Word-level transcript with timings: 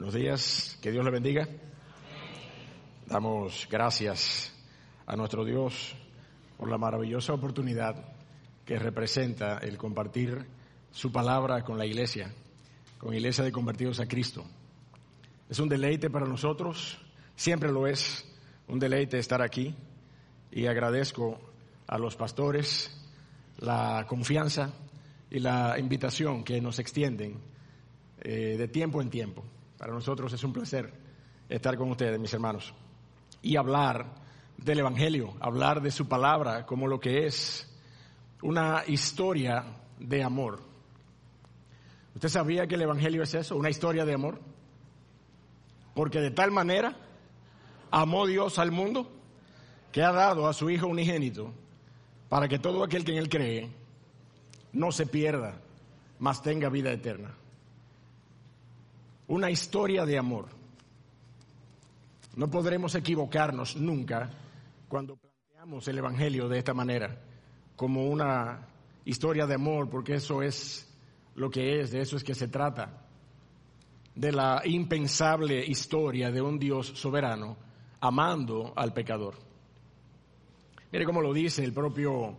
Buenos 0.00 0.14
días, 0.14 0.78
que 0.80 0.90
Dios 0.90 1.04
le 1.04 1.10
bendiga. 1.10 1.46
Damos 3.06 3.68
gracias 3.70 4.50
a 5.04 5.14
nuestro 5.14 5.44
Dios 5.44 5.94
por 6.56 6.70
la 6.70 6.78
maravillosa 6.78 7.34
oportunidad 7.34 8.02
que 8.64 8.78
representa 8.78 9.58
el 9.58 9.76
compartir 9.76 10.46
su 10.90 11.12
palabra 11.12 11.62
con 11.64 11.76
la 11.76 11.84
iglesia, 11.84 12.32
con 12.96 13.12
iglesia 13.12 13.44
de 13.44 13.52
convertidos 13.52 14.00
a 14.00 14.06
Cristo. 14.06 14.42
Es 15.50 15.58
un 15.58 15.68
deleite 15.68 16.08
para 16.08 16.24
nosotros, 16.24 16.98
siempre 17.36 17.70
lo 17.70 17.86
es, 17.86 18.24
un 18.68 18.78
deleite 18.78 19.18
estar 19.18 19.42
aquí 19.42 19.74
y 20.50 20.64
agradezco 20.64 21.38
a 21.86 21.98
los 21.98 22.16
pastores 22.16 22.90
la 23.58 24.06
confianza 24.08 24.72
y 25.30 25.40
la 25.40 25.78
invitación 25.78 26.42
que 26.42 26.58
nos 26.62 26.78
extienden 26.78 27.38
eh, 28.22 28.56
de 28.56 28.66
tiempo 28.66 29.02
en 29.02 29.10
tiempo. 29.10 29.44
Para 29.80 29.94
nosotros 29.94 30.30
es 30.34 30.44
un 30.44 30.52
placer 30.52 30.92
estar 31.48 31.74
con 31.78 31.90
ustedes, 31.90 32.20
mis 32.20 32.34
hermanos, 32.34 32.74
y 33.40 33.56
hablar 33.56 34.14
del 34.58 34.80
Evangelio, 34.80 35.32
hablar 35.40 35.80
de 35.80 35.90
su 35.90 36.06
palabra 36.06 36.66
como 36.66 36.86
lo 36.86 37.00
que 37.00 37.24
es 37.24 37.66
una 38.42 38.84
historia 38.86 39.64
de 39.98 40.22
amor. 40.22 40.60
¿Usted 42.14 42.28
sabía 42.28 42.66
que 42.66 42.74
el 42.74 42.82
Evangelio 42.82 43.22
es 43.22 43.32
eso, 43.32 43.56
una 43.56 43.70
historia 43.70 44.04
de 44.04 44.12
amor? 44.12 44.38
Porque 45.94 46.20
de 46.20 46.30
tal 46.30 46.50
manera 46.50 46.94
amó 47.90 48.26
Dios 48.26 48.58
al 48.58 48.72
mundo 48.72 49.10
que 49.92 50.02
ha 50.02 50.12
dado 50.12 50.46
a 50.46 50.52
su 50.52 50.68
Hijo 50.68 50.88
unigénito 50.88 51.54
para 52.28 52.48
que 52.48 52.58
todo 52.58 52.84
aquel 52.84 53.02
que 53.02 53.12
en 53.12 53.18
Él 53.18 53.30
cree 53.30 53.70
no 54.74 54.92
se 54.92 55.06
pierda, 55.06 55.54
mas 56.18 56.42
tenga 56.42 56.68
vida 56.68 56.92
eterna 56.92 57.34
una 59.30 59.48
historia 59.48 60.04
de 60.04 60.18
amor. 60.18 60.46
No 62.34 62.50
podremos 62.50 62.96
equivocarnos 62.96 63.76
nunca 63.76 64.28
cuando 64.88 65.16
planteamos 65.16 65.86
el 65.86 65.98
Evangelio 65.98 66.48
de 66.48 66.58
esta 66.58 66.74
manera, 66.74 67.16
como 67.76 68.06
una 68.06 68.66
historia 69.04 69.46
de 69.46 69.54
amor, 69.54 69.88
porque 69.88 70.14
eso 70.14 70.42
es 70.42 70.92
lo 71.36 71.48
que 71.48 71.80
es, 71.80 71.92
de 71.92 72.00
eso 72.00 72.16
es 72.16 72.24
que 72.24 72.34
se 72.34 72.48
trata, 72.48 73.06
de 74.16 74.32
la 74.32 74.62
impensable 74.64 75.64
historia 75.64 76.32
de 76.32 76.42
un 76.42 76.58
Dios 76.58 76.88
soberano 76.88 77.56
amando 78.00 78.72
al 78.74 78.92
pecador. 78.92 79.36
Mire 80.90 81.04
cómo 81.04 81.20
lo 81.20 81.32
dice 81.32 81.62
el 81.62 81.72
propio 81.72 82.36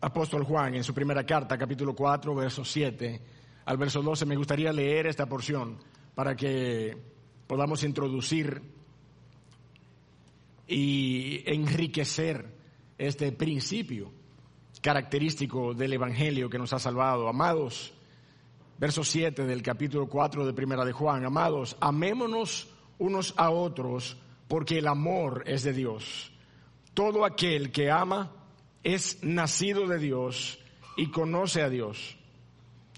apóstol 0.00 0.42
Juan 0.42 0.74
en 0.74 0.82
su 0.82 0.92
primera 0.92 1.24
carta, 1.24 1.56
capítulo 1.56 1.94
4, 1.94 2.34
verso 2.34 2.64
7 2.64 3.41
al 3.64 3.76
verso 3.76 4.02
12. 4.02 4.26
Me 4.26 4.36
gustaría 4.36 4.72
leer 4.72 5.06
esta 5.06 5.26
porción 5.26 5.78
para 6.14 6.36
que 6.36 6.96
podamos 7.46 7.84
introducir 7.84 8.62
y 10.66 11.42
enriquecer 11.46 12.46
este 12.98 13.32
principio 13.32 14.12
característico 14.80 15.74
del 15.74 15.92
Evangelio 15.92 16.48
que 16.50 16.58
nos 16.58 16.72
ha 16.72 16.78
salvado. 16.78 17.28
Amados, 17.28 17.92
verso 18.78 19.04
7 19.04 19.44
del 19.44 19.62
capítulo 19.62 20.08
4 20.08 20.46
de 20.46 20.52
Primera 20.52 20.84
de 20.84 20.92
Juan, 20.92 21.24
amados, 21.24 21.76
amémonos 21.80 22.68
unos 22.98 23.34
a 23.36 23.50
otros 23.50 24.16
porque 24.48 24.78
el 24.78 24.88
amor 24.88 25.44
es 25.46 25.62
de 25.62 25.72
Dios. 25.72 26.32
Todo 26.94 27.24
aquel 27.24 27.70
que 27.70 27.90
ama 27.90 28.32
es 28.82 29.22
nacido 29.22 29.86
de 29.86 29.98
Dios 29.98 30.58
y 30.96 31.10
conoce 31.10 31.62
a 31.62 31.70
Dios. 31.70 32.18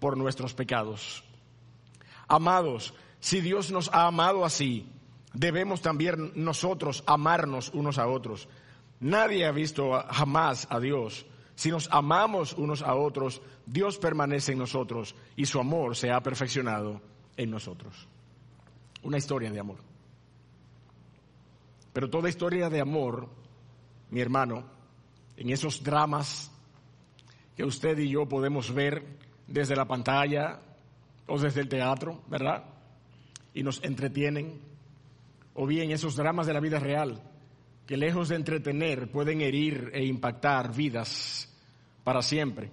por 0.00 0.16
nuestros 0.16 0.54
pecados. 0.54 1.22
Amados, 2.26 2.94
si 3.20 3.40
Dios 3.40 3.70
nos 3.70 3.92
ha 3.92 4.06
amado 4.06 4.44
así, 4.44 4.88
debemos 5.34 5.82
también 5.82 6.32
nosotros 6.34 7.04
amarnos 7.06 7.70
unos 7.74 7.98
a 7.98 8.08
otros. 8.08 8.48
Nadie 8.98 9.46
ha 9.46 9.52
visto 9.52 9.92
jamás 10.10 10.66
a 10.70 10.80
Dios. 10.80 11.26
Si 11.54 11.70
nos 11.70 11.88
amamos 11.92 12.54
unos 12.54 12.82
a 12.82 12.94
otros, 12.94 13.42
Dios 13.66 13.98
permanece 13.98 14.52
en 14.52 14.58
nosotros 14.58 15.14
y 15.36 15.44
su 15.46 15.60
amor 15.60 15.94
se 15.94 16.10
ha 16.10 16.22
perfeccionado 16.22 17.00
en 17.36 17.50
nosotros. 17.50 18.08
Una 19.02 19.18
historia 19.18 19.50
de 19.50 19.60
amor. 19.60 19.78
Pero 21.92 22.08
toda 22.08 22.28
historia 22.28 22.70
de 22.70 22.80
amor, 22.80 23.28
mi 24.10 24.20
hermano, 24.20 24.64
en 25.36 25.50
esos 25.50 25.82
dramas 25.82 26.50
que 27.56 27.64
usted 27.64 27.98
y 27.98 28.08
yo 28.08 28.26
podemos 28.26 28.72
ver 28.72 29.18
desde 29.50 29.76
la 29.76 29.84
pantalla, 29.84 30.60
o 31.26 31.38
desde 31.38 31.60
el 31.60 31.68
teatro, 31.68 32.22
¿verdad? 32.28 32.64
Y 33.52 33.62
nos 33.62 33.82
entretienen. 33.84 34.60
O 35.54 35.66
bien 35.66 35.90
esos 35.90 36.16
dramas 36.16 36.46
de 36.46 36.54
la 36.54 36.60
vida 36.60 36.78
real, 36.78 37.20
que 37.86 37.96
lejos 37.96 38.28
de 38.28 38.36
entretener 38.36 39.10
pueden 39.10 39.40
herir 39.40 39.90
e 39.92 40.04
impactar 40.04 40.74
vidas 40.74 41.48
para 42.04 42.22
siempre. 42.22 42.70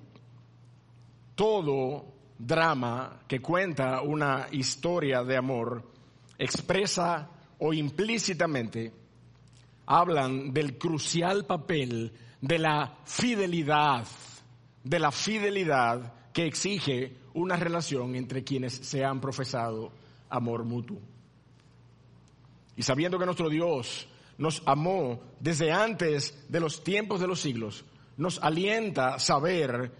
Todo 1.36 2.14
drama 2.38 3.22
que 3.28 3.40
cuenta 3.40 4.02
una 4.02 4.48
historia 4.52 5.24
de 5.24 5.38
amor 5.38 5.92
expresa 6.38 7.30
o 7.60 7.74
implícitamente 7.74 8.94
hablan 9.88 10.54
del 10.54 10.78
crucial 10.78 11.46
papel 11.46 12.12
de 12.42 12.60
la 12.60 13.00
fidelidad, 13.06 14.06
de 14.84 15.00
la 15.00 15.12
fidelidad 15.12 16.14
que 16.38 16.46
exige 16.46 17.16
una 17.34 17.56
relación 17.56 18.16
entre 18.16 18.44
quienes 18.44 18.72
se 18.72 19.04
han 19.04 19.20
profesado 19.20 19.92
amor 20.30 20.66
mutuo. 20.66 21.00
Y 22.76 22.84
sabiendo 22.84 23.18
que 23.18 23.26
nuestro 23.26 23.50
Dios 23.50 24.08
nos 24.38 24.62
amó 24.68 25.20
desde 25.40 25.72
antes 25.72 26.46
de 26.48 26.60
los 26.60 26.84
tiempos 26.84 27.22
de 27.22 27.26
los 27.26 27.40
siglos, 27.40 27.86
nos 28.18 28.38
alienta 28.44 29.18
saber 29.18 29.92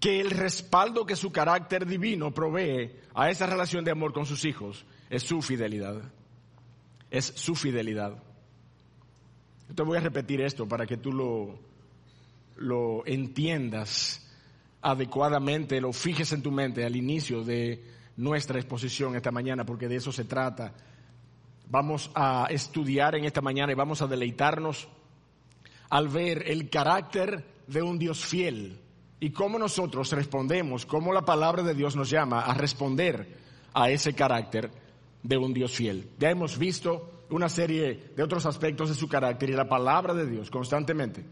que 0.00 0.20
el 0.20 0.32
respaldo 0.32 1.06
que 1.06 1.14
su 1.14 1.30
carácter 1.30 1.86
divino 1.86 2.34
provee 2.34 2.96
a 3.14 3.30
esa 3.30 3.46
relación 3.46 3.84
de 3.84 3.92
amor 3.92 4.12
con 4.12 4.26
sus 4.26 4.44
hijos 4.44 4.84
es 5.10 5.22
su 5.22 5.42
fidelidad. 5.42 6.02
Es 7.08 7.26
su 7.26 7.54
fidelidad. 7.54 8.20
Yo 9.68 9.74
te 9.76 9.82
voy 9.84 9.98
a 9.98 10.00
repetir 10.00 10.40
esto 10.40 10.66
para 10.66 10.86
que 10.88 10.96
tú 10.96 11.12
lo, 11.12 11.56
lo 12.56 13.06
entiendas 13.06 14.21
adecuadamente, 14.82 15.80
lo 15.80 15.92
fijes 15.92 16.32
en 16.32 16.42
tu 16.42 16.50
mente 16.50 16.84
al 16.84 16.96
inicio 16.96 17.42
de 17.42 17.82
nuestra 18.16 18.58
exposición 18.58 19.16
esta 19.16 19.30
mañana, 19.30 19.64
porque 19.64 19.88
de 19.88 19.96
eso 19.96 20.12
se 20.12 20.24
trata. 20.24 20.74
Vamos 21.68 22.10
a 22.14 22.48
estudiar 22.50 23.14
en 23.14 23.24
esta 23.24 23.40
mañana 23.40 23.72
y 23.72 23.76
vamos 23.76 24.02
a 24.02 24.06
deleitarnos 24.06 24.88
al 25.88 26.08
ver 26.08 26.50
el 26.50 26.68
carácter 26.68 27.44
de 27.66 27.82
un 27.82 27.98
Dios 27.98 28.24
fiel 28.24 28.78
y 29.20 29.30
cómo 29.30 29.58
nosotros 29.58 30.10
respondemos, 30.12 30.84
cómo 30.84 31.12
la 31.12 31.24
palabra 31.24 31.62
de 31.62 31.74
Dios 31.74 31.96
nos 31.96 32.10
llama 32.10 32.42
a 32.42 32.54
responder 32.54 33.38
a 33.72 33.88
ese 33.90 34.12
carácter 34.14 34.70
de 35.22 35.36
un 35.38 35.54
Dios 35.54 35.72
fiel. 35.72 36.10
Ya 36.18 36.30
hemos 36.30 36.58
visto 36.58 37.24
una 37.30 37.48
serie 37.48 38.10
de 38.14 38.22
otros 38.22 38.44
aspectos 38.44 38.88
de 38.88 38.94
su 38.94 39.08
carácter 39.08 39.50
y 39.50 39.54
la 39.54 39.68
palabra 39.68 40.12
de 40.12 40.26
Dios 40.26 40.50
constantemente 40.50 41.24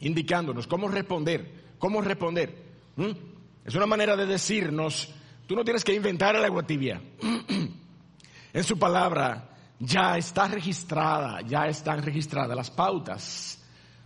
indicándonos 0.00 0.66
cómo 0.66 0.88
responder, 0.88 1.50
cómo 1.78 2.00
responder. 2.00 2.63
¿Mm? 2.96 3.10
Es 3.64 3.74
una 3.74 3.86
manera 3.86 4.16
de 4.16 4.26
decirnos, 4.26 5.12
tú 5.46 5.56
no 5.56 5.64
tienes 5.64 5.84
que 5.84 5.94
inventar 5.94 6.36
el 6.36 6.44
agua 6.44 6.62
tibia. 6.62 7.00
en 8.52 8.64
su 8.64 8.78
palabra 8.78 9.50
ya 9.78 10.16
está 10.16 10.48
registrada, 10.48 11.40
ya 11.42 11.66
están 11.66 12.02
registradas 12.02 12.56
las 12.56 12.70
pautas 12.70 13.60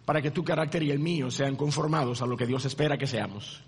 para 0.04 0.22
que 0.22 0.30
tu 0.30 0.44
carácter 0.44 0.82
y 0.82 0.90
el 0.90 0.98
mío 0.98 1.30
sean 1.30 1.56
conformados 1.56 2.22
a 2.22 2.26
lo 2.26 2.36
que 2.36 2.46
Dios 2.46 2.64
espera 2.64 2.96
que 2.96 3.06
seamos. 3.06 3.62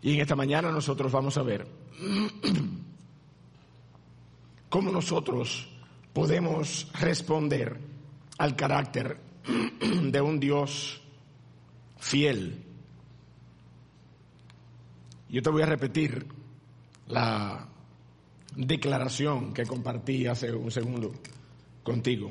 Y 0.00 0.14
en 0.14 0.20
esta 0.20 0.36
mañana 0.36 0.70
nosotros 0.70 1.10
vamos 1.10 1.36
a 1.36 1.42
ver 1.42 1.66
cómo 4.68 4.92
nosotros 4.92 5.68
podemos 6.12 6.88
responder 7.00 7.80
al 8.38 8.54
carácter 8.54 9.18
de 10.02 10.20
un 10.20 10.38
Dios 10.38 11.02
fiel 11.98 12.67
yo 15.28 15.42
te 15.42 15.50
voy 15.50 15.62
a 15.62 15.66
repetir 15.66 16.26
la 17.06 17.68
declaración 18.56 19.52
que 19.52 19.66
compartí 19.66 20.26
hace 20.26 20.52
un 20.52 20.70
segundo 20.70 21.12
contigo. 21.82 22.30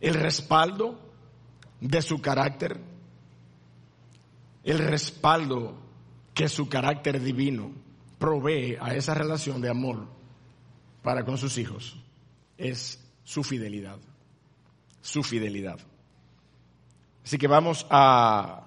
El 0.00 0.14
respaldo 0.14 0.98
de 1.80 2.02
su 2.02 2.20
carácter, 2.20 2.80
el 4.62 4.78
respaldo 4.78 5.76
que 6.32 6.48
su 6.48 6.68
carácter 6.68 7.20
divino 7.22 7.70
provee 8.18 8.76
a 8.80 8.94
esa 8.94 9.14
relación 9.14 9.60
de 9.60 9.70
amor 9.70 10.06
para 11.02 11.24
con 11.24 11.38
sus 11.38 11.58
hijos 11.58 11.96
es 12.58 13.00
su 13.22 13.44
fidelidad, 13.44 13.98
su 15.00 15.22
fidelidad. 15.22 15.78
Así 17.24 17.38
que 17.38 17.46
vamos 17.46 17.86
a 17.90 18.66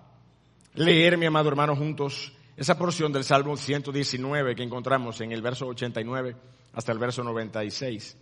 leer, 0.74 1.18
mi 1.18 1.26
amado 1.26 1.50
hermano, 1.50 1.76
juntos 1.76 2.34
esa 2.58 2.78
porción 2.78 3.14
del 3.14 3.24
Salmo 3.24 3.56
119 3.56 4.56
que 4.56 4.64
encontramos 4.64 5.22
en 5.22 5.32
el 5.32 5.44
verso 5.44 5.68
89 5.68 6.36
hasta 6.74 6.92
el 6.92 6.98
verso 6.98 7.24
96. 7.24 8.18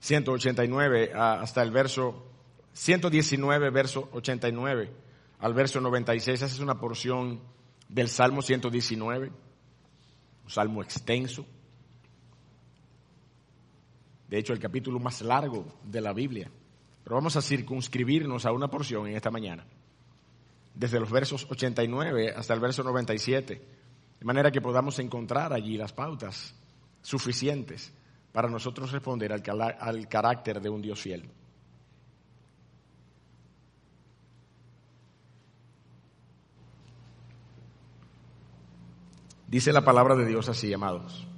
189 0.00 1.12
hasta 1.14 1.62
el 1.62 1.70
verso 1.70 2.26
119, 2.72 3.70
verso 3.70 4.08
89 4.12 4.90
al 5.38 5.52
verso 5.54 5.80
96. 5.80 6.42
Esa 6.42 6.46
es 6.46 6.60
una 6.60 6.80
porción 6.80 7.40
del 7.88 8.08
Salmo 8.08 8.40
119, 8.40 9.30
un 10.44 10.50
salmo 10.50 10.82
extenso. 10.82 11.44
De 14.28 14.38
hecho, 14.38 14.54
el 14.54 14.58
capítulo 14.58 14.98
más 14.98 15.20
largo 15.20 15.66
de 15.84 16.00
la 16.00 16.14
Biblia. 16.14 16.50
Pero 17.02 17.16
vamos 17.16 17.36
a 17.36 17.42
circunscribirnos 17.42 18.46
a 18.46 18.52
una 18.52 18.68
porción 18.68 19.06
en 19.06 19.16
esta 19.16 19.30
mañana, 19.30 19.66
desde 20.74 20.98
los 20.98 21.10
versos 21.10 21.46
89 21.48 22.34
hasta 22.36 22.52
el 22.52 22.60
verso 22.60 22.82
97, 22.82 23.68
de 24.18 24.24
manera 24.24 24.50
que 24.50 24.60
podamos 24.60 24.98
encontrar 24.98 25.52
allí 25.52 25.76
las 25.76 25.92
pautas 25.92 26.54
suficientes 27.00 27.92
para 28.32 28.48
nosotros 28.48 28.90
responder 28.90 29.32
al, 29.32 30.08
carácter 30.08 30.60
de 30.60 30.68
un 30.68 30.82
Dios 30.82 31.00
fiel. 31.00 31.30
Dice 39.46 39.72
la 39.72 39.84
palabra 39.84 40.16
de 40.16 40.26
Dios 40.26 40.48
así, 40.48 40.72
amados. 40.72 41.28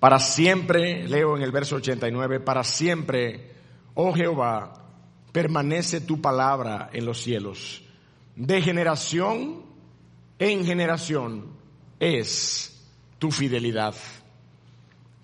Para 0.00 0.18
siempre, 0.18 1.06
leo 1.06 1.36
en 1.36 1.42
el 1.42 1.52
verso 1.52 1.76
89, 1.76 2.40
para 2.40 2.64
siempre, 2.64 3.52
oh 3.94 4.12
Jehová, 4.12 4.72
permanece 5.30 6.00
tu 6.00 6.20
palabra 6.20 6.90
en 6.92 7.06
los 7.06 7.22
cielos. 7.22 7.85
De 8.36 8.62
generación 8.62 9.62
en 10.38 10.64
generación 10.64 11.46
es 11.98 12.86
tu 13.18 13.30
fidelidad. 13.30 13.94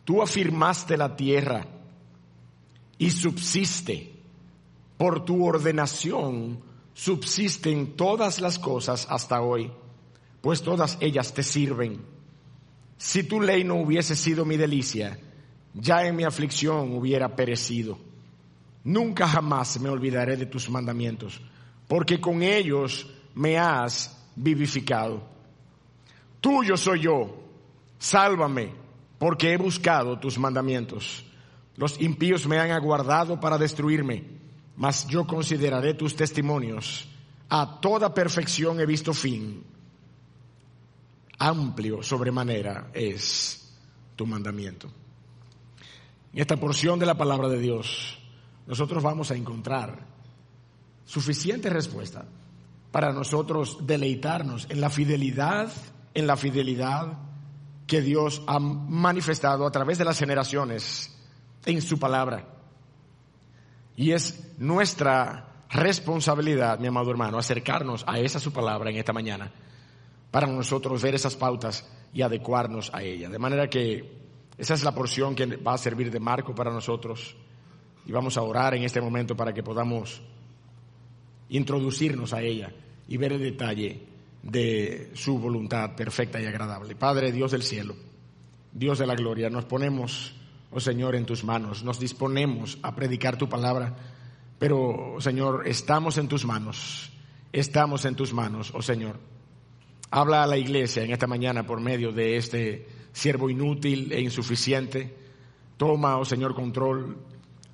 Tú 0.04 0.22
afirmaste 0.22 0.96
la 0.96 1.14
tierra 1.14 1.66
y 2.98 3.10
subsiste. 3.10 4.10
Por 4.98 5.24
tu 5.24 5.44
ordenación 5.44 6.60
subsisten 6.94 7.96
todas 7.96 8.40
las 8.40 8.58
cosas 8.58 9.06
hasta 9.08 9.40
hoy 9.40 9.70
pues 10.42 10.60
todas 10.60 10.98
ellas 11.00 11.32
te 11.32 11.42
sirven. 11.42 12.00
Si 12.98 13.22
tu 13.22 13.40
ley 13.40 13.64
no 13.64 13.76
hubiese 13.76 14.14
sido 14.14 14.44
mi 14.44 14.58
delicia, 14.58 15.18
ya 15.72 16.04
en 16.04 16.16
mi 16.16 16.24
aflicción 16.24 16.94
hubiera 16.94 17.34
perecido. 17.34 17.98
Nunca 18.84 19.26
jamás 19.26 19.80
me 19.80 19.88
olvidaré 19.88 20.36
de 20.36 20.46
tus 20.46 20.68
mandamientos, 20.68 21.40
porque 21.92 22.18
con 22.18 22.42
ellos 22.42 23.06
me 23.34 23.58
has 23.58 24.18
vivificado. 24.34 25.22
Tuyo 26.40 26.74
soy 26.74 27.00
yo, 27.00 27.36
sálvame, 27.98 28.72
porque 29.18 29.52
he 29.52 29.58
buscado 29.58 30.18
tus 30.18 30.38
mandamientos. 30.38 31.22
Los 31.76 32.00
impíos 32.00 32.46
me 32.46 32.58
han 32.58 32.70
aguardado 32.70 33.38
para 33.38 33.58
destruirme, 33.58 34.24
mas 34.74 35.06
yo 35.06 35.26
consideraré 35.26 35.92
tus 35.92 36.16
testimonios. 36.16 37.06
A 37.50 37.78
toda 37.78 38.14
perfección 38.14 38.80
he 38.80 38.86
visto 38.86 39.12
fin 39.12 39.62
amplio 41.38 42.02
sobremanera 42.02 42.88
es 42.94 43.76
tu 44.16 44.24
mandamiento. 44.24 44.88
En 46.32 46.40
esta 46.40 46.56
porción 46.56 46.98
de 46.98 47.04
la 47.04 47.18
palabra 47.18 47.50
de 47.50 47.58
Dios, 47.58 48.18
nosotros 48.66 49.02
vamos 49.02 49.30
a 49.30 49.36
encontrar 49.36 50.21
suficiente 51.12 51.68
respuesta 51.68 52.24
para 52.90 53.12
nosotros 53.12 53.76
deleitarnos 53.82 54.66
en 54.70 54.80
la 54.80 54.88
fidelidad, 54.88 55.70
en 56.14 56.26
la 56.26 56.38
fidelidad 56.38 57.18
que 57.86 58.00
Dios 58.00 58.42
ha 58.46 58.58
manifestado 58.58 59.66
a 59.66 59.70
través 59.70 59.98
de 59.98 60.06
las 60.06 60.18
generaciones 60.18 61.14
en 61.66 61.82
su 61.82 61.98
palabra. 61.98 62.48
Y 63.94 64.12
es 64.12 64.54
nuestra 64.56 65.66
responsabilidad, 65.68 66.78
mi 66.78 66.86
amado 66.86 67.10
hermano, 67.10 67.36
acercarnos 67.36 68.04
a 68.06 68.18
esa 68.18 68.40
su 68.40 68.50
palabra 68.50 68.88
en 68.88 68.96
esta 68.96 69.12
mañana 69.12 69.52
para 70.30 70.46
nosotros 70.46 71.02
ver 71.02 71.14
esas 71.14 71.36
pautas 71.36 71.86
y 72.14 72.22
adecuarnos 72.22 72.90
a 72.94 73.02
ellas. 73.02 73.30
De 73.30 73.38
manera 73.38 73.68
que 73.68 74.18
esa 74.56 74.72
es 74.72 74.82
la 74.82 74.94
porción 74.94 75.34
que 75.34 75.44
va 75.56 75.74
a 75.74 75.78
servir 75.78 76.10
de 76.10 76.20
marco 76.20 76.54
para 76.54 76.72
nosotros 76.72 77.36
y 78.06 78.12
vamos 78.12 78.38
a 78.38 78.42
orar 78.42 78.74
en 78.74 78.84
este 78.84 79.02
momento 79.02 79.36
para 79.36 79.52
que 79.52 79.62
podamos 79.62 80.22
introducirnos 81.52 82.32
a 82.32 82.42
ella 82.42 82.72
y 83.08 83.16
ver 83.16 83.32
el 83.32 83.40
detalle 83.40 84.00
de 84.42 85.10
su 85.14 85.38
voluntad 85.38 85.94
perfecta 85.94 86.40
y 86.40 86.46
agradable. 86.46 86.96
Padre 86.96 87.30
Dios 87.30 87.52
del 87.52 87.62
cielo, 87.62 87.94
Dios 88.72 88.98
de 88.98 89.06
la 89.06 89.14
gloria, 89.14 89.50
nos 89.50 89.66
ponemos, 89.66 90.34
oh 90.70 90.80
Señor, 90.80 91.14
en 91.14 91.26
tus 91.26 91.44
manos, 91.44 91.84
nos 91.84 92.00
disponemos 92.00 92.78
a 92.82 92.94
predicar 92.94 93.36
tu 93.36 93.48
palabra, 93.48 93.94
pero 94.58 95.16
Señor, 95.20 95.68
estamos 95.68 96.18
en 96.18 96.28
tus 96.28 96.44
manos, 96.44 97.12
estamos 97.52 98.04
en 98.04 98.16
tus 98.16 98.32
manos, 98.32 98.72
oh 98.74 98.82
Señor. 98.82 99.20
Habla 100.10 100.42
a 100.42 100.46
la 100.46 100.58
iglesia 100.58 101.02
en 101.02 101.12
esta 101.12 101.26
mañana 101.26 101.66
por 101.66 101.80
medio 101.80 102.12
de 102.12 102.36
este 102.36 102.86
siervo 103.12 103.48
inútil 103.48 104.12
e 104.12 104.20
insuficiente. 104.20 105.14
Toma, 105.76 106.18
oh 106.18 106.24
Señor, 106.24 106.54
control 106.54 107.16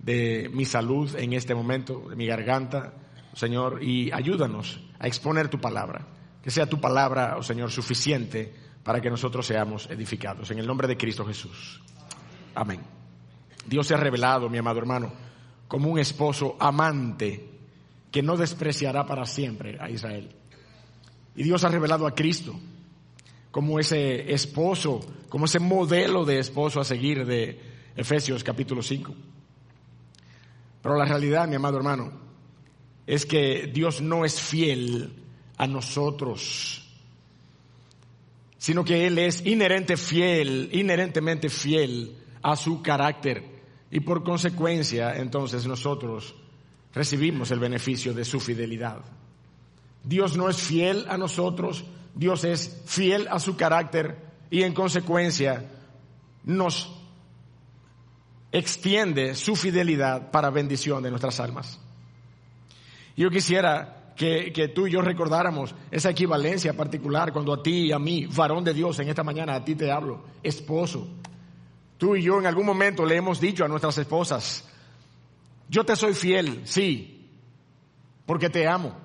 de 0.00 0.50
mi 0.52 0.64
salud 0.64 1.14
en 1.16 1.32
este 1.32 1.54
momento, 1.54 2.06
de 2.08 2.16
mi 2.16 2.26
garganta, 2.26 2.94
Señor, 3.38 3.85
y 3.85 4.11
ayúdanos 4.11 4.81
a 4.99 5.06
exponer 5.06 5.47
tu 5.47 5.61
palabra. 5.61 6.04
Que 6.42 6.50
sea 6.50 6.66
tu 6.66 6.80
palabra, 6.80 7.37
oh 7.38 7.42
Señor, 7.45 7.71
suficiente 7.71 8.52
para 8.83 9.00
que 9.00 9.11
nosotros 9.11 9.47
seamos 9.47 9.88
edificados. 9.88 10.50
En 10.50 10.59
el 10.59 10.66
nombre 10.66 10.88
de 10.88 10.97
Cristo 10.97 11.25
Jesús. 11.25 11.80
Amén. 12.57 12.80
Dios 13.64 13.87
se 13.87 13.95
ha 13.95 13.97
revelado, 13.97 14.49
mi 14.49 14.59
amado 14.59 14.80
hermano, 14.80 15.12
como 15.68 15.88
un 15.88 16.00
esposo 16.00 16.57
amante 16.59 17.49
que 18.11 18.25
no 18.25 18.37
despreciará 18.37 19.07
para 19.07 19.25
siempre 19.25 19.78
a 19.80 19.88
Israel. 19.88 20.35
Y 21.37 21.45
Dios 21.45 21.62
ha 21.62 21.68
revelado 21.68 22.09
a 22.09 22.16
Cristo 22.16 22.59
como 23.52 23.78
ese 23.78 24.33
esposo, 24.33 24.99
como 25.28 25.45
ese 25.45 25.61
modelo 25.61 26.25
de 26.25 26.40
esposo 26.40 26.80
a 26.80 26.85
seguir 26.85 27.25
de 27.25 27.61
Efesios 27.95 28.42
capítulo 28.42 28.83
5. 28.83 29.14
Pero 30.83 30.97
la 30.97 31.04
realidad, 31.04 31.47
mi 31.47 31.54
amado 31.54 31.76
hermano, 31.76 32.27
es 33.09 33.25
que 33.25 33.71
Dios 33.73 34.03
no 34.03 34.27
es 34.27 34.38
fiel 34.38 35.15
a 35.57 35.67
nosotros, 35.67 36.87
sino 38.59 38.85
que 38.85 39.07
Él 39.07 39.19
es 39.19 39.47
inherente 39.47 39.97
fiel, 39.97 40.69
inherentemente 40.73 41.49
fiel 41.49 42.15
a 42.43 42.55
su 42.55 42.83
carácter. 42.83 43.43
Y 43.91 44.00
por 44.00 44.23
consecuencia, 44.23 45.17
entonces 45.17 45.67
nosotros 45.67 46.35
recibimos 46.93 47.50
el 47.50 47.61
beneficio 47.61 48.12
de 48.12 48.27
su 48.27 48.41
fidelidad. 48.41 49.00
Dios 50.05 50.37
no 50.37 50.50
es 50.50 50.59
fiel 50.59 51.07
a 51.09 51.17
nosotros, 51.17 51.87
Dios 52.15 52.45
es 52.45 52.83
fiel 52.85 53.27
a 53.31 53.41
su 53.41 53.57
carácter 53.57 54.19
y 54.50 54.65
en 54.65 54.75
consecuencia 54.75 55.65
nos 56.45 56.95
extiende 58.53 59.35
su 59.35 59.57
fidelidad 59.57 60.31
para 60.31 60.50
bendición 60.50 61.03
de 61.03 61.09
nuestras 61.09 61.41
almas. 61.41 61.81
Yo 63.18 63.30
quisiera 63.30 64.12
que, 64.14 64.70
tú 64.72 64.87
y 64.87 64.92
yo 64.92 65.02
recordáramos 65.02 65.75
esa 65.90 66.10
equivalencia 66.10 66.72
particular 66.75 67.32
cuando 67.32 67.52
a 67.52 67.60
ti 67.60 67.87
y 67.87 67.92
a 67.92 67.98
mí, 67.98 68.26
varón 68.26 68.62
de 68.62 68.72
Dios, 68.72 68.96
en 69.00 69.08
esta 69.08 69.25
mañana 69.25 69.56
a 69.56 69.64
ti 69.64 69.75
te 69.75 69.90
hablo, 69.90 70.22
esposo. 70.40 71.08
Tú 71.96 72.14
y 72.14 72.22
yo 72.22 72.38
en 72.38 72.46
algún 72.46 72.64
momento 72.64 73.04
le 73.04 73.16
hemos 73.16 73.40
dicho 73.40 73.64
a 73.64 73.68
nuestras 73.68 73.98
esposas, 73.98 74.68
yo 75.68 75.84
te 75.84 75.96
soy 75.96 76.14
fiel, 76.14 76.60
sí, 76.62 77.28
porque 78.25 78.50
te 78.50 78.68
amo. 78.68 78.96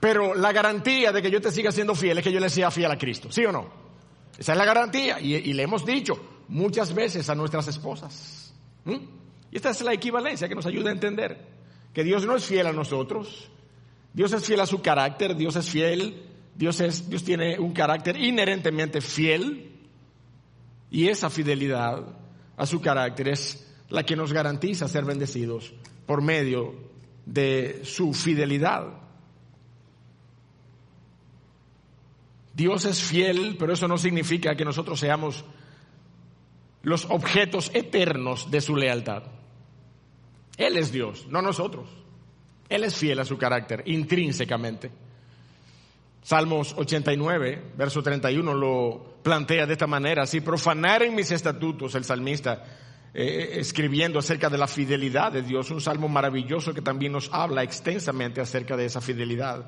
Pero 0.00 0.34
la 0.34 0.50
garantía 0.50 1.12
de 1.12 1.22
que 1.22 1.30
yo 1.30 1.40
te 1.40 1.52
siga 1.52 1.70
siendo 1.70 1.94
fiel 1.94 2.18
es 2.18 2.24
que 2.24 2.32
yo 2.32 2.40
le 2.40 2.50
sea 2.50 2.72
fiel 2.72 2.90
a 2.90 2.98
Cristo, 2.98 3.30
¿sí 3.30 3.44
o 3.44 3.52
no? 3.52 3.70
Esa 4.36 4.50
es 4.50 4.58
la 4.58 4.64
garantía 4.64 5.20
y, 5.20 5.52
le 5.52 5.62
hemos 5.62 5.86
dicho 5.86 6.14
muchas 6.48 6.92
veces 6.92 7.30
a 7.30 7.36
nuestras 7.36 7.68
esposas. 7.68 8.52
Y 8.84 9.56
esta 9.56 9.70
es 9.70 9.80
la 9.82 9.92
equivalencia 9.92 10.48
que 10.48 10.56
nos 10.56 10.66
ayuda 10.66 10.90
a 10.90 10.92
entender 10.92 11.51
que 11.92 12.04
Dios 12.04 12.26
no 12.26 12.36
es 12.36 12.44
fiel 12.44 12.66
a 12.66 12.72
nosotros, 12.72 13.50
Dios 14.12 14.32
es 14.32 14.44
fiel 14.44 14.60
a 14.60 14.66
su 14.66 14.80
carácter, 14.82 15.36
Dios 15.36 15.56
es 15.56 15.68
fiel, 15.68 16.22
Dios, 16.54 16.80
es, 16.80 17.08
Dios 17.08 17.24
tiene 17.24 17.58
un 17.58 17.72
carácter 17.72 18.16
inherentemente 18.16 19.00
fiel 19.00 19.70
Y 20.90 21.08
esa 21.08 21.30
fidelidad 21.30 22.04
a 22.56 22.66
su 22.66 22.80
carácter 22.80 23.28
es 23.28 23.66
la 23.88 24.04
que 24.04 24.16
nos 24.16 24.32
garantiza 24.32 24.88
ser 24.88 25.04
bendecidos 25.04 25.72
por 26.06 26.22
medio 26.22 26.74
de 27.24 27.80
su 27.84 28.12
fidelidad. 28.12 29.02
Dios 32.54 32.84
es 32.84 33.02
fiel, 33.02 33.56
pero 33.58 33.72
eso 33.72 33.88
no 33.88 33.96
significa 33.96 34.54
que 34.54 34.64
nosotros 34.64 35.00
seamos 35.00 35.44
los 36.82 37.06
objetos 37.06 37.70
eternos 37.74 38.50
de 38.50 38.60
su 38.60 38.76
lealtad. 38.76 39.22
Él 40.56 40.76
es 40.76 40.92
Dios, 40.92 41.26
no 41.28 41.42
nosotros. 41.42 41.88
Él 42.68 42.84
es 42.84 42.96
fiel 42.96 43.18
a 43.20 43.24
su 43.24 43.36
carácter, 43.36 43.82
intrínsecamente. 43.86 44.90
Salmos 46.22 46.74
89, 46.76 47.72
verso 47.76 48.02
31 48.02 48.54
lo 48.54 49.16
plantea 49.22 49.66
de 49.66 49.72
esta 49.72 49.86
manera. 49.86 50.26
Si 50.26 50.40
profanaren 50.40 51.14
mis 51.14 51.30
estatutos, 51.32 51.94
el 51.94 52.04
salmista 52.04 52.64
eh, 53.14 53.56
escribiendo 53.56 54.20
acerca 54.20 54.48
de 54.48 54.56
la 54.56 54.66
fidelidad 54.66 55.32
de 55.32 55.42
Dios, 55.42 55.70
un 55.70 55.80
salmo 55.80 56.08
maravilloso 56.08 56.72
que 56.72 56.80
también 56.80 57.12
nos 57.12 57.28
habla 57.32 57.62
extensamente 57.62 58.40
acerca 58.40 58.76
de 58.76 58.86
esa 58.86 59.00
fidelidad 59.00 59.66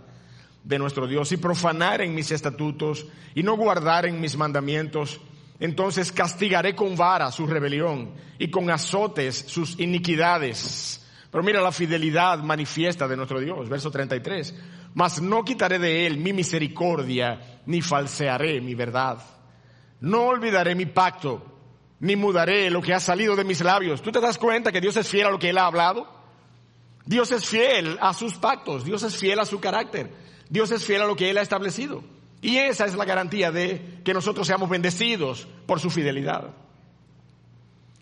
de 0.62 0.78
nuestro 0.78 1.06
Dios. 1.06 1.28
Si 1.28 1.36
profanaren 1.36 2.14
mis 2.14 2.30
estatutos 2.30 3.06
y 3.34 3.42
no 3.42 3.56
guardaren 3.56 4.20
mis 4.20 4.36
mandamientos, 4.36 5.20
entonces 5.60 6.12
castigaré 6.12 6.74
con 6.74 6.96
vara 6.96 7.30
su 7.30 7.46
rebelión 7.46 8.14
y 8.38 8.50
con 8.50 8.70
azotes 8.70 9.44
sus 9.46 9.78
iniquidades. 9.78 11.00
Pero 11.30 11.44
mira 11.44 11.60
la 11.60 11.72
fidelidad 11.72 12.38
manifiesta 12.40 13.08
de 13.08 13.16
nuestro 13.16 13.40
Dios, 13.40 13.68
verso 13.68 13.90
33. 13.90 14.54
Mas 14.94 15.20
no 15.20 15.44
quitaré 15.44 15.78
de 15.78 16.06
él 16.06 16.18
mi 16.18 16.32
misericordia, 16.32 17.60
ni 17.66 17.82
falsearé 17.82 18.60
mi 18.60 18.74
verdad. 18.74 19.18
No 20.00 20.26
olvidaré 20.26 20.74
mi 20.74 20.86
pacto, 20.86 21.42
ni 22.00 22.14
mudaré 22.16 22.70
lo 22.70 22.82
que 22.82 22.94
ha 22.94 23.00
salido 23.00 23.34
de 23.34 23.44
mis 23.44 23.62
labios. 23.62 24.02
¿Tú 24.02 24.12
te 24.12 24.20
das 24.20 24.38
cuenta 24.38 24.70
que 24.70 24.80
Dios 24.80 24.96
es 24.96 25.08
fiel 25.08 25.26
a 25.26 25.30
lo 25.30 25.38
que 25.38 25.50
él 25.50 25.58
ha 25.58 25.66
hablado? 25.66 26.06
Dios 27.06 27.32
es 27.32 27.46
fiel 27.46 27.98
a 28.00 28.14
sus 28.14 28.34
pactos, 28.34 28.84
Dios 28.84 29.02
es 29.02 29.16
fiel 29.16 29.38
a 29.38 29.44
su 29.44 29.60
carácter, 29.60 30.10
Dios 30.48 30.70
es 30.70 30.84
fiel 30.84 31.02
a 31.02 31.06
lo 31.06 31.16
que 31.16 31.30
él 31.30 31.38
ha 31.38 31.42
establecido. 31.42 32.02
Y 32.44 32.58
esa 32.58 32.84
es 32.84 32.94
la 32.94 33.06
garantía 33.06 33.50
de 33.50 34.02
que 34.04 34.12
nosotros 34.12 34.46
seamos 34.46 34.68
bendecidos 34.68 35.48
por 35.64 35.80
su 35.80 35.88
fidelidad. 35.88 36.50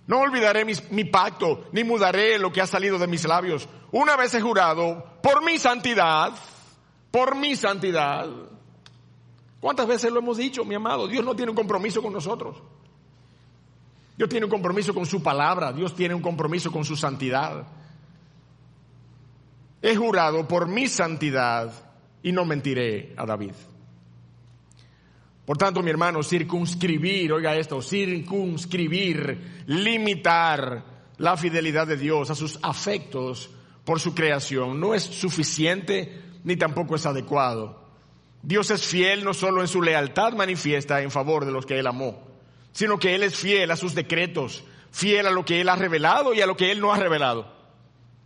No 0.08 0.18
olvidaré 0.18 0.64
mi 0.64 1.04
pacto, 1.04 1.66
ni 1.70 1.84
mudaré 1.84 2.40
lo 2.40 2.52
que 2.52 2.60
ha 2.60 2.66
salido 2.66 2.98
de 2.98 3.06
mis 3.06 3.24
labios. 3.24 3.68
Una 3.92 4.16
vez 4.16 4.34
he 4.34 4.40
jurado 4.40 5.20
por 5.22 5.44
mi 5.44 5.58
santidad, 5.58 6.32
por 7.12 7.36
mi 7.36 7.54
santidad. 7.54 8.28
¿Cuántas 9.60 9.86
veces 9.86 10.10
lo 10.10 10.18
hemos 10.18 10.38
dicho, 10.38 10.64
mi 10.64 10.74
amado? 10.74 11.06
Dios 11.06 11.24
no 11.24 11.36
tiene 11.36 11.50
un 11.50 11.56
compromiso 11.56 12.02
con 12.02 12.12
nosotros. 12.12 12.60
Dios 14.16 14.28
tiene 14.28 14.46
un 14.46 14.50
compromiso 14.50 14.92
con 14.92 15.06
su 15.06 15.22
palabra, 15.22 15.72
Dios 15.72 15.94
tiene 15.94 16.16
un 16.16 16.22
compromiso 16.22 16.72
con 16.72 16.84
su 16.84 16.96
santidad. 16.96 17.64
He 19.80 19.94
jurado 19.94 20.48
por 20.48 20.66
mi 20.66 20.88
santidad 20.88 21.72
y 22.24 22.32
no 22.32 22.44
mentiré 22.44 23.14
a 23.16 23.24
David. 23.24 23.52
Por 25.44 25.58
tanto, 25.58 25.82
mi 25.82 25.90
hermano, 25.90 26.22
circunscribir, 26.22 27.32
oiga 27.32 27.56
esto, 27.56 27.82
circunscribir, 27.82 29.64
limitar 29.66 30.84
la 31.18 31.36
fidelidad 31.36 31.86
de 31.86 31.96
Dios 31.96 32.30
a 32.30 32.36
sus 32.36 32.60
afectos 32.62 33.50
por 33.84 33.98
su 33.98 34.14
creación 34.14 34.78
no 34.78 34.94
es 34.94 35.02
suficiente 35.02 36.20
ni 36.44 36.56
tampoco 36.56 36.94
es 36.94 37.06
adecuado. 37.06 37.82
Dios 38.42 38.70
es 38.70 38.86
fiel 38.86 39.24
no 39.24 39.34
solo 39.34 39.60
en 39.60 39.68
su 39.68 39.82
lealtad 39.82 40.32
manifiesta 40.32 41.02
en 41.02 41.10
favor 41.10 41.44
de 41.44 41.52
los 41.52 41.66
que 41.66 41.78
Él 41.78 41.88
amó, 41.88 42.22
sino 42.70 42.98
que 42.98 43.16
Él 43.16 43.24
es 43.24 43.36
fiel 43.36 43.72
a 43.72 43.76
sus 43.76 43.94
decretos, 43.96 44.64
fiel 44.92 45.26
a 45.26 45.32
lo 45.32 45.44
que 45.44 45.60
Él 45.60 45.68
ha 45.68 45.76
revelado 45.76 46.34
y 46.34 46.40
a 46.40 46.46
lo 46.46 46.56
que 46.56 46.70
Él 46.70 46.80
no 46.80 46.92
ha 46.92 46.98
revelado. 46.98 47.52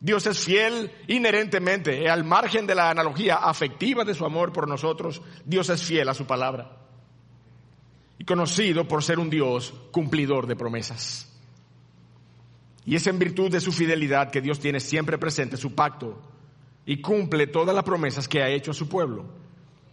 Dios 0.01 0.27
es 0.27 0.39
fiel 0.39 0.93
inherentemente, 1.07 2.11
al 2.11 2.25
margen 2.25 2.67
de 2.67 2.75
la 2.75 2.91
analogía 2.91 3.37
afectiva 3.37 4.05
de 4.05 4.15
su 4.15 4.27
amor 4.27 4.53
por 4.53 4.69
nosotros, 4.69 5.23
Dios 5.47 5.71
es 5.71 5.83
fiel 5.83 6.11
a 6.11 6.15
su 6.15 6.27
palabra 6.27 6.86
y 8.19 8.25
conocido 8.25 8.87
por 8.89 9.03
ser 9.03 9.19
un 9.19 9.31
Dios 9.31 9.75
cumplidor 9.91 10.47
de 10.47 10.57
promesas. 10.57 11.33
Y 12.85 12.95
es 12.95 13.07
en 13.07 13.19
virtud 13.19 13.51
de 13.51 13.61
su 13.61 13.73
fidelidad 13.73 14.31
que 14.31 14.41
Dios 14.41 14.61
tiene 14.61 14.81
siempre 14.81 15.19
presente 15.19 15.57
su 15.57 15.75
pacto 15.75 16.23
y 16.87 17.01
cumple 17.01 17.49
todas 17.49 17.75
las 17.75 17.85
promesas 17.85 18.29
que 18.29 18.43
ha 18.43 18.49
hecho 18.49 18.71
a 18.71 18.75
su 18.75 18.89
pueblo. 18.89 19.27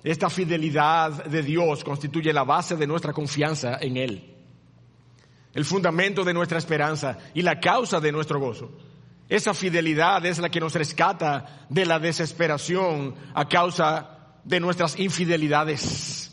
Esta 0.04 0.30
fidelidad 0.30 1.26
de 1.26 1.42
Dios 1.42 1.84
constituye 1.84 2.32
la 2.32 2.44
base 2.44 2.76
de 2.76 2.86
nuestra 2.86 3.14
confianza 3.14 3.78
en 3.82 3.98
Él, 3.98 4.36
el 5.54 5.66
fundamento 5.66 6.24
de 6.24 6.34
nuestra 6.34 6.60
esperanza 6.60 7.18
y 7.34 7.42
la 7.42 7.60
causa 7.60 8.00
de 8.00 8.12
nuestro 8.12 8.40
gozo. 8.40 8.72
Esa 9.28 9.54
fidelidad 9.54 10.24
es 10.26 10.38
la 10.38 10.50
que 10.50 10.60
nos 10.60 10.76
rescata 10.76 11.66
de 11.70 11.86
la 11.86 11.98
desesperación 11.98 13.16
a 13.34 13.48
causa 13.48 14.38
de 14.44 14.60
nuestras 14.60 15.00
infidelidades 15.00 16.33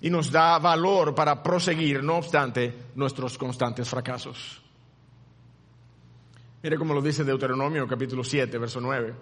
y 0.00 0.10
nos 0.10 0.30
da 0.30 0.58
valor 0.58 1.14
para 1.14 1.42
proseguir, 1.42 2.02
no 2.02 2.16
obstante, 2.16 2.72
nuestros 2.94 3.36
constantes 3.36 3.88
fracasos. 3.88 4.62
Mire 6.62 6.76
cómo 6.76 6.94
lo 6.94 7.02
dice 7.02 7.24
Deuteronomio 7.24 7.86
capítulo 7.86 8.22
7, 8.22 8.58
verso 8.58 8.80
9. 8.80 9.14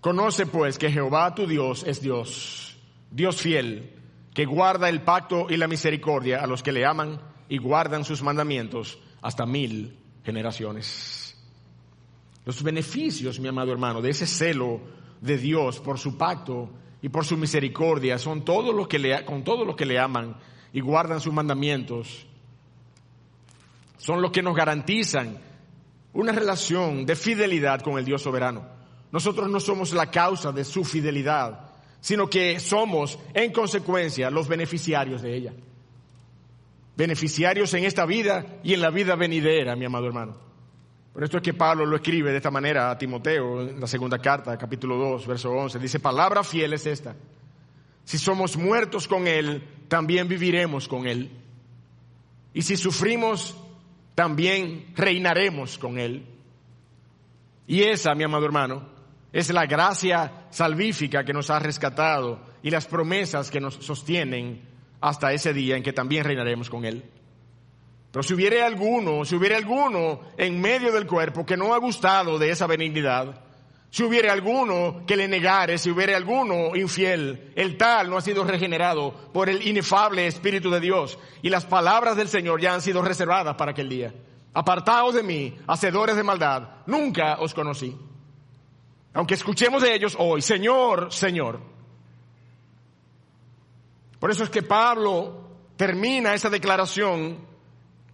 Conoce 0.00 0.46
pues 0.46 0.78
que 0.78 0.90
Jehová 0.90 1.34
tu 1.34 1.46
Dios 1.46 1.84
es 1.86 2.00
Dios, 2.00 2.76
Dios 3.10 3.40
fiel, 3.40 3.92
que 4.34 4.44
guarda 4.44 4.88
el 4.88 5.02
pacto 5.02 5.46
y 5.48 5.56
la 5.56 5.68
misericordia 5.68 6.42
a 6.42 6.46
los 6.46 6.62
que 6.62 6.72
le 6.72 6.84
aman 6.84 7.20
y 7.48 7.58
guardan 7.58 8.04
sus 8.04 8.22
mandamientos 8.22 8.98
hasta 9.20 9.46
mil 9.46 9.96
generaciones. 10.24 11.36
Los 12.44 12.62
beneficios, 12.62 13.38
mi 13.38 13.48
amado 13.48 13.70
hermano, 13.70 14.00
de 14.02 14.10
ese 14.10 14.26
celo 14.26 14.80
de 15.20 15.38
Dios 15.38 15.78
por 15.78 15.98
su 15.98 16.18
pacto 16.18 16.70
y 17.02 17.08
por 17.08 17.24
su 17.26 17.36
misericordia 17.36 18.16
son 18.16 18.44
todos 18.44 18.74
los 18.74 18.86
que 18.86 18.98
le, 18.98 19.24
con 19.24 19.42
todos 19.42 19.66
los 19.66 19.74
que 19.74 19.84
le 19.84 19.98
aman 19.98 20.36
y 20.72 20.80
guardan 20.80 21.20
sus 21.20 21.32
mandamientos. 21.32 22.26
Son 23.98 24.22
los 24.22 24.30
que 24.30 24.42
nos 24.42 24.56
garantizan 24.56 25.38
una 26.12 26.32
relación 26.32 27.04
de 27.04 27.16
fidelidad 27.16 27.80
con 27.80 27.98
el 27.98 28.04
Dios 28.04 28.22
soberano. 28.22 28.64
Nosotros 29.10 29.50
no 29.50 29.60
somos 29.60 29.92
la 29.92 30.10
causa 30.10 30.52
de 30.52 30.64
su 30.64 30.84
fidelidad, 30.84 31.72
sino 32.00 32.28
que 32.28 32.58
somos, 32.60 33.18
en 33.34 33.52
consecuencia, 33.52 34.30
los 34.30 34.48
beneficiarios 34.48 35.22
de 35.22 35.36
ella. 35.36 35.52
Beneficiarios 36.96 37.74
en 37.74 37.84
esta 37.84 38.06
vida 38.06 38.60
y 38.62 38.74
en 38.74 38.80
la 38.80 38.90
vida 38.90 39.16
venidera, 39.16 39.74
mi 39.76 39.84
amado 39.84 40.06
hermano. 40.06 40.51
Por 41.12 41.24
esto 41.24 41.36
es 41.36 41.42
que 41.42 41.52
Pablo 41.52 41.84
lo 41.84 41.96
escribe 41.96 42.30
de 42.30 42.38
esta 42.38 42.50
manera 42.50 42.90
a 42.90 42.96
Timoteo 42.96 43.60
en 43.68 43.80
la 43.80 43.86
segunda 43.86 44.18
carta, 44.18 44.56
capítulo 44.56 44.96
2, 44.96 45.26
verso 45.26 45.50
11. 45.50 45.78
Dice, 45.78 46.00
palabra 46.00 46.42
fiel 46.42 46.72
es 46.72 46.86
esta. 46.86 47.14
Si 48.04 48.16
somos 48.16 48.56
muertos 48.56 49.06
con 49.06 49.26
Él, 49.26 49.62
también 49.88 50.26
viviremos 50.26 50.88
con 50.88 51.06
Él. 51.06 51.30
Y 52.54 52.62
si 52.62 52.76
sufrimos, 52.76 53.54
también 54.14 54.86
reinaremos 54.96 55.76
con 55.76 55.98
Él. 55.98 56.24
Y 57.66 57.82
esa, 57.82 58.14
mi 58.14 58.24
amado 58.24 58.46
hermano, 58.46 58.88
es 59.32 59.50
la 59.52 59.66
gracia 59.66 60.46
salvífica 60.50 61.24
que 61.24 61.32
nos 61.34 61.50
ha 61.50 61.58
rescatado 61.58 62.40
y 62.62 62.70
las 62.70 62.86
promesas 62.86 63.50
que 63.50 63.60
nos 63.60 63.74
sostienen 63.74 64.62
hasta 65.00 65.32
ese 65.32 65.52
día 65.52 65.76
en 65.76 65.82
que 65.82 65.92
también 65.92 66.24
reinaremos 66.24 66.70
con 66.70 66.86
Él. 66.86 67.04
Pero 68.12 68.22
si 68.22 68.34
hubiere 68.34 68.62
alguno, 68.62 69.24
si 69.24 69.34
hubiere 69.34 69.56
alguno 69.56 70.20
en 70.36 70.60
medio 70.60 70.92
del 70.92 71.06
cuerpo 71.06 71.46
que 71.46 71.56
no 71.56 71.72
ha 71.72 71.78
gustado 71.78 72.38
de 72.38 72.50
esa 72.50 72.66
benignidad, 72.66 73.40
si 73.88 74.04
hubiere 74.04 74.30
alguno 74.30 75.02
que 75.06 75.16
le 75.16 75.26
negare, 75.28 75.78
si 75.78 75.90
hubiere 75.90 76.14
alguno 76.14 76.76
infiel, 76.76 77.52
el 77.56 77.78
tal 77.78 78.10
no 78.10 78.18
ha 78.18 78.20
sido 78.20 78.44
regenerado 78.44 79.12
por 79.32 79.48
el 79.48 79.66
inefable 79.66 80.26
Espíritu 80.26 80.70
de 80.70 80.80
Dios 80.80 81.18
y 81.40 81.48
las 81.48 81.64
palabras 81.64 82.16
del 82.16 82.28
Señor 82.28 82.60
ya 82.60 82.74
han 82.74 82.82
sido 82.82 83.00
reservadas 83.02 83.54
para 83.56 83.72
aquel 83.72 83.88
día. 83.88 84.14
Apartaos 84.54 85.14
de 85.14 85.22
mí, 85.22 85.56
hacedores 85.66 86.14
de 86.14 86.22
maldad, 86.22 86.68
nunca 86.86 87.38
os 87.40 87.54
conocí. 87.54 87.96
Aunque 89.14 89.34
escuchemos 89.34 89.82
de 89.82 89.94
ellos 89.94 90.16
hoy, 90.18 90.42
Señor, 90.42 91.12
Señor. 91.12 91.60
Por 94.18 94.30
eso 94.30 94.44
es 94.44 94.50
que 94.50 94.62
Pablo 94.62 95.48
termina 95.76 96.34
esa 96.34 96.50
declaración 96.50 97.51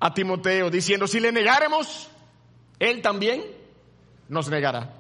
a 0.01 0.15
Timoteo 0.15 0.71
diciendo, 0.71 1.07
si 1.07 1.21
le 1.21 1.33
negáremos, 1.33 2.09
Él 2.79 3.03
también 3.03 3.45
nos 4.29 4.49
negará. 4.49 4.95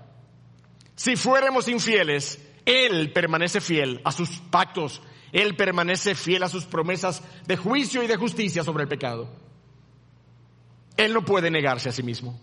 Si 0.96 1.16
fuéramos 1.16 1.68
infieles, 1.68 2.40
Él 2.64 3.12
permanece 3.12 3.60
fiel 3.60 4.00
a 4.04 4.12
sus 4.12 4.38
pactos, 4.50 5.00
Él 5.32 5.56
permanece 5.56 6.14
fiel 6.14 6.42
a 6.42 6.48
sus 6.48 6.64
promesas 6.64 7.22
de 7.46 7.56
juicio 7.56 8.02
y 8.02 8.06
de 8.06 8.16
justicia 8.16 8.64
sobre 8.64 8.82
el 8.82 8.88
pecado. 8.88 9.28
Él 10.96 11.14
no 11.14 11.24
puede 11.24 11.50
negarse 11.50 11.88
a 11.88 11.92
sí 11.92 12.02
mismo. 12.02 12.38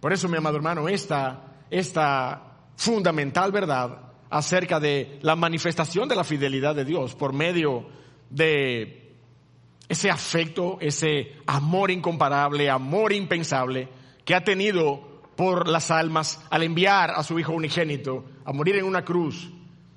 Por 0.00 0.12
eso, 0.12 0.28
mi 0.28 0.38
amado 0.38 0.56
hermano, 0.56 0.88
esta, 0.88 1.56
esta 1.70 2.70
fundamental 2.76 3.52
verdad 3.52 4.06
acerca 4.30 4.80
de 4.80 5.18
la 5.22 5.36
manifestación 5.36 6.08
de 6.08 6.16
la 6.16 6.24
fidelidad 6.24 6.74
de 6.74 6.84
Dios 6.84 7.14
por 7.14 7.32
medio 7.32 7.86
de 8.30 9.05
ese 9.88 10.10
afecto, 10.10 10.78
ese 10.80 11.34
amor 11.46 11.90
incomparable, 11.90 12.70
amor 12.70 13.12
impensable 13.12 13.88
que 14.24 14.34
ha 14.34 14.42
tenido 14.42 15.16
por 15.36 15.68
las 15.68 15.90
almas 15.90 16.40
al 16.50 16.62
enviar 16.62 17.10
a 17.10 17.22
su 17.22 17.38
Hijo 17.38 17.52
unigénito 17.52 18.24
a 18.44 18.52
morir 18.52 18.76
en 18.76 18.84
una 18.84 19.04
cruz. 19.04 19.50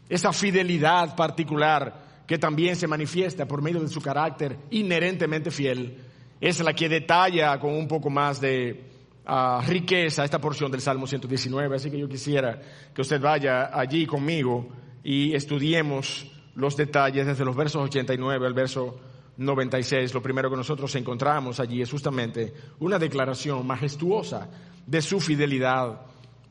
Esa 0.10 0.34
fidelidad 0.34 1.15
particular 1.15 2.10
que 2.29 2.38
también 2.38 2.75
se 2.75 2.88
manifiesta 2.88 3.48
por 3.48 3.62
medio 3.62 3.79
de 3.79 3.88
su 3.88 4.01
carácter 4.01 4.55
inherentemente 4.69 5.50
fiel, 5.50 5.98
es 6.39 6.60
la 6.60 6.74
que 6.74 6.88
detalla 6.88 7.60
con 7.60 7.74
un 7.74 7.88
poco 7.88 8.12
más 8.12 8.39
de 8.39 8.84
uh, 9.27 9.62
riqueza 9.65 10.24
esta 10.24 10.39
porción 10.39 10.72
del 10.72 10.81
Salmo 10.81 11.08
119. 11.08 11.75
Así 11.75 11.89
que 11.89 11.98
yo 11.98 12.08
quisiera 12.08 12.62
que 12.93 13.01
usted 13.01 13.19
vaya 13.19 13.72
allí 13.74 14.05
conmigo 14.05 14.69
y 15.03 15.34
estudiemos 15.34 16.27
los 16.53 16.77
detalles 16.77 17.25
desde 17.25 17.46
los 17.46 17.55
versos 17.55 17.84
89 17.84 18.46
al 18.46 18.53
verso 18.53 19.00
96. 19.39 20.13
Lo 20.13 20.22
primero 20.22 20.50
que 20.50 20.58
nosotros 20.58 20.93
encontramos 20.96 21.60
allí 21.60 21.81
es 21.81 21.89
justamente 21.89 22.53
una 22.79 23.00
declaración 23.00 23.65
majestuosa 23.65 24.50
de 24.86 25.01
su 25.01 25.19
fidelidad 25.19 26.01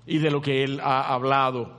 y 0.06 0.18
de 0.18 0.30
lo 0.30 0.40
que 0.40 0.64
él 0.64 0.80
ha 0.82 1.12
hablado. 1.12 1.76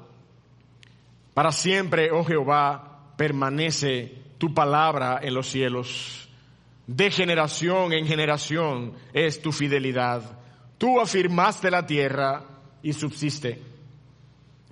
Para 1.34 1.52
siempre, 1.52 2.12
oh 2.12 2.24
Jehová, 2.24 3.14
permanece 3.18 4.14
tu 4.38 4.54
palabra 4.54 5.20
en 5.22 5.34
los 5.34 5.48
cielos. 5.48 6.30
De 6.86 7.12
generación 7.12 7.94
en 7.94 8.06
generación 8.06 8.94
es 9.14 9.42
tu 9.42 9.52
fidelidad. 9.52 10.40
Tú 10.78 11.00
afirmaste 11.00 11.72
la 11.72 11.86
tierra 11.86 12.44
y 12.84 12.94
subsiste. 12.94 13.62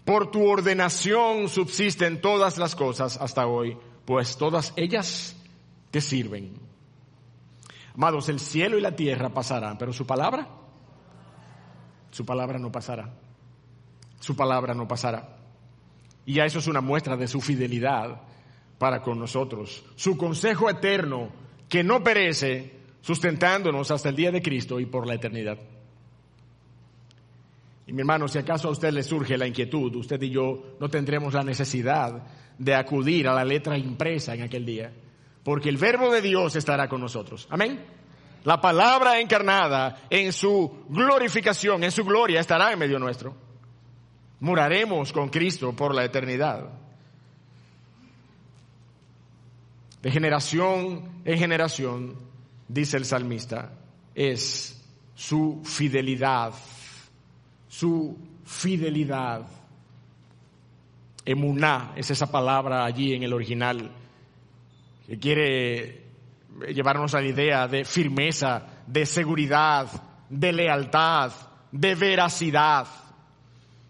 Por 0.06 0.32
tu 0.32 0.48
ordenación 0.48 1.50
subsisten 1.50 2.22
todas 2.22 2.58
las 2.58 2.76
cosas 2.76 3.18
hasta 3.18 3.46
hoy, 3.48 3.78
pues 4.06 4.38
todas 4.38 4.72
ellas 4.78 5.37
sirven. 6.02 6.60
Amados, 7.94 8.30
el 8.30 8.40
cielo 8.40 8.78
y 8.78 8.82
la 8.82 8.96
tierra 8.96 9.30
pasarán, 9.30 9.78
pero 9.78 9.92
su 9.92 10.06
palabra, 10.06 10.48
su 12.12 12.26
palabra 12.26 12.60
no 12.60 12.72
pasará. 12.72 13.12
Su 14.20 14.36
palabra 14.36 14.74
no 14.74 14.88
pasará. 14.88 15.38
Y 16.26 16.34
ya 16.34 16.46
eso 16.46 16.60
es 16.60 16.68
una 16.68 16.82
muestra 16.82 17.16
de 17.16 17.28
su 17.28 17.42
fidelidad 17.42 18.22
para 18.78 19.02
con 19.02 19.20
nosotros. 19.20 19.84
Su 19.96 20.18
consejo 20.18 20.70
eterno 20.70 21.30
que 21.70 21.84
no 21.84 22.04
perece, 22.04 22.74
sustentándonos 23.02 23.92
hasta 23.92 24.10
el 24.10 24.16
día 24.16 24.32
de 24.32 24.42
Cristo 24.42 24.80
y 24.80 24.86
por 24.86 25.08
la 25.08 25.16
eternidad. 25.16 25.58
Y 27.88 27.94
mi 27.94 28.02
hermano, 28.02 28.28
si 28.28 28.38
acaso 28.38 28.68
a 28.68 28.72
usted 28.72 28.92
le 28.92 29.02
surge 29.02 29.38
la 29.38 29.48
inquietud, 29.48 29.96
usted 29.96 30.22
y 30.22 30.30
yo 30.30 30.76
no 30.80 30.90
tendremos 30.90 31.34
la 31.34 31.44
necesidad 31.44 32.22
de 32.58 32.76
acudir 32.76 33.28
a 33.28 33.34
la 33.34 33.46
letra 33.46 33.78
impresa 33.78 34.36
en 34.36 34.42
aquel 34.42 34.66
día, 34.66 34.92
porque 35.48 35.70
el 35.70 35.78
verbo 35.78 36.12
de 36.12 36.22
Dios 36.22 36.58
estará 36.58 36.90
con 36.90 37.00
nosotros. 37.00 37.48
Amén. 37.50 37.80
La 38.44 38.60
palabra 38.60 39.18
encarnada 39.22 40.02
en 40.10 40.34
su 40.34 40.84
glorificación, 40.90 41.86
en 41.86 41.92
su 41.94 42.04
gloria, 42.04 42.42
estará 42.42 42.74
en 42.74 42.80
medio 42.80 43.00
nuestro. 43.00 43.34
Moraremos 44.42 45.14
con 45.14 45.30
Cristo 45.30 45.72
por 45.72 45.96
la 45.96 46.04
eternidad. 46.04 46.68
de 50.02 50.12
generación 50.12 51.22
en 51.24 51.40
generación, 51.40 52.18
dice 52.68 52.98
el 52.98 53.06
salmista, 53.06 53.72
es 54.14 54.86
su 55.16 55.62
fidelidad, 55.64 56.52
su 57.70 58.18
fidelidad. 58.44 59.48
Emuná 61.24 61.94
es 61.96 62.12
esa 62.12 62.30
palabra 62.30 62.84
allí 62.84 63.14
en 63.14 63.24
el 63.24 63.32
original 63.32 63.90
que 65.08 65.18
quiere 65.18 66.06
llevarnos 66.74 67.14
a 67.14 67.22
la 67.22 67.28
idea 67.28 67.68
de 67.68 67.86
firmeza, 67.86 68.84
de 68.86 69.06
seguridad, 69.06 69.88
de 70.30 70.52
lealtad, 70.52 71.32
de 71.72 71.96
veracidad. 71.96 72.88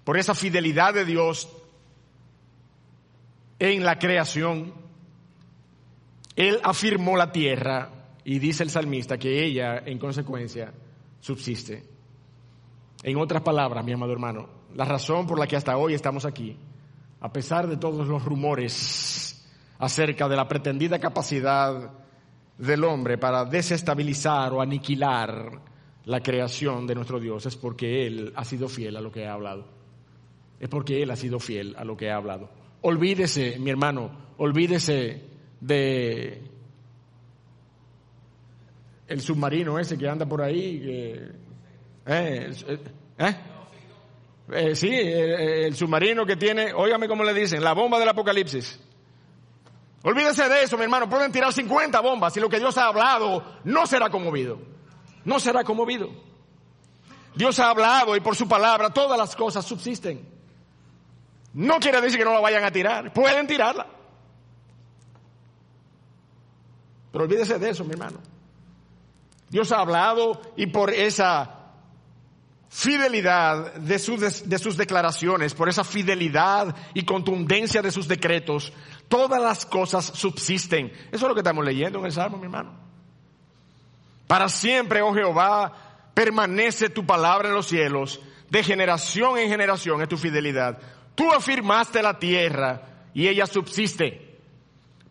Por 0.04 0.18
esa 0.18 0.36
fidelidad 0.36 0.94
de 0.94 1.06
Dios 1.06 1.50
en 3.60 3.84
la 3.84 3.98
creación, 3.98 4.74
él 6.36 6.60
afirmó 6.64 7.18
la 7.18 7.32
tierra 7.32 7.90
y 8.24 8.38
dice 8.38 8.62
el 8.62 8.70
salmista 8.70 9.18
que 9.18 9.44
ella, 9.44 9.80
en 9.86 9.98
consecuencia, 9.98 10.72
subsiste. 11.20 11.84
En 13.02 13.18
otras 13.18 13.42
palabras, 13.42 13.84
mi 13.84 13.94
amado 13.94 14.12
hermano, 14.12 14.50
la 14.76 14.86
razón 14.86 15.26
por 15.26 15.40
la 15.40 15.48
que 15.48 15.56
hasta 15.56 15.78
hoy 15.78 15.96
estamos 15.96 16.26
aquí, 16.26 16.56
a 17.20 17.32
pesar 17.32 17.68
de 17.68 17.78
todos 17.78 18.08
los 18.08 18.24
rumores 18.24 19.27
acerca 19.80 20.28
de 20.28 20.36
la 20.36 20.48
pretendida 20.48 21.00
capacidad 21.00 21.92
del 22.58 22.84
hombre 22.84 23.18
para 23.18 23.46
desestabilizar 23.46 24.54
o 24.54 24.62
aniquilar 24.62 25.62
la 26.06 26.22
creación 26.22 26.88
de 26.88 26.96
nuestro 26.96 27.20
Dios, 27.20 27.46
es 27.46 27.56
porque 27.56 28.08
Él 28.08 28.34
ha 28.36 28.46
sido 28.46 28.68
fiel 28.68 28.96
a 28.96 29.02
lo 29.02 29.12
que 29.12 29.28
ha 29.28 29.34
hablado. 29.34 29.68
Es 30.60 30.70
porque 30.70 31.04
Él 31.04 31.12
ha 31.12 31.16
sido 31.16 31.40
fiel 31.40 31.76
a 31.78 31.84
lo 31.84 31.96
que 31.98 32.10
ha 32.10 32.16
hablado. 32.16 32.50
Olvídese, 32.82 33.60
mi 33.60 33.70
hermano, 33.70 34.12
olvídese 34.38 35.22
de 35.60 36.42
el 39.08 39.22
submarino 39.22 39.80
ese 39.80 39.98
que 39.98 40.08
anda 40.08 40.26
por 40.26 40.42
ahí, 40.42 40.80
que, 40.80 41.14
eh, 42.06 42.52
eh, 43.18 43.36
eh, 44.52 44.76
sí, 44.76 44.90
el, 44.94 45.76
submarino 45.76 46.26
que 46.26 46.36
tiene, 46.36 46.74
óigame 46.74 47.08
cómo 47.08 47.24
le 47.24 47.34
dicen, 47.34 47.64
la 47.64 47.74
bomba 47.74 48.00
del 48.00 48.10
apocalipsis. 48.10 48.80
Olvídese 50.04 50.48
de 50.48 50.64
eso, 50.64 50.78
mi 50.78 50.84
hermano, 50.84 51.10
pueden 51.10 51.32
tirar 51.32 51.52
50 51.52 52.00
bombas 52.02 52.36
y 52.38 52.40
lo 52.40 52.50
que 52.50 52.60
Dios 52.60 52.78
ha 52.78 52.88
hablado 52.88 53.44
no 53.64 53.86
será 53.88 54.10
conmovido. 54.10 54.60
No 55.26 55.40
será 55.40 55.64
conmovido. 55.64 56.10
Dios 57.36 57.60
ha 57.60 57.70
hablado 57.70 58.16
y 58.16 58.20
por 58.20 58.36
su 58.36 58.48
palabra 58.48 58.90
todas 58.92 59.18
las 59.18 59.36
cosas 59.36 59.66
subsisten. 59.66 60.28
No 61.54 61.80
quiere 61.80 62.02
decir 62.02 62.20
que 62.20 62.26
no 62.26 62.34
la 62.34 62.40
vayan 62.40 62.64
a 62.64 62.72
tirar, 62.72 63.12
pueden 63.14 63.48
tirarla. 63.48 63.88
Pero 67.12 67.24
olvídese 67.24 67.58
de 67.58 67.70
eso, 67.70 67.84
mi 67.84 67.92
hermano. 67.92 68.20
Dios 69.50 69.72
ha 69.72 69.80
hablado 69.80 70.42
y 70.56 70.68
por 70.68 70.94
esa 70.94 71.58
fidelidad 72.70 73.74
de 73.76 73.98
sus 73.98 74.78
declaraciones, 74.78 75.54
por 75.54 75.70
esa 75.70 75.84
fidelidad 75.84 76.76
y 76.94 77.04
contundencia 77.06 77.82
de 77.82 77.92
sus 77.92 78.08
decretos, 78.08 78.74
todas 79.08 79.42
las 79.42 79.66
cosas 79.66 80.06
subsisten. 80.06 80.92
Eso 81.12 81.26
es 81.26 81.30
lo 81.30 81.34
que 81.34 81.42
estamos 81.42 81.66
leyendo 81.66 82.00
en 82.00 82.06
el 82.06 82.12
Salmo, 82.12 82.38
mi 82.38 82.46
hermano. 82.46 82.74
Para 84.28 84.50
siempre, 84.50 85.02
oh 85.02 85.14
Jehová, 85.14 85.74
permanece 86.14 86.90
tu 86.90 87.06
palabra 87.06 87.50
en 87.50 87.56
los 87.56 87.68
cielos, 87.68 88.20
de 88.50 88.64
generación 88.64 89.38
en 89.38 89.50
generación 89.50 90.02
es 90.02 90.10
tu 90.10 90.18
fidelidad. 90.18 90.80
Tú 91.16 91.32
afirmaste 91.32 92.02
la 92.02 92.20
tierra 92.20 92.82
y 93.14 93.28
ella 93.28 93.46
subsiste 93.46 94.40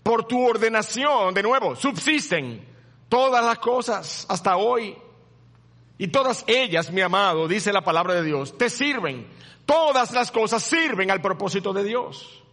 por 0.02 0.24
tu 0.24 0.46
ordenación, 0.46 1.34
de 1.34 1.42
nuevo, 1.42 1.74
subsisten 1.74 2.64
todas 3.08 3.44
las 3.44 3.58
cosas 3.58 4.24
hasta 4.28 4.56
hoy. 4.56 4.96
Y 5.98 6.08
todas 6.08 6.44
ellas, 6.46 6.92
mi 6.92 7.00
amado, 7.00 7.48
dice 7.48 7.72
la 7.72 7.82
palabra 7.82 8.14
de 8.14 8.22
Dios, 8.22 8.56
te 8.56 8.70
sirven. 8.70 9.26
Todas 9.64 10.12
las 10.12 10.30
cosas 10.30 10.62
sirven 10.62 11.10
al 11.10 11.20
propósito 11.20 11.72
de 11.72 11.82
Dios. 11.82 12.44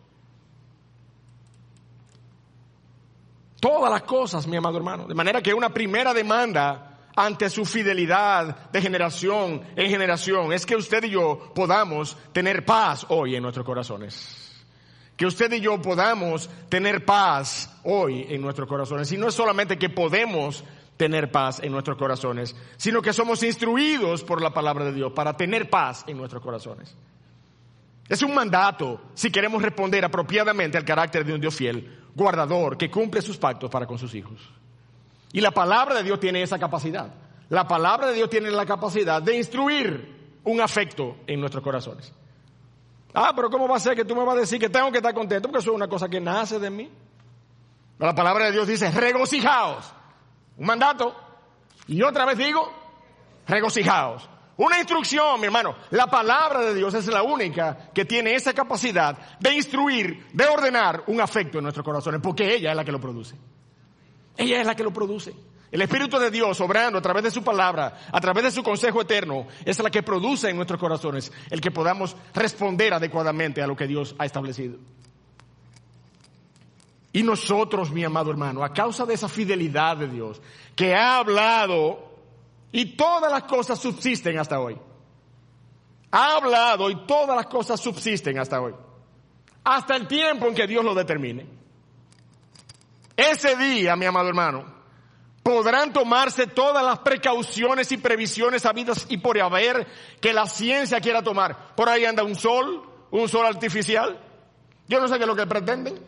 Todas 3.64 3.90
las 3.90 4.04
cosas, 4.04 4.46
mi 4.46 4.58
amado 4.58 4.76
hermano. 4.76 5.08
De 5.08 5.14
manera 5.14 5.42
que 5.42 5.54
una 5.54 5.70
primera 5.70 6.14
demanda 6.14 6.98
ante 7.16 7.50
su 7.50 7.64
fidelidad 7.64 8.70
de 8.70 8.82
generación 8.82 9.62
en 9.78 9.90
generación 9.90 10.52
es 10.52 10.66
que 10.66 10.76
usted 10.76 11.06
y 11.06 11.12
yo 11.12 11.54
podamos 11.56 12.18
tener 12.34 12.66
paz 12.66 13.06
hoy 13.08 13.38
en 13.38 13.42
nuestros 13.42 13.66
corazones 13.66 14.66
que 15.16 15.26
usted 15.26 15.54
y 15.54 15.62
yo 15.62 15.82
podamos 15.82 16.50
tener 16.68 17.06
paz 17.06 17.80
hoy 17.86 18.26
en 18.28 18.42
nuestros 18.42 18.68
corazones. 18.68 19.10
Y 19.14 19.18
no 19.18 19.30
es 19.30 19.34
solamente 19.34 19.78
que 19.78 19.90
podemos 19.90 20.66
tener 20.98 21.32
paz 21.32 21.62
en 21.64 21.72
nuestros 21.72 21.98
corazones, 21.98 22.58
sino 22.76 23.02
que 23.02 23.14
somos 23.14 23.44
instruidos 23.44 24.26
por 24.26 24.42
la 24.42 24.54
palabra 24.54 24.84
de 24.84 24.92
Dios 24.92 25.14
para 25.14 25.38
tener 25.38 25.70
paz 25.70 26.04
en 26.08 26.18
nuestros 26.18 26.44
corazones. 26.44 26.98
Es 28.10 28.24
un 28.24 28.36
mandato 28.36 29.00
si 29.14 29.32
queremos 29.32 29.62
responder 29.62 30.04
apropiadamente 30.04 30.78
al 30.78 30.84
carácter 30.84 31.24
de 31.24 31.36
un 31.36 31.40
Dios 31.40 31.56
fiel, 31.56 32.03
guardador, 32.16 32.78
que 32.78 32.90
cumple 32.90 33.22
sus 33.22 33.38
pactos 33.38 33.70
para 33.70 33.86
con 33.86 33.98
sus 33.98 34.14
hijos. 34.16 34.40
Y 35.32 35.42
la 35.42 35.52
palabra 35.52 35.96
de 35.96 36.04
Dios 36.04 36.20
tiene 36.20 36.42
esa 36.42 36.60
capacidad. 36.60 37.12
La 37.50 37.68
palabra 37.68 38.08
de 38.08 38.14
Dios 38.14 38.30
tiene 38.30 38.52
la 38.52 38.66
capacidad 38.66 39.22
de 39.22 39.38
instruir 39.38 40.40
un 40.44 40.62
afecto 40.62 41.18
en 41.28 41.40
nuestros 41.40 41.64
corazones. 41.64 42.14
Ah, 43.14 43.34
pero 43.36 43.50
¿cómo 43.50 43.68
va 43.68 43.78
a 43.78 43.80
ser 43.80 43.96
que 43.96 44.06
tú 44.06 44.16
me 44.16 44.24
vas 44.24 44.36
a 44.36 44.40
decir 44.42 44.60
que 44.60 44.70
tengo 44.70 44.92
que 44.92 44.98
estar 44.98 45.14
contento? 45.14 45.48
Porque 45.48 45.60
eso 45.60 45.72
es 45.72 45.76
una 45.76 45.88
cosa 45.88 46.10
que 46.10 46.20
nace 46.20 46.60
de 46.60 46.70
mí. 46.70 46.90
La 48.00 48.16
palabra 48.16 48.46
de 48.46 48.54
Dios 48.54 48.68
dice, 48.68 48.92
regocijaos. 48.92 49.94
Un 50.58 50.66
mandato. 50.66 51.16
Y 51.88 52.02
otra 52.02 52.26
vez 52.26 52.38
digo, 52.38 52.72
regocijaos. 53.48 54.28
Una 54.58 54.78
instrucción, 54.78 55.40
mi 55.40 55.48
hermano. 55.48 55.76
La 55.92 56.08
palabra 56.08 56.62
de 56.62 56.76
Dios 56.76 56.94
es 56.94 57.08
la 57.08 57.24
única 57.24 57.90
que 57.94 58.06
tiene 58.06 58.36
esa 58.36 58.54
capacidad 58.54 59.18
de 59.40 59.54
instruir, 59.54 60.28
de 60.32 60.46
ordenar 60.46 61.04
un 61.08 61.20
afecto 61.22 61.58
en 61.58 61.64
nuestros 61.64 61.84
corazones, 61.84 62.22
porque 62.22 62.54
ella 62.54 62.72
es 62.72 62.76
la 62.76 62.86
que 62.86 62.92
lo 62.92 63.02
produce. 63.02 63.36
Ella 64.38 64.62
es 64.62 64.68
la 64.68 64.76
que 64.76 64.84
lo 64.84 64.94
produce. 64.94 65.34
El 65.72 65.82
Espíritu 65.82 66.20
de 66.20 66.30
Dios, 66.30 66.62
obrando 66.62 67.00
a 67.00 67.02
través 67.02 67.24
de 67.24 67.32
su 67.32 67.44
palabra, 67.44 68.02
a 68.12 68.22
través 68.22 68.44
de 68.44 68.52
su 68.52 68.62
consejo 68.62 69.02
eterno, 69.02 69.48
es 69.66 69.80
la 69.80 69.90
que 69.90 70.04
produce 70.04 70.52
en 70.52 70.56
nuestros 70.56 70.80
corazones 70.80 71.32
el 71.50 71.60
que 71.60 71.72
podamos 71.72 72.16
responder 72.36 72.94
adecuadamente 72.94 73.60
a 73.60 73.66
lo 73.66 73.76
que 73.76 73.88
Dios 73.88 74.16
ha 74.20 74.26
establecido. 74.26 74.78
Y 77.12 77.24
nosotros, 77.24 77.90
mi 77.90 78.04
amado 78.04 78.30
hermano, 78.30 78.64
a 78.64 78.72
causa 78.72 79.06
de 79.08 79.16
esa 79.16 79.28
fidelidad 79.28 79.98
de 79.98 80.08
Dios, 80.10 80.40
que 80.76 80.94
ha 80.94 81.18
hablado 81.18 82.13
y 82.74 82.98
todas 82.98 83.32
las 83.32 83.44
cosas 83.44 83.80
subsisten 83.80 84.38
hasta 84.38 84.60
hoy. 84.60 84.76
Ha 86.12 86.36
hablado 86.38 86.90
y 86.90 87.06
todas 87.06 87.36
las 87.36 87.46
cosas 87.46 87.80
subsisten 87.80 88.38
hasta 88.40 88.60
hoy. 88.60 88.74
Hasta 89.64 89.96
el 89.96 90.08
tiempo 90.08 90.48
en 90.48 90.56
que 90.56 90.68
Dios 90.68 90.84
lo 90.84 90.94
determine. 90.96 91.46
Ese 93.16 93.56
día, 93.56 93.96
mi 93.96 94.08
amado 94.08 94.28
hermano, 94.28 94.66
podrán 95.44 95.94
tomarse 95.94 96.48
todas 96.48 96.84
las 96.84 97.00
precauciones 97.00 97.92
y 97.92 97.98
previsiones 97.98 98.66
habidas 98.66 99.06
y 99.08 99.18
por 99.18 99.40
haber 99.40 99.88
que 100.20 100.34
la 100.34 100.48
ciencia 100.48 101.00
quiera 101.00 101.22
tomar. 101.22 101.76
Por 101.76 101.88
ahí 101.88 102.06
anda 102.06 102.24
un 102.24 102.36
sol, 102.36 102.90
un 103.12 103.30
sol 103.30 103.46
artificial. 103.46 104.20
Yo 104.88 105.00
no 105.00 105.08
sé 105.08 105.16
qué 105.18 105.22
es 105.22 105.28
lo 105.28 105.36
que 105.36 105.46
pretenden. 105.46 106.00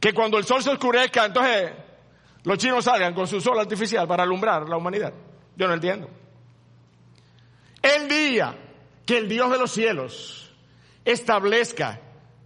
Que 0.00 0.12
cuando 0.12 0.36
el 0.36 0.44
sol 0.44 0.64
se 0.64 0.70
oscurezca, 0.70 1.26
entonces 1.26 1.70
los 2.44 2.58
chinos 2.58 2.84
salgan 2.84 3.14
con 3.14 3.26
su 3.26 3.40
sol 3.40 3.58
artificial 3.58 4.06
para 4.08 4.24
alumbrar 4.24 4.68
la 4.68 4.76
humanidad. 4.76 5.12
Yo 5.56 5.68
no 5.68 5.74
entiendo. 5.74 6.08
El 7.80 8.08
día 8.08 8.56
que 9.06 9.18
el 9.18 9.28
Dios 9.28 9.50
de 9.50 9.58
los 9.58 9.70
cielos 9.70 10.52
establezca, 11.04 12.00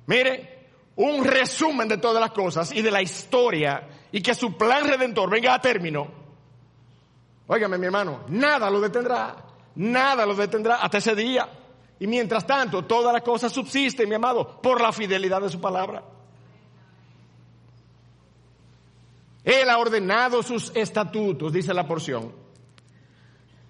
mire, 0.07 0.69
un 0.97 1.25
resumen 1.25 1.89
de 1.89 1.99
todas 1.99 2.21
las 2.21 2.33
cosas 2.33 2.73
y 2.73 2.83
de 2.83 2.91
la 2.91 3.03
historia 3.03 3.89
y 4.13 4.23
que 4.23 4.35
su 4.35 4.57
plan 4.57 4.87
redentor 4.87 5.31
venga 5.31 5.55
a 5.55 5.61
término, 5.61 6.09
óigame 7.47 7.79
mi 7.79 7.87
hermano, 7.87 8.25
nada 8.29 8.71
lo 8.71 8.81
detendrá, 8.81 9.37
nada 9.75 10.25
lo 10.25 10.35
detendrá 10.35 10.77
hasta 10.77 10.99
ese 10.99 11.15
día. 11.15 11.49
Y 11.99 12.07
mientras 12.07 12.47
tanto, 12.47 12.85
todas 12.85 13.13
las 13.13 13.23
cosas 13.23 13.53
subsisten, 13.53 14.09
mi 14.09 14.15
amado, 14.15 14.61
por 14.61 14.81
la 14.81 14.93
fidelidad 14.93 15.41
de 15.41 15.49
su 15.49 15.61
palabra. 15.61 16.03
Él 19.47 19.71
ha 19.71 19.79
ordenado 19.79 20.43
sus 20.43 20.73
estatutos, 20.75 21.53
dice 21.53 21.73
la 21.73 21.87
porción. 21.87 22.33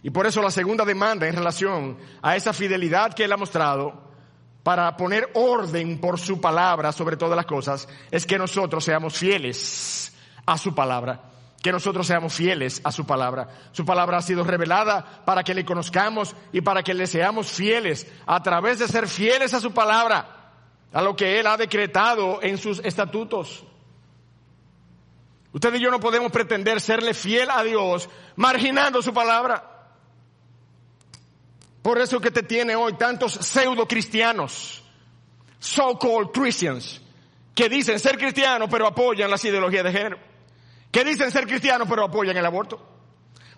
Y 0.02 0.08
por 0.08 0.26
eso 0.26 0.40
la 0.40 0.50
segunda 0.50 0.86
demanda 0.86 1.28
en 1.28 1.36
relación 1.36 1.98
a 2.22 2.34
esa 2.34 2.54
fidelidad 2.54 3.12
que 3.12 3.24
Él 3.24 3.32
ha 3.32 3.36
mostrado 3.36 3.92
para 4.62 4.96
poner 4.96 5.28
orden 5.34 6.00
por 6.00 6.18
su 6.18 6.40
palabra 6.40 6.92
sobre 6.92 7.18
todas 7.18 7.36
las 7.36 7.44
cosas 7.44 7.86
es 8.10 8.24
que 8.24 8.38
nosotros 8.38 8.84
seamos 8.84 9.18
fieles 9.18 10.16
a 10.46 10.56
su 10.56 10.74
palabra. 10.74 11.20
Que 11.62 11.72
nosotros 11.72 12.06
seamos 12.06 12.32
fieles 12.32 12.80
a 12.82 12.90
su 12.90 13.04
palabra. 13.04 13.48
Su 13.72 13.84
palabra 13.84 14.16
ha 14.16 14.22
sido 14.22 14.44
revelada 14.44 15.24
para 15.26 15.44
que 15.44 15.52
le 15.52 15.66
conozcamos 15.66 16.34
y 16.52 16.62
para 16.62 16.82
que 16.82 16.94
le 16.94 17.06
seamos 17.06 17.52
fieles 17.52 18.10
a 18.24 18.42
través 18.42 18.78
de 18.78 18.88
ser 18.88 19.08
fieles 19.08 19.52
a 19.52 19.60
su 19.60 19.74
palabra, 19.74 20.54
a 20.90 21.02
lo 21.02 21.14
que 21.14 21.38
Él 21.38 21.46
ha 21.46 21.58
decretado 21.58 22.42
en 22.42 22.56
sus 22.56 22.78
estatutos. 22.78 23.62
Usted 25.56 25.72
y 25.72 25.80
yo 25.80 25.90
no 25.90 25.98
podemos 25.98 26.30
pretender 26.30 26.82
serle 26.82 27.14
fiel 27.14 27.48
a 27.50 27.64
Dios 27.64 28.10
marginando 28.36 29.00
su 29.00 29.14
palabra. 29.14 29.88
Por 31.80 31.98
eso 31.98 32.20
que 32.20 32.30
te 32.30 32.42
tiene 32.42 32.76
hoy 32.76 32.92
tantos 32.98 33.32
pseudo 33.32 33.88
cristianos, 33.88 34.84
so-called 35.58 36.28
Christians, 36.34 37.00
que 37.54 37.70
dicen 37.70 37.98
ser 37.98 38.18
cristianos 38.18 38.68
pero 38.70 38.86
apoyan 38.86 39.30
las 39.30 39.42
ideologías 39.46 39.82
de 39.84 39.92
género. 39.92 40.18
Que 40.92 41.04
dicen 41.04 41.30
ser 41.30 41.46
cristianos 41.46 41.88
pero 41.88 42.04
apoyan 42.04 42.36
el 42.36 42.44
aborto. 42.44 42.86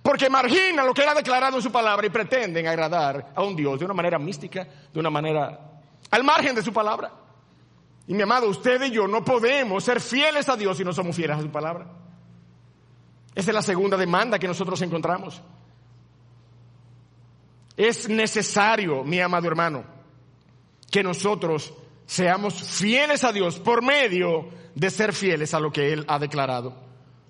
Porque 0.00 0.30
marginan 0.30 0.86
lo 0.86 0.94
que 0.94 1.02
él 1.02 1.08
ha 1.08 1.14
declarado 1.14 1.56
en 1.56 1.62
su 1.64 1.72
palabra 1.72 2.06
y 2.06 2.10
pretenden 2.10 2.68
agradar 2.68 3.32
a 3.34 3.42
un 3.42 3.56
Dios 3.56 3.76
de 3.76 3.84
una 3.86 3.94
manera 3.94 4.20
mística, 4.20 4.68
de 4.92 5.00
una 5.00 5.10
manera 5.10 5.80
al 6.12 6.22
margen 6.22 6.54
de 6.54 6.62
su 6.62 6.72
palabra. 6.72 7.10
Y 8.08 8.14
mi 8.14 8.22
amado, 8.22 8.48
usted 8.48 8.82
y 8.84 8.90
yo 8.90 9.06
no 9.06 9.22
podemos 9.22 9.84
ser 9.84 10.00
fieles 10.00 10.48
a 10.48 10.56
Dios 10.56 10.78
si 10.78 10.84
no 10.84 10.94
somos 10.94 11.14
fieles 11.14 11.36
a 11.36 11.42
su 11.42 11.50
palabra. 11.50 11.86
Esa 13.34 13.50
es 13.50 13.54
la 13.54 13.60
segunda 13.60 13.98
demanda 13.98 14.38
que 14.38 14.48
nosotros 14.48 14.80
encontramos. 14.80 15.42
Es 17.76 18.08
necesario, 18.08 19.04
mi 19.04 19.20
amado 19.20 19.46
hermano, 19.46 19.84
que 20.90 21.02
nosotros 21.02 21.74
seamos 22.06 22.54
fieles 22.54 23.24
a 23.24 23.32
Dios 23.32 23.58
por 23.58 23.82
medio 23.82 24.48
de 24.74 24.88
ser 24.88 25.12
fieles 25.12 25.52
a 25.52 25.60
lo 25.60 25.70
que 25.70 25.92
Él 25.92 26.06
ha 26.08 26.18
declarado. 26.18 26.74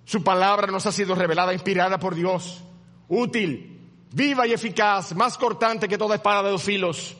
Su 0.04 0.22
palabra 0.22 0.68
nos 0.68 0.86
ha 0.86 0.92
sido 0.92 1.16
revelada, 1.16 1.52
inspirada 1.52 1.98
por 1.98 2.14
Dios, 2.14 2.62
útil, 3.08 3.80
viva 4.12 4.46
y 4.46 4.52
eficaz, 4.52 5.12
más 5.16 5.36
cortante 5.36 5.88
que 5.88 5.98
toda 5.98 6.14
espada 6.14 6.44
de 6.44 6.50
dos 6.50 6.62
filos 6.62 7.16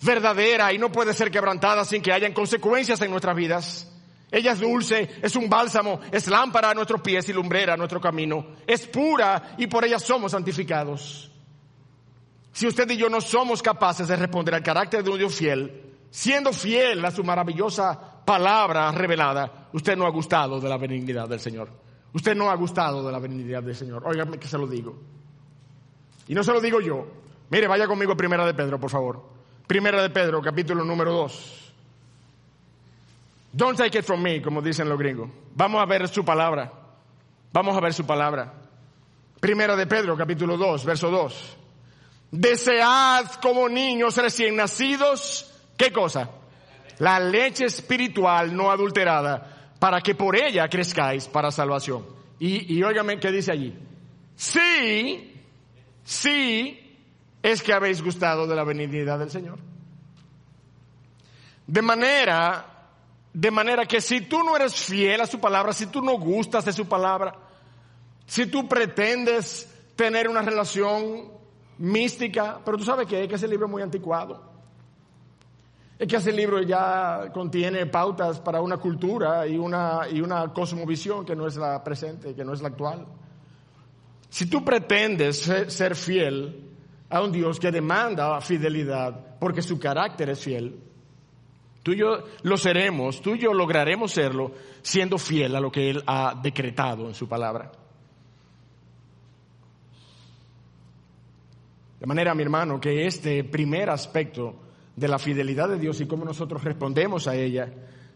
verdadera 0.00 0.72
y 0.72 0.78
no 0.78 0.90
puede 0.90 1.12
ser 1.12 1.30
quebrantada 1.30 1.84
sin 1.84 2.02
que 2.02 2.12
hayan 2.12 2.32
consecuencias 2.32 3.00
en 3.00 3.10
nuestras 3.10 3.36
vidas. 3.36 3.90
Ella 4.30 4.52
es 4.52 4.60
dulce, 4.60 5.08
es 5.22 5.36
un 5.36 5.48
bálsamo, 5.48 6.00
es 6.10 6.26
lámpara 6.26 6.70
a 6.70 6.74
nuestros 6.74 7.00
pies 7.00 7.28
y 7.28 7.32
lumbrera 7.32 7.74
a 7.74 7.76
nuestro 7.76 8.00
camino. 8.00 8.46
Es 8.66 8.86
pura 8.86 9.54
y 9.58 9.68
por 9.68 9.84
ella 9.84 9.98
somos 9.98 10.32
santificados. 10.32 11.30
Si 12.52 12.66
usted 12.66 12.90
y 12.90 12.96
yo 12.96 13.08
no 13.08 13.20
somos 13.20 13.62
capaces 13.62 14.08
de 14.08 14.16
responder 14.16 14.54
al 14.54 14.62
carácter 14.62 15.04
de 15.04 15.10
un 15.10 15.18
Dios 15.18 15.34
fiel, 15.34 15.92
siendo 16.10 16.52
fiel 16.52 17.04
a 17.04 17.10
su 17.10 17.22
maravillosa 17.22 18.24
palabra 18.24 18.90
revelada, 18.92 19.68
usted 19.72 19.96
no 19.96 20.06
ha 20.06 20.10
gustado 20.10 20.60
de 20.60 20.68
la 20.68 20.78
benignidad 20.78 21.28
del 21.28 21.40
Señor. 21.40 21.68
Usted 22.12 22.36
no 22.36 22.50
ha 22.50 22.54
gustado 22.54 23.04
de 23.04 23.12
la 23.12 23.18
benignidad 23.18 23.62
del 23.62 23.74
Señor. 23.74 24.02
Óigame 24.06 24.38
que 24.38 24.46
se 24.46 24.56
lo 24.56 24.66
digo. 24.66 24.96
Y 26.28 26.34
no 26.34 26.42
se 26.42 26.52
lo 26.52 26.60
digo 26.60 26.80
yo. 26.80 27.06
Mire, 27.50 27.66
vaya 27.66 27.86
conmigo 27.86 28.12
a 28.12 28.16
Primera 28.16 28.46
de 28.46 28.54
Pedro, 28.54 28.78
por 28.78 28.90
favor. 28.90 29.33
Primera 29.66 30.02
de 30.02 30.10
Pedro, 30.10 30.42
capítulo 30.42 30.84
número 30.84 31.12
2. 31.12 31.72
Don't 33.52 33.78
take 33.78 33.98
it 33.98 34.04
from 34.04 34.20
me, 34.20 34.42
como 34.42 34.60
dicen 34.60 34.88
los 34.88 34.98
gringos. 34.98 35.30
Vamos 35.54 35.80
a 35.80 35.86
ver 35.86 36.08
su 36.08 36.24
palabra. 36.24 36.72
Vamos 37.52 37.76
a 37.76 37.80
ver 37.80 37.94
su 37.94 38.04
palabra. 38.04 38.52
Primera 39.40 39.76
de 39.76 39.86
Pedro, 39.86 40.16
capítulo 40.16 40.56
2, 40.56 40.84
verso 40.84 41.10
2. 41.10 41.56
Desead 42.32 43.26
como 43.40 43.68
niños 43.68 44.16
recién 44.16 44.56
nacidos, 44.56 45.52
¿qué 45.76 45.92
cosa? 45.92 46.30
La 46.98 47.20
leche 47.20 47.66
espiritual 47.66 48.56
no 48.56 48.72
adulterada, 48.72 49.70
para 49.78 50.00
que 50.00 50.14
por 50.16 50.34
ella 50.34 50.68
crezcáis 50.68 51.28
para 51.28 51.52
salvación. 51.52 52.04
Y, 52.40 52.74
y 52.74 52.82
óigame 52.82 53.20
qué 53.20 53.30
dice 53.30 53.52
allí. 53.52 53.72
Sí, 54.34 55.32
sí, 56.02 56.83
es 57.44 57.62
que 57.62 57.74
habéis 57.74 58.02
gustado 58.02 58.46
de 58.46 58.56
la 58.56 58.64
benignidad 58.64 59.18
del 59.18 59.30
Señor. 59.30 59.58
De 61.66 61.82
manera, 61.82 62.64
de 63.34 63.50
manera 63.50 63.84
que 63.84 64.00
si 64.00 64.22
tú 64.22 64.42
no 64.42 64.56
eres 64.56 64.74
fiel 64.74 65.20
a 65.20 65.26
su 65.26 65.38
palabra, 65.38 65.74
si 65.74 65.88
tú 65.88 66.00
no 66.00 66.16
gustas 66.18 66.64
de 66.64 66.72
su 66.72 66.88
palabra, 66.88 67.34
si 68.24 68.46
tú 68.46 68.66
pretendes 68.66 69.70
tener 69.94 70.26
una 70.26 70.40
relación 70.40 71.32
mística, 71.76 72.60
pero 72.64 72.78
tú 72.78 72.84
sabes 72.84 73.06
que, 73.06 73.24
es 73.24 73.28
que 73.28 73.34
ese 73.34 73.46
libro 73.46 73.66
es 73.66 73.72
muy 73.72 73.82
anticuado. 73.82 74.54
Es 75.98 76.08
que 76.08 76.16
ese 76.16 76.32
libro 76.32 76.62
ya 76.62 77.30
contiene 77.30 77.84
pautas 77.84 78.40
para 78.40 78.62
una 78.62 78.78
cultura 78.78 79.46
y 79.46 79.58
una, 79.58 80.08
y 80.10 80.22
una 80.22 80.50
cosmovisión 80.50 81.26
que 81.26 81.36
no 81.36 81.46
es 81.46 81.56
la 81.56 81.84
presente, 81.84 82.34
que 82.34 82.42
no 82.42 82.54
es 82.54 82.62
la 82.62 82.68
actual. 82.68 83.06
Si 84.30 84.46
tú 84.46 84.64
pretendes 84.64 85.40
ser 85.68 85.94
fiel 85.94 86.70
a 87.08 87.22
un 87.22 87.32
Dios 87.32 87.60
que 87.60 87.70
demanda 87.70 88.40
fidelidad 88.40 89.38
porque 89.38 89.62
su 89.62 89.78
carácter 89.78 90.30
es 90.30 90.40
fiel. 90.40 90.80
Tú 91.82 91.92
y 91.92 91.98
yo 91.98 92.24
lo 92.42 92.56
seremos, 92.56 93.20
tú 93.20 93.34
y 93.34 93.38
yo 93.38 93.52
lograremos 93.52 94.12
serlo 94.12 94.52
siendo 94.80 95.18
fiel 95.18 95.54
a 95.54 95.60
lo 95.60 95.70
que 95.70 95.90
Él 95.90 96.02
ha 96.06 96.34
decretado 96.42 97.06
en 97.08 97.14
su 97.14 97.28
palabra. 97.28 97.70
De 102.00 102.06
manera, 102.06 102.34
mi 102.34 102.42
hermano, 102.42 102.80
que 102.80 103.06
este 103.06 103.44
primer 103.44 103.90
aspecto 103.90 104.54
de 104.96 105.08
la 105.08 105.18
fidelidad 105.18 105.68
de 105.68 105.78
Dios 105.78 106.00
y 106.00 106.06
cómo 106.06 106.24
nosotros 106.24 106.64
respondemos 106.64 107.28
a 107.28 107.34
ella, 107.34 107.70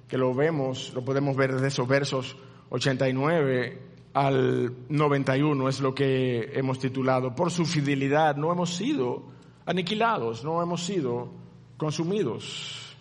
que 0.06 0.18
lo 0.18 0.34
vemos, 0.34 0.92
lo 0.94 1.04
podemos 1.04 1.36
ver 1.36 1.52
desde 1.52 1.68
esos 1.68 1.88
versos 1.88 2.36
89 2.70 3.87
al 4.18 4.74
91 4.88 5.68
es 5.68 5.80
lo 5.80 5.94
que 5.94 6.50
hemos 6.52 6.80
titulado, 6.80 7.36
por 7.36 7.52
su 7.52 7.64
fidelidad 7.64 8.34
no 8.34 8.50
hemos 8.50 8.74
sido 8.74 9.22
aniquilados, 9.64 10.42
no 10.42 10.60
hemos 10.60 10.84
sido 10.84 11.30
consumidos. 11.76 12.96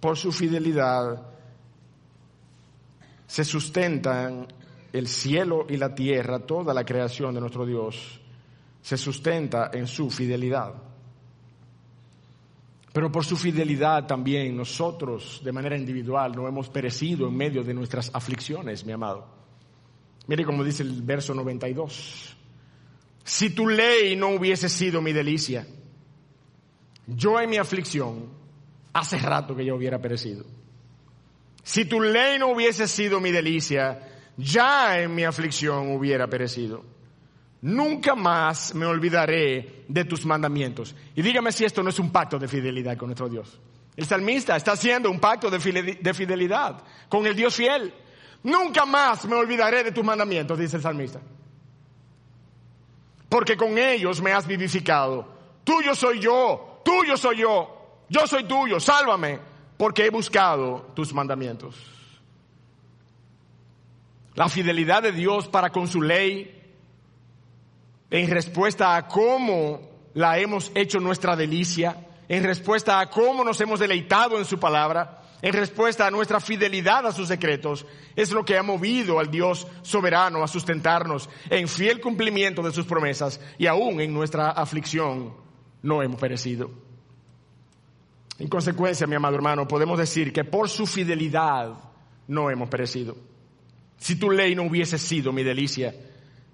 Por 0.00 0.16
su 0.16 0.32
fidelidad 0.32 1.26
se 3.26 3.44
sustentan 3.44 4.46
el 4.94 5.08
cielo 5.08 5.66
y 5.68 5.76
la 5.76 5.94
tierra, 5.94 6.38
toda 6.38 6.72
la 6.72 6.84
creación 6.84 7.34
de 7.34 7.40
nuestro 7.40 7.66
Dios, 7.66 8.18
se 8.80 8.96
sustenta 8.96 9.70
en 9.74 9.86
su 9.86 10.08
fidelidad. 10.10 10.72
Pero 12.94 13.12
por 13.12 13.26
su 13.26 13.36
fidelidad 13.36 14.06
también 14.06 14.56
nosotros 14.56 15.42
de 15.44 15.52
manera 15.52 15.76
individual 15.76 16.32
no 16.34 16.48
hemos 16.48 16.70
perecido 16.70 17.28
en 17.28 17.36
medio 17.36 17.62
de 17.62 17.74
nuestras 17.74 18.10
aflicciones, 18.14 18.86
mi 18.86 18.92
amado. 18.92 19.41
Mire 20.26 20.44
como 20.44 20.62
dice 20.62 20.82
el 20.82 21.02
verso 21.02 21.34
92. 21.34 22.36
Si 23.24 23.50
tu 23.50 23.68
ley 23.68 24.16
no 24.16 24.28
hubiese 24.28 24.68
sido 24.68 25.00
mi 25.00 25.12
delicia, 25.12 25.66
yo 27.06 27.40
en 27.40 27.50
mi 27.50 27.56
aflicción, 27.56 28.30
hace 28.92 29.18
rato 29.18 29.56
que 29.56 29.64
yo 29.64 29.76
hubiera 29.76 30.00
perecido. 30.00 30.44
Si 31.62 31.84
tu 31.84 32.00
ley 32.00 32.38
no 32.38 32.48
hubiese 32.48 32.88
sido 32.88 33.20
mi 33.20 33.30
delicia, 33.30 34.08
ya 34.36 35.00
en 35.00 35.14
mi 35.14 35.24
aflicción 35.24 35.94
hubiera 35.94 36.26
perecido. 36.26 36.84
Nunca 37.62 38.16
más 38.16 38.74
me 38.74 38.86
olvidaré 38.86 39.84
de 39.86 40.04
tus 40.04 40.26
mandamientos. 40.26 40.96
Y 41.14 41.22
dígame 41.22 41.52
si 41.52 41.64
esto 41.64 41.82
no 41.82 41.90
es 41.90 41.98
un 42.00 42.10
pacto 42.10 42.38
de 42.38 42.48
fidelidad 42.48 42.96
con 42.96 43.08
nuestro 43.08 43.28
Dios. 43.28 43.60
El 43.96 44.06
salmista 44.06 44.56
está 44.56 44.72
haciendo 44.72 45.10
un 45.10 45.20
pacto 45.20 45.48
de 45.50 45.60
fidelidad 45.60 46.82
con 47.08 47.26
el 47.26 47.36
Dios 47.36 47.54
fiel. 47.54 47.92
Nunca 48.44 48.84
más 48.84 49.24
me 49.26 49.36
olvidaré 49.36 49.84
de 49.84 49.92
tus 49.92 50.04
mandamientos, 50.04 50.58
dice 50.58 50.76
el 50.76 50.82
salmista. 50.82 51.20
Porque 53.28 53.56
con 53.56 53.78
ellos 53.78 54.20
me 54.20 54.32
has 54.32 54.46
vivificado. 54.46 55.26
Tuyo 55.64 55.94
soy 55.94 56.18
yo, 56.18 56.80
tuyo 56.84 57.16
soy 57.16 57.38
yo, 57.38 58.04
yo 58.08 58.26
soy 58.26 58.44
tuyo, 58.44 58.80
sálvame, 58.80 59.38
porque 59.76 60.06
he 60.06 60.10
buscado 60.10 60.90
tus 60.94 61.14
mandamientos. 61.14 61.76
La 64.34 64.48
fidelidad 64.48 65.02
de 65.02 65.12
Dios 65.12 65.48
para 65.48 65.70
con 65.70 65.86
su 65.86 66.02
ley 66.02 66.62
en 68.10 68.30
respuesta 68.30 68.96
a 68.96 69.08
cómo 69.08 69.80
la 70.14 70.38
hemos 70.38 70.70
hecho 70.74 71.00
nuestra 71.00 71.34
delicia, 71.34 71.96
en 72.28 72.44
respuesta 72.44 73.00
a 73.00 73.08
cómo 73.08 73.44
nos 73.44 73.60
hemos 73.62 73.80
deleitado 73.80 74.38
en 74.38 74.44
su 74.44 74.58
palabra, 74.58 75.21
en 75.42 75.52
respuesta 75.52 76.06
a 76.06 76.10
nuestra 76.10 76.38
fidelidad 76.38 77.04
a 77.04 77.12
sus 77.12 77.26
secretos, 77.28 77.84
es 78.14 78.30
lo 78.30 78.44
que 78.44 78.56
ha 78.56 78.62
movido 78.62 79.18
al 79.18 79.30
Dios 79.30 79.66
soberano 79.82 80.42
a 80.42 80.48
sustentarnos 80.48 81.28
en 81.50 81.66
fiel 81.66 82.00
cumplimiento 82.00 82.62
de 82.62 82.72
sus 82.72 82.86
promesas 82.86 83.40
y 83.58 83.66
aún 83.66 84.00
en 84.00 84.14
nuestra 84.14 84.50
aflicción 84.50 85.34
no 85.82 86.00
hemos 86.00 86.20
perecido. 86.20 86.70
En 88.38 88.48
consecuencia, 88.48 89.06
mi 89.06 89.16
amado 89.16 89.34
hermano, 89.34 89.66
podemos 89.66 89.98
decir 89.98 90.32
que 90.32 90.44
por 90.44 90.68
su 90.68 90.86
fidelidad 90.86 91.74
no 92.28 92.48
hemos 92.48 92.68
perecido. 92.68 93.16
Si 93.98 94.16
tu 94.16 94.30
ley 94.30 94.54
no 94.54 94.62
hubiese 94.62 94.96
sido 94.96 95.32
mi 95.32 95.42
delicia, 95.42 95.94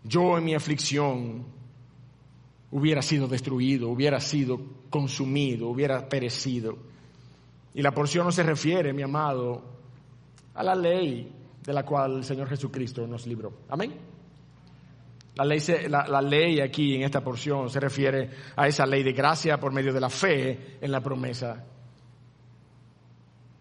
yo 0.03 0.39
en 0.39 0.45
mi 0.45 0.55
aflicción 0.55 1.45
hubiera 2.71 3.03
sido 3.03 3.29
destruido, 3.29 3.89
hubiera 3.89 4.21
sido 4.21 4.61
consumido, 4.91 5.69
hubiera 5.69 6.09
perecido. 6.09 6.79
Y 7.79 7.83
la 7.83 7.93
porción 7.93 8.27
no 8.27 8.33
se 8.33 8.43
refiere, 8.43 8.93
mi 8.93 9.03
amado, 9.03 9.63
a 10.53 10.65
la 10.65 10.75
ley 10.75 11.33
de 11.63 11.73
la 11.73 11.85
cual 11.85 12.17
el 12.17 12.25
Señor 12.25 12.49
Jesucristo 12.49 13.07
nos 13.07 13.25
libró. 13.25 13.53
Amén. 13.69 13.95
La 15.37 15.45
ley, 15.45 15.61
la 15.89 16.21
ley 16.21 16.59
aquí 16.59 16.97
en 16.97 17.03
esta 17.03 17.23
porción 17.23 17.71
se 17.71 17.79
refiere 17.79 18.31
a 18.57 18.67
esa 18.67 18.85
ley 18.85 19.05
de 19.05 19.13
gracia 19.13 19.61
por 19.61 19.73
medio 19.73 19.93
de 19.93 20.01
la 20.01 20.11
fe 20.11 20.79
en 20.81 20.91
la 20.91 21.01
promesa 21.01 21.65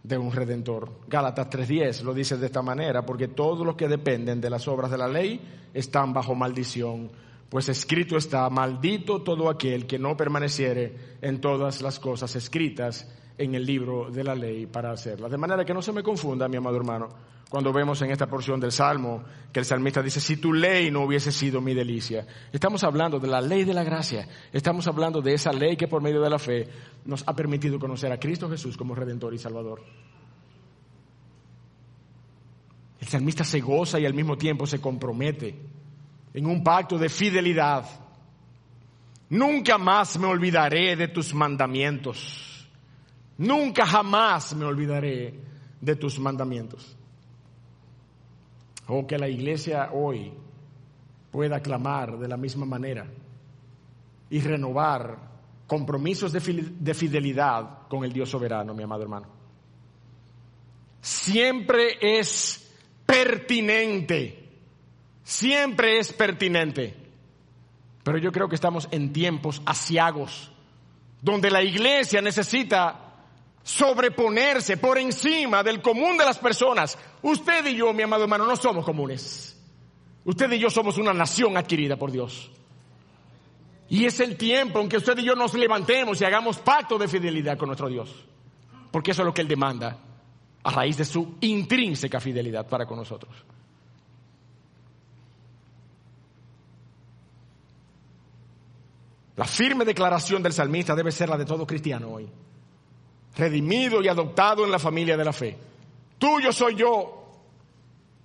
de 0.02 0.18
un 0.18 0.32
redentor. 0.32 1.02
Gálatas 1.08 1.48
3:10 1.52 2.02
lo 2.02 2.16
dice 2.16 2.38
de 2.38 2.48
esta 2.48 2.64
manera, 2.64 3.06
porque 3.06 3.28
todos 3.28 3.64
los 3.64 3.76
que 3.76 3.88
dependen 3.88 4.42
de 4.42 4.50
las 4.50 4.68
obras 4.68 4.90
de 4.90 4.98
la 4.98 5.08
ley 5.08 5.40
están 5.76 6.12
bajo 6.12 6.34
maldición, 6.34 7.12
pues 7.50 7.70
escrito 7.70 8.18
está, 8.18 8.50
maldito 8.50 9.22
todo 9.22 9.48
aquel 9.48 9.86
que 9.86 10.00
no 10.00 10.18
permaneciere 10.18 11.18
en 11.22 11.40
todas 11.40 11.84
las 11.84 12.00
cosas 12.00 12.36
escritas 12.36 13.08
en 13.38 13.56
el 13.56 13.66
libro 13.66 14.10
de 14.10 14.24
la 14.24 14.34
ley 14.34 14.66
para 14.66 14.92
hacerlas. 14.92 15.30
De 15.30 15.38
manera 15.38 15.64
que 15.64 15.74
no 15.74 15.82
se 15.82 15.92
me 15.92 16.02
confunda, 16.02 16.48
mi 16.48 16.58
amado 16.58 16.78
hermano, 16.78 17.10
cuando 17.50 17.72
vemos 17.72 18.02
en 18.02 18.12
esta 18.12 18.28
porción 18.28 18.60
del 18.60 18.72
Salmo 18.72 19.24
que 19.54 19.60
el 19.60 19.66
salmista 19.66 20.02
dice, 20.02 20.20
si 20.20 20.38
tu 20.38 20.52
ley 20.52 20.92
no 20.92 21.04
hubiese 21.04 21.32
sido 21.32 21.62
mi 21.62 21.74
delicia. 21.74 22.26
Estamos 22.52 22.84
hablando 22.84 23.20
de 23.20 23.28
la 23.28 23.40
ley 23.40 23.64
de 23.64 23.74
la 23.74 23.84
gracia, 23.84 24.28
estamos 24.52 24.88
hablando 24.88 25.22
de 25.22 25.34
esa 25.34 25.52
ley 25.52 25.78
que 25.78 25.88
por 25.88 26.02
medio 26.02 26.22
de 26.22 26.30
la 26.30 26.40
fe 26.40 26.68
nos 27.06 27.24
ha 27.28 27.34
permitido 27.34 27.80
conocer 27.80 28.12
a 28.12 28.20
Cristo 28.20 28.50
Jesús 28.50 28.76
como 28.76 28.96
Redentor 28.96 29.34
y 29.34 29.38
Salvador. 29.38 29.84
El 33.00 33.08
salmista 33.08 33.44
se 33.44 33.62
goza 33.62 34.00
y 34.00 34.06
al 34.06 34.14
mismo 34.14 34.38
tiempo 34.38 34.66
se 34.66 34.82
compromete 34.82 35.56
en 36.34 36.46
un 36.46 36.64
pacto 36.64 36.98
de 36.98 37.08
fidelidad. 37.08 37.86
Nunca 39.30 39.78
más 39.78 40.18
me 40.20 40.28
olvidaré 40.28 40.96
de 40.96 41.08
tus 41.08 41.34
mandamientos. 41.34 42.57
Nunca 43.38 43.86
jamás 43.86 44.56
me 44.56 44.66
olvidaré 44.66 45.40
de 45.80 45.96
tus 45.96 46.20
mandamientos 46.20 46.96
o 48.88 49.06
que 49.06 49.18
la 49.18 49.28
iglesia 49.28 49.92
hoy 49.94 50.34
pueda 51.32 51.60
clamar 51.60 52.18
de 52.18 52.28
la 52.28 52.38
misma 52.38 52.66
manera 52.66 53.06
y 54.30 54.40
renovar 54.40 55.20
compromisos 55.68 56.32
de 56.32 56.94
fidelidad 56.94 57.88
con 57.90 58.04
el 58.04 58.14
Dios 58.14 58.30
soberano, 58.30 58.74
mi 58.74 58.84
amado 58.84 59.04
hermano. 59.04 59.28
Siempre 61.02 61.98
es 62.02 62.74
pertinente, 63.06 64.50
siempre 65.24 66.00
es 66.00 66.12
pertinente, 66.14 66.96
pero 68.04 68.18
yo 68.18 68.32
creo 68.32 68.48
que 68.48 68.56
estamos 68.56 68.88
en 68.92 69.12
tiempos 69.12 69.62
asiagos, 69.66 70.52
donde 71.22 71.52
la 71.52 71.62
iglesia 71.62 72.22
necesita 72.22 73.07
sobreponerse 73.68 74.78
por 74.78 74.98
encima 74.98 75.62
del 75.62 75.82
común 75.82 76.18
de 76.18 76.24
las 76.24 76.38
personas. 76.38 76.98
Usted 77.22 77.66
y 77.66 77.76
yo, 77.76 77.92
mi 77.92 78.04
amado 78.04 78.24
hermano, 78.24 78.46
no 78.46 78.56
somos 78.56 78.86
comunes. 78.86 79.62
Usted 80.24 80.50
y 80.54 80.60
yo 80.60 80.70
somos 80.70 80.98
una 80.98 81.14
nación 81.14 81.58
adquirida 81.58 81.98
por 81.98 82.10
Dios. 82.10 82.50
Y 83.90 84.06
es 84.06 84.22
el 84.22 84.38
tiempo 84.38 84.80
en 84.80 84.88
que 84.88 84.96
usted 84.96 85.18
y 85.18 85.26
yo 85.26 85.36
nos 85.36 85.54
levantemos 85.54 86.22
y 86.22 86.24
hagamos 86.24 86.60
pacto 86.60 86.98
de 86.98 87.10
fidelidad 87.10 87.58
con 87.58 87.68
nuestro 87.68 87.90
Dios. 87.90 88.10
Porque 88.90 89.12
eso 89.12 89.24
es 89.24 89.26
lo 89.26 89.34
que 89.34 89.42
Él 89.42 89.50
demanda 89.50 89.98
a 90.64 90.72
raíz 90.72 90.96
de 90.96 91.04
su 91.04 91.36
intrínseca 91.42 92.22
fidelidad 92.22 92.66
para 92.68 92.86
con 92.86 92.98
nosotros. 92.98 93.36
La 99.36 99.46
firme 99.46 99.84
declaración 99.84 100.42
del 100.42 100.54
salmista 100.54 100.96
debe 100.96 101.12
ser 101.12 101.28
la 101.28 101.38
de 101.38 101.46
todo 101.46 101.68
cristiano 101.68 102.12
hoy 102.12 102.30
redimido 103.38 104.02
y 104.02 104.08
adoptado 104.08 104.66
en 104.66 104.72
la 104.72 104.80
familia 104.80 105.16
de 105.16 105.26
la 105.26 105.34
fe. 105.34 105.58
Tuyo 106.18 106.52
soy 106.52 106.76
yo. 106.76 107.14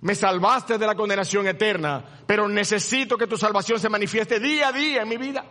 Me 0.01 0.15
salvaste 0.15 0.77
de 0.77 0.85
la 0.85 0.95
condenación 0.95 1.47
eterna, 1.47 2.03
pero 2.25 2.47
necesito 2.47 3.17
que 3.17 3.27
tu 3.27 3.37
salvación 3.37 3.79
se 3.79 3.87
manifieste 3.87 4.39
día 4.39 4.67
a 4.67 4.71
día 4.73 5.03
en 5.03 5.07
mi 5.09 5.15
vida. 5.15 5.45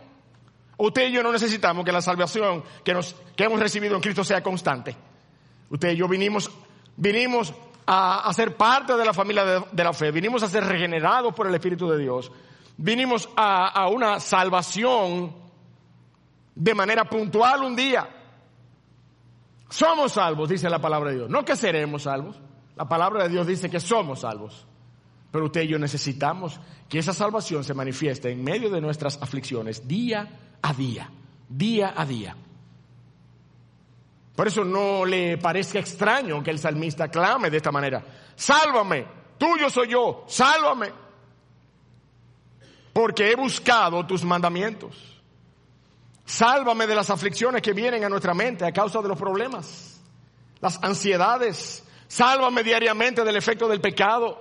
Usted 0.77 1.07
y 1.07 1.11
yo 1.11 1.23
no 1.23 1.31
necesitamos 1.31 1.83
que 1.85 1.91
la 1.91 2.01
salvación 2.01 2.63
que, 2.83 2.93
nos, 2.93 3.15
que 3.35 3.45
hemos 3.45 3.59
recibido 3.59 3.95
en 3.95 4.01
Cristo 4.01 4.23
sea 4.23 4.43
constante. 4.43 4.95
Usted 5.69 5.91
y 5.93 5.95
yo 5.95 6.07
vinimos, 6.07 6.51
vinimos 6.97 7.53
a, 7.87 8.31
ser 8.33 8.55
parte 8.55 8.95
de 8.95 9.05
la 9.05 9.13
familia 9.13 9.65
de, 9.71 9.83
la 9.83 9.93
fe, 9.93 10.11
vinimos 10.11 10.43
a 10.43 10.47
ser 10.47 10.63
regenerados 10.65 11.33
por 11.33 11.47
el 11.47 11.55
Espíritu 11.55 11.89
de 11.89 11.97
Dios, 11.97 12.31
vinimos 12.77 13.29
a, 13.35 13.69
a 13.69 13.87
una 13.89 14.19
salvación 14.19 15.33
de 16.53 16.75
manera 16.75 17.05
puntual 17.05 17.63
un 17.63 17.75
día, 17.75 18.07
somos 19.73 20.11
salvos, 20.11 20.49
dice 20.49 20.69
la 20.69 20.79
palabra 20.79 21.09
de 21.09 21.15
Dios. 21.17 21.29
No 21.31 21.43
que 21.43 21.55
seremos 21.55 22.03
salvos. 22.03 22.39
La 22.75 22.87
palabra 22.87 23.23
de 23.23 23.29
Dios 23.29 23.47
dice 23.47 23.71
que 23.71 23.79
somos 23.79 24.19
salvos. 24.19 24.67
Pero 25.31 25.45
usted 25.45 25.63
y 25.63 25.69
yo 25.69 25.79
necesitamos 25.79 26.59
que 26.87 26.99
esa 26.99 27.11
salvación 27.11 27.63
se 27.63 27.73
manifieste 27.73 28.31
en 28.31 28.43
medio 28.43 28.69
de 28.69 28.79
nuestras 28.79 29.19
aflicciones 29.19 29.87
día 29.87 30.57
a 30.61 30.73
día, 30.75 31.09
día 31.49 31.91
a 31.97 32.05
día. 32.05 32.35
Por 34.35 34.47
eso 34.47 34.63
no 34.63 35.05
le 35.05 35.39
parezca 35.39 35.79
extraño 35.79 36.43
que 36.43 36.51
el 36.51 36.59
salmista 36.59 37.07
clame 37.07 37.49
de 37.49 37.57
esta 37.57 37.71
manera. 37.71 38.03
Sálvame, 38.35 39.07
tuyo 39.39 39.71
soy 39.71 39.89
yo, 39.89 40.23
sálvame. 40.27 40.91
Porque 42.93 43.31
he 43.31 43.35
buscado 43.35 44.05
tus 44.05 44.23
mandamientos. 44.23 45.12
Sálvame 46.25 46.87
de 46.87 46.95
las 46.95 47.09
aflicciones 47.09 47.61
que 47.61 47.73
vienen 47.73 48.03
a 48.03 48.09
nuestra 48.09 48.33
mente 48.33 48.65
a 48.65 48.71
causa 48.71 49.01
de 49.01 49.09
los 49.09 49.17
problemas, 49.17 50.01
las 50.61 50.81
ansiedades. 50.81 51.83
Sálvame 52.07 52.63
diariamente 52.63 53.23
del 53.23 53.35
efecto 53.35 53.67
del 53.67 53.81
pecado 53.81 54.37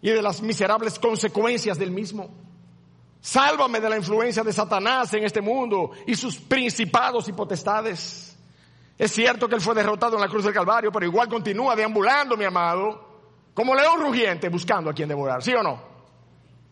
y 0.00 0.10
de 0.10 0.22
las 0.22 0.40
miserables 0.40 0.98
consecuencias 0.98 1.78
del 1.78 1.90
mismo. 1.90 2.30
Sálvame 3.20 3.80
de 3.80 3.90
la 3.90 3.96
influencia 3.96 4.42
de 4.42 4.52
Satanás 4.52 5.12
en 5.12 5.24
este 5.24 5.42
mundo 5.42 5.90
y 6.06 6.14
sus 6.14 6.38
principados 6.38 7.28
y 7.28 7.32
potestades. 7.32 8.36
Es 8.96 9.12
cierto 9.12 9.48
que 9.48 9.56
él 9.56 9.60
fue 9.60 9.74
derrotado 9.74 10.14
en 10.14 10.22
la 10.22 10.28
cruz 10.28 10.44
del 10.44 10.54
Calvario, 10.54 10.90
pero 10.90 11.04
igual 11.04 11.28
continúa 11.28 11.76
deambulando, 11.76 12.36
mi 12.36 12.44
amado, 12.44 13.08
como 13.52 13.74
león 13.74 14.00
rugiente 14.00 14.48
buscando 14.48 14.90
a 14.90 14.94
quien 14.94 15.08
devorar, 15.08 15.42
¿sí 15.42 15.52
o 15.52 15.62
no? 15.62 15.82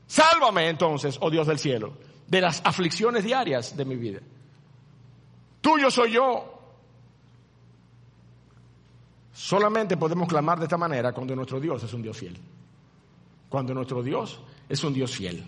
Sálvame 0.06 0.68
entonces, 0.68 1.18
oh 1.20 1.30
Dios 1.30 1.46
del 1.46 1.58
cielo, 1.58 1.98
de 2.26 2.40
las 2.40 2.62
aflicciones 2.64 3.24
diarias 3.24 3.76
de 3.76 3.84
mi 3.84 3.96
vida. 3.96 4.20
Tuyo 5.60 5.90
soy 5.90 6.12
yo. 6.12 6.54
Solamente 9.32 9.96
podemos 9.96 10.28
clamar 10.28 10.58
de 10.58 10.64
esta 10.64 10.76
manera 10.76 11.12
cuando 11.12 11.34
nuestro 11.36 11.60
Dios 11.60 11.82
es 11.82 11.92
un 11.92 12.02
Dios 12.02 12.16
fiel. 12.16 12.36
Cuando 13.48 13.72
nuestro 13.72 14.02
Dios 14.02 14.40
es 14.68 14.82
un 14.82 14.92
Dios 14.92 15.14
fiel. 15.14 15.44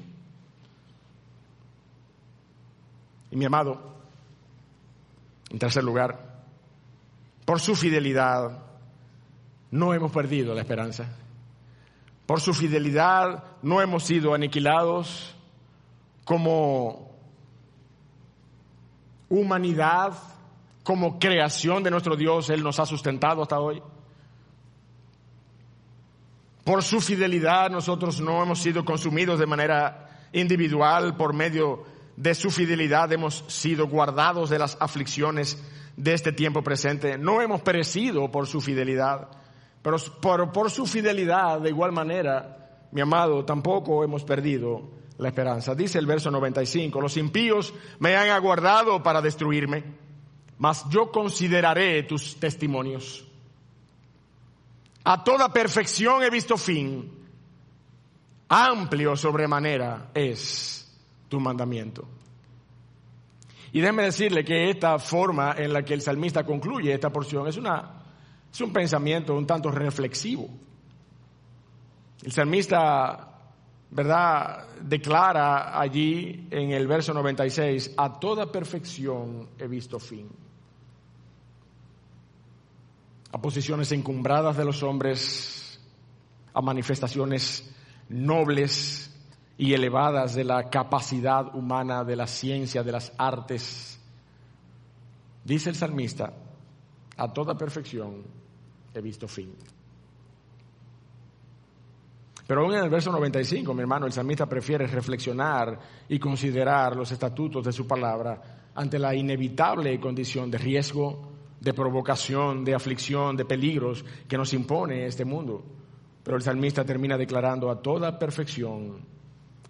Y 3.31 3.37
mi 3.37 3.45
amado, 3.45 3.81
en 5.51 5.59
tercer 5.59 5.85
lugar, 5.85 6.43
por 7.45 7.61
su 7.61 7.75
fidelidad 7.75 8.63
no 9.71 9.95
hemos 9.95 10.11
perdido 10.13 10.55
la 10.55 10.63
esperanza. 10.63 11.17
Por 12.27 12.41
su 12.41 12.55
fidelidad 12.55 13.45
no 13.63 13.81
hemos 13.81 14.05
sido 14.05 14.35
aniquilados 14.35 15.35
como 16.25 17.10
humanidad, 19.31 20.13
como 20.83 21.19
creación 21.19 21.83
de 21.83 21.91
nuestro 21.91 22.17
Dios. 22.17 22.51
Él 22.51 22.63
nos 22.63 22.79
ha 22.79 22.85
sustentado 22.85 23.41
hasta 23.41 23.59
hoy. 23.59 23.83
Por 26.65 26.83
su 26.83 27.01
fidelidad 27.01 27.71
nosotros 27.71 28.21
no 28.21 28.43
hemos 28.43 28.59
sido 28.59 28.85
consumidos 28.85 29.41
de 29.41 29.47
manera 29.47 30.29
individual 30.33 31.17
por 31.17 31.33
medio 31.33 31.85
de 32.21 32.35
su 32.35 32.51
fidelidad 32.51 33.11
hemos 33.13 33.45
sido 33.49 33.89
guardados 33.89 34.51
de 34.51 34.59
las 34.59 34.77
aflicciones 34.79 35.57
de 35.97 36.13
este 36.13 36.33
tiempo 36.33 36.63
presente. 36.63 37.17
No 37.17 37.41
hemos 37.41 37.63
perecido 37.63 38.31
por 38.31 38.47
su 38.47 38.61
fidelidad, 38.61 39.29
pero 39.83 39.97
por, 40.53 40.71
su 40.71 40.87
fidelidad 40.87 41.61
de 41.61 41.71
igual 41.71 41.93
manera, 41.93 42.87
mi 42.93 43.01
amado, 43.01 43.45
tampoco 43.47 44.05
hemos 44.05 44.23
perdido 44.25 45.00
la 45.21 45.29
esperanza. 45.29 45.75
Dice 45.75 45.99
el 45.99 46.07
verso 46.07 46.31
95, 46.31 47.01
los 47.01 47.17
impíos 47.17 47.73
me 47.99 48.17
han 48.17 48.31
aguardado 48.31 49.03
para 49.03 49.21
destruirme, 49.21 49.85
mas 50.59 50.87
yo 50.89 51.11
consideraré 51.13 52.03
tus 52.05 52.37
testimonios. 52.37 53.25
A 55.05 55.23
toda 55.23 55.53
perfección 55.53 56.23
he 56.23 56.31
visto 56.31 56.57
fin, 56.57 57.11
amplio 58.49 59.15
sobremanera 59.17 60.11
es 60.15 60.99
tu 61.29 61.39
mandamiento. 61.39 62.09
Y 63.73 63.81
déjeme 63.81 64.03
decirle 64.03 64.45
que 64.45 64.71
esta 64.71 64.99
forma 64.99 65.55
en 65.57 65.73
la 65.73 65.85
que 65.85 65.95
el 65.95 66.03
salmista 66.03 66.45
concluye 66.45 66.93
esta 66.93 67.11
porción 67.11 67.47
es, 67.47 67.57
una, 67.57 68.03
es 68.53 68.61
un 68.61 68.73
pensamiento 68.73 69.35
un 69.35 69.47
tanto 69.47 69.71
reflexivo. 69.71 70.49
El 72.23 72.33
salmista, 72.33 73.30
¿verdad?, 73.91 74.69
declara 74.83 75.79
allí 75.81 76.47
en 76.51 76.71
el 76.71 76.87
verso 76.87 77.13
96, 77.13 77.95
a 77.97 78.19
toda 78.19 78.51
perfección 78.51 79.49
he 79.59 79.67
visto 79.67 79.99
fin. 79.99 80.29
A 83.33 83.41
posiciones 83.41 83.91
encumbradas 83.93 84.57
de 84.57 84.65
los 84.65 84.83
hombres, 84.83 85.81
a 86.53 86.61
manifestaciones 86.61 87.71
nobles 88.09 89.15
y 89.57 89.75
elevadas 89.75 90.35
de 90.35 90.45
la 90.45 90.71
capacidad 90.71 91.55
humana, 91.55 92.03
de 92.05 92.17
la 92.17 92.27
ciencia, 92.27 92.83
de 92.83 92.93
las 92.93 93.13
artes. 93.19 94.01
Dice 95.45 95.71
el 95.71 95.77
salmista, 95.77 96.33
a 97.17 97.33
toda 97.33 97.57
perfección 97.57 98.25
he 98.95 99.01
visto 99.01 99.29
fin. 99.29 99.55
Pero 102.51 102.63
aún 102.63 102.75
en 102.75 102.83
el 102.83 102.91
verso 102.91 103.13
95, 103.13 103.73
mi 103.75 103.83
hermano, 103.83 104.07
el 104.07 104.13
salmista 104.13 104.45
prefiere 104.45 104.85
reflexionar 104.89 105.79
y 106.09 106.19
considerar 106.19 106.97
los 106.97 107.13
estatutos 107.13 107.65
de 107.65 107.71
su 107.71 107.87
palabra 107.87 108.71
ante 108.75 108.99
la 108.99 109.15
inevitable 109.15 110.01
condición 110.01 110.51
de 110.51 110.59
riesgo, 110.59 111.31
de 111.61 111.73
provocación, 111.73 112.65
de 112.65 112.75
aflicción, 112.75 113.37
de 113.37 113.45
peligros 113.45 114.05
que 114.27 114.37
nos 114.37 114.53
impone 114.53 115.07
este 115.07 115.25
mundo. 115.25 115.63
Pero 116.25 116.37
el 116.37 116.43
salmista 116.43 116.85
termina 116.85 117.17
declarando 117.17 117.71
a 117.71 117.81
toda 117.81 118.19
perfección 118.19 118.99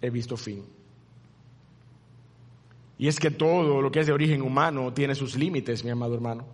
he 0.01 0.09
visto 0.09 0.35
fin. 0.35 0.65
Y 2.97 3.07
es 3.07 3.19
que 3.19 3.29
todo 3.29 3.79
lo 3.79 3.91
que 3.91 3.99
es 3.99 4.07
de 4.07 4.13
origen 4.13 4.41
humano 4.41 4.91
tiene 4.91 5.13
sus 5.13 5.37
límites, 5.37 5.83
mi 5.83 5.91
amado 5.91 6.15
hermano. 6.15 6.47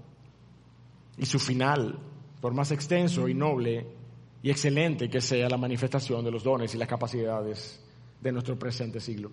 Y 1.18 1.26
su 1.26 1.40
final, 1.40 1.98
por 2.42 2.54
más 2.54 2.72
extenso 2.72 3.30
y 3.30 3.34
noble 3.34 3.96
y 4.42 4.50
excelente 4.50 5.10
que 5.10 5.22
sea 5.22 5.50
la 5.50 5.58
manifestación 5.58 6.24
de 6.24 6.32
los 6.32 6.44
dones 6.44 6.74
y 6.74 6.78
las 6.78 6.88
capacidades 6.88 7.84
de 8.22 8.32
nuestro 8.32 8.58
presente 8.58 9.00
siglo. 9.00 9.32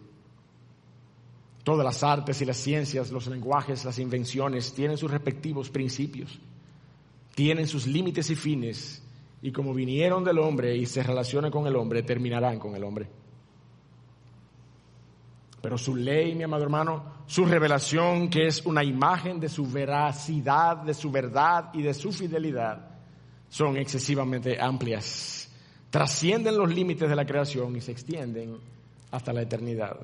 Todas 1.63 1.85
las 1.85 2.03
artes 2.03 2.41
y 2.43 2.45
las 2.45 2.59
ciencias, 2.59 3.11
los 3.11 3.27
lenguajes, 3.27 3.85
las 3.85 3.99
invenciones 3.99 4.73
tienen 4.75 4.99
sus 4.99 5.11
respectivos 5.11 5.71
principios, 5.71 6.39
tienen 7.35 7.67
sus 7.67 7.87
límites 7.87 8.29
y 8.31 8.35
fines, 8.35 9.03
y 9.41 9.51
como 9.51 9.75
vinieron 9.75 10.25
del 10.25 10.39
hombre 10.39 10.77
y 10.77 10.87
se 10.87 11.03
relacionan 11.03 11.51
con 11.51 11.67
el 11.67 11.77
hombre, 11.77 12.03
terminarán 12.03 12.59
con 12.59 12.77
el 12.77 12.85
hombre. 12.85 13.09
Pero 15.61 15.79
su 15.79 15.97
ley, 15.97 16.35
mi 16.35 16.43
amado 16.43 16.63
hermano, 16.63 17.05
su 17.27 17.47
revelación, 17.47 18.29
que 18.29 18.47
es 18.47 18.67
una 18.67 18.85
imagen 18.85 19.41
de 19.41 19.49
su 19.49 19.67
veracidad, 19.67 20.79
de 20.79 20.93
su 20.93 21.11
verdad 21.11 21.71
y 21.73 21.81
de 21.81 21.95
su 21.95 22.13
fidelidad, 22.13 22.94
son 23.55 23.77
excesivamente 23.77 24.61
amplias. 24.61 25.49
Trascienden 25.89 26.59
los 26.59 26.75
límites 26.75 27.09
de 27.09 27.15
la 27.15 27.25
creación 27.25 27.77
y 27.77 27.81
se 27.81 27.93
extienden 27.93 28.59
hasta 29.13 29.33
la 29.33 29.43
eternidad. 29.43 29.97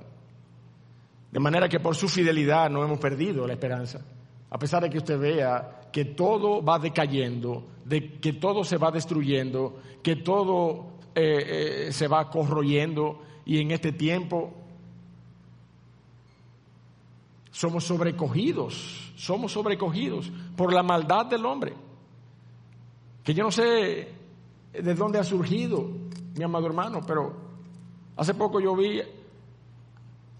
De 1.32 1.40
manera 1.40 1.68
que 1.68 1.80
por 1.80 1.96
su 1.96 2.08
fidelidad 2.08 2.70
no 2.70 2.84
hemos 2.84 3.00
perdido 3.00 3.48
la 3.48 3.54
esperanza. 3.54 4.02
A 4.50 4.56
pesar 4.56 4.84
de 4.84 4.90
que 4.90 4.98
usted 4.98 5.18
vea 5.18 5.88
que 5.92 6.04
todo 6.04 6.62
va 6.62 6.78
decayendo, 6.78 7.66
de 7.84 8.20
que 8.20 8.34
todo 8.34 8.62
se 8.62 8.76
va 8.76 8.92
destruyendo, 8.92 9.80
que 10.00 10.14
todo 10.14 11.00
eh, 11.16 11.88
eh, 11.88 11.92
se 11.92 12.06
va 12.06 12.30
corroyendo 12.30 13.20
y 13.44 13.58
en 13.58 13.72
este 13.72 13.90
tiempo 13.90 14.54
somos 17.50 17.82
sobrecogidos, 17.82 19.12
somos 19.16 19.50
sobrecogidos 19.50 20.30
por 20.56 20.72
la 20.72 20.84
maldad 20.84 21.26
del 21.26 21.44
hombre. 21.44 21.89
Que 23.30 23.34
yo 23.34 23.44
no 23.44 23.52
sé 23.52 24.08
de 24.72 24.94
dónde 24.96 25.20
ha 25.20 25.22
surgido, 25.22 25.88
mi 26.34 26.42
amado 26.42 26.66
hermano, 26.66 27.00
pero 27.06 27.32
hace 28.16 28.34
poco 28.34 28.58
yo 28.58 28.74
vi 28.74 29.00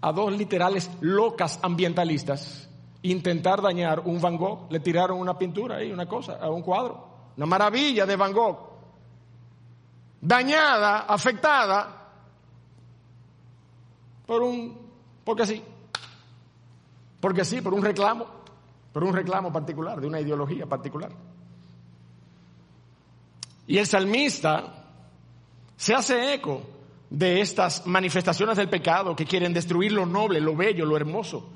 a 0.01 0.11
dos 0.11 0.33
literales 0.33 0.91
locas 0.99 1.57
ambientalistas 1.61 2.69
intentar 3.03 3.61
dañar 3.61 4.01
un 4.01 4.19
Van 4.19 4.35
Gogh. 4.35 4.69
Le 4.69 4.81
tiraron 4.81 5.21
una 5.21 5.37
pintura 5.37 5.77
ahí, 5.77 5.89
una 5.89 6.05
cosa, 6.05 6.33
a 6.33 6.49
un 6.49 6.63
cuadro. 6.63 7.31
Una 7.37 7.45
maravilla 7.45 8.05
de 8.05 8.17
Van 8.17 8.33
Gogh. 8.33 8.57
Dañada, 10.19 11.05
afectada 11.07 12.11
por 14.25 14.41
un, 14.41 14.77
porque 15.23 15.45
sí, 15.45 15.63
porque 17.21 17.45
sí, 17.45 17.61
por 17.61 17.73
un 17.73 17.83
reclamo, 17.83 18.25
por 18.91 19.05
un 19.05 19.13
reclamo 19.13 19.49
particular, 19.49 20.01
de 20.01 20.07
una 20.07 20.19
ideología 20.19 20.65
particular. 20.65 21.30
Y 23.67 23.77
el 23.77 23.85
salmista 23.85 24.85
se 25.75 25.93
hace 25.93 26.33
eco 26.33 26.61
de 27.09 27.41
estas 27.41 27.85
manifestaciones 27.85 28.57
del 28.57 28.69
pecado 28.69 29.15
que 29.15 29.25
quieren 29.25 29.53
destruir 29.53 29.91
lo 29.91 30.05
noble, 30.05 30.39
lo 30.39 30.55
bello, 30.55 30.85
lo 30.85 30.95
hermoso, 30.95 31.49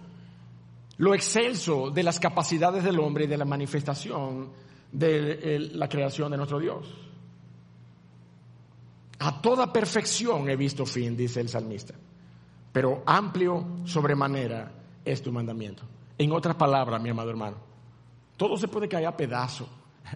lo 0.98 1.14
excelso 1.14 1.90
de 1.90 2.04
las 2.04 2.20
capacidades 2.20 2.84
del 2.84 3.00
hombre 3.00 3.26
y 3.26 3.28
de 3.28 3.38
la 3.38 3.46
manifestación 3.46 4.50
de 4.92 5.70
la 5.74 5.90
creación 5.90 6.32
de 6.32 6.38
nuestro 6.38 6.60
Dios. 6.60 6.88
A 9.20 9.42
toda 9.42 9.72
perfección 9.72 10.50
he 10.50 10.56
visto 10.56 10.86
fin, 10.86 11.16
dice 11.16 11.40
el 11.40 11.50
salmista, 11.50 11.94
pero 12.72 13.04
amplio 13.06 13.66
sobremanera 13.86 14.72
es 15.04 15.22
tu 15.22 15.32
mandamiento. 15.32 15.84
En 16.18 16.32
otras 16.32 16.56
palabras, 16.56 17.02
mi 17.02 17.10
amado 17.10 17.30
hermano, 17.30 17.58
todo 18.38 18.58
se 18.58 18.68
puede 18.68 18.90
caer 18.90 19.08
a 19.08 19.16
pedazos, 19.16 19.68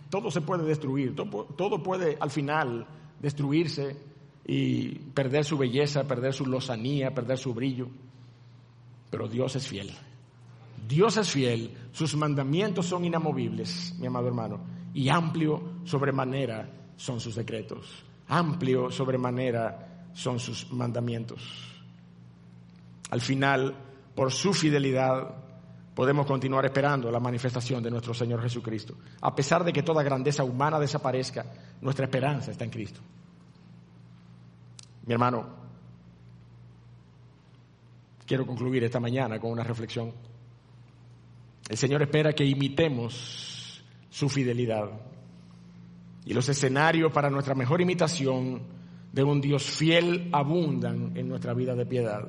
todo 0.10 0.32
se 0.32 0.42
puede 0.42 0.64
destruir, 0.64 1.16
todo, 1.16 1.84
puede 1.84 2.18
al 2.20 2.30
final 2.30 2.88
destruirse 3.20 3.98
y 4.46 4.90
perder 4.90 5.46
su 5.46 5.58
belleza, 5.58 6.08
perder 6.08 6.34
su 6.34 6.46
lozanía, 6.46 7.14
perder 7.14 7.38
su 7.38 7.54
brillo. 7.54 7.88
Pero 9.10 9.28
Dios 9.28 9.56
es 9.56 9.68
fiel. 9.68 9.92
Dios 10.88 11.18
es 11.18 11.30
fiel, 11.30 11.72
sus 11.92 12.16
mandamientos 12.16 12.88
son 12.88 13.06
inamovibles, 13.06 13.96
mi 14.00 14.08
amado 14.08 14.28
hermano, 14.28 14.60
y 14.94 15.10
amplio 15.10 15.62
sobremanera 15.84 16.68
son 16.96 17.20
sus 17.20 17.36
decretos, 17.36 18.04
amplio 18.28 18.90
sobremanera 18.90 20.08
son 20.14 20.40
sus 20.40 20.72
mandamientos. 20.72 21.42
Al 23.12 23.22
final, 23.22 23.76
por 24.16 24.32
su 24.32 24.52
fidelidad, 24.52 25.36
podemos 26.00 26.26
continuar 26.26 26.64
esperando 26.64 27.12
la 27.12 27.20
manifestación 27.20 27.84
de 27.84 27.92
nuestro 27.92 28.14
Señor 28.14 28.42
Jesucristo. 28.42 28.96
A 29.20 29.36
pesar 29.36 29.66
de 29.66 29.74
que 29.74 29.84
toda 29.84 30.02
grandeza 30.02 30.46
humana 30.46 30.80
desaparezca, 30.80 31.46
nuestra 31.82 32.06
esperanza 32.06 32.52
está 32.52 32.64
en 32.64 32.70
Cristo. 32.70 33.02
Mi 35.06 35.12
hermano, 35.12 35.46
quiero 38.26 38.46
concluir 38.46 38.82
esta 38.86 39.02
mañana 39.02 39.42
con 39.42 39.52
una 39.52 39.62
reflexión. 39.66 40.14
El 41.68 41.76
Señor 41.76 42.02
espera 42.04 42.32
que 42.32 42.46
imitemos 42.46 43.84
su 44.10 44.30
fidelidad. 44.30 44.90
Y 46.24 46.34
los 46.34 46.48
escenarios 46.48 47.12
para 47.12 47.30
nuestra 47.30 47.56
mejor 47.56 47.82
imitación 47.82 48.62
de 49.12 49.22
un 49.22 49.42
Dios 49.42 49.64
fiel 49.64 50.30
abundan 50.32 51.12
en 51.18 51.28
nuestra 51.28 51.54
vida 51.54 51.76
de 51.76 51.86
piedad, 51.86 52.26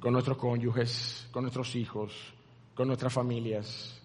con 0.00 0.12
nuestros 0.12 0.36
cónyuges, 0.36 1.28
con 1.30 1.44
nuestros 1.44 1.76
hijos, 1.76 2.34
con 2.74 2.88
nuestras 2.88 3.12
familias, 3.12 4.00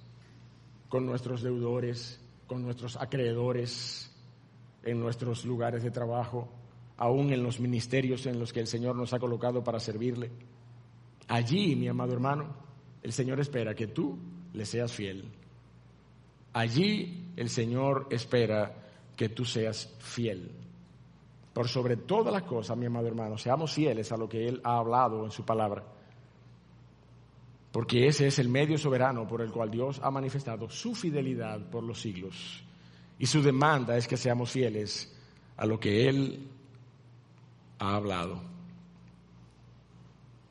con 0.88 1.06
nuestros 1.06 1.42
deudores, 1.42 2.20
con 2.48 2.62
nuestros 2.64 2.98
acreedores, 2.98 4.12
en 4.84 5.00
nuestros 5.00 5.46
lugares 5.46 5.84
de 5.84 5.92
trabajo, 5.92 6.48
aún 6.98 7.32
en 7.32 7.44
los 7.44 7.60
ministerios 7.60 8.26
en 8.26 8.40
los 8.40 8.54
que 8.54 8.60
el 8.60 8.68
Señor 8.68 8.96
nos 8.96 9.14
ha 9.14 9.20
colocado 9.20 9.64
para 9.64 9.80
servirle. 9.80 10.32
Allí, 11.28 11.76
mi 11.76 11.88
amado 11.88 12.14
hermano, 12.14 12.48
el 13.04 13.14
Señor 13.14 13.40
espera 13.40 13.76
que 13.76 13.88
tú 13.88 14.18
le 14.54 14.66
seas 14.66 14.92
fiel. 14.92 15.26
Allí 16.54 17.32
el 17.36 17.50
Señor 17.50 18.08
espera 18.10 18.76
que 19.16 19.30
tú 19.30 19.46
seas 19.46 19.94
fiel. 20.00 20.52
Por 21.54 21.68
sobre 21.68 21.98
todas 21.98 22.34
las 22.34 22.44
cosas, 22.44 22.78
mi 22.78 22.86
amado 22.86 23.08
hermano, 23.08 23.38
seamos 23.38 23.74
fieles 23.74 24.12
a 24.12 24.18
lo 24.18 24.28
que 24.28 24.48
Él 24.48 24.62
ha 24.64 24.78
hablado 24.78 25.26
en 25.26 25.32
su 25.32 25.46
palabra. 25.46 25.84
Porque 27.72 28.08
ese 28.08 28.28
es 28.28 28.40
el 28.40 28.50
medio 28.50 28.78
soberano 28.78 29.28
por 29.28 29.42
el 29.42 29.52
cual 29.52 29.70
Dios 29.70 30.00
ha 30.04 30.10
manifestado 30.10 30.70
su 30.70 30.96
fidelidad 30.96 31.70
por 31.70 31.84
los 31.84 32.02
siglos. 32.02 32.64
Y 33.20 33.28
su 33.28 33.42
demanda 33.42 33.96
es 33.98 34.08
que 34.08 34.18
seamos 34.18 34.52
fieles 34.52 35.16
a 35.58 35.66
lo 35.66 35.80
que 35.80 36.10
Él 36.10 36.48
ha 37.78 37.96
hablado. 37.96 38.42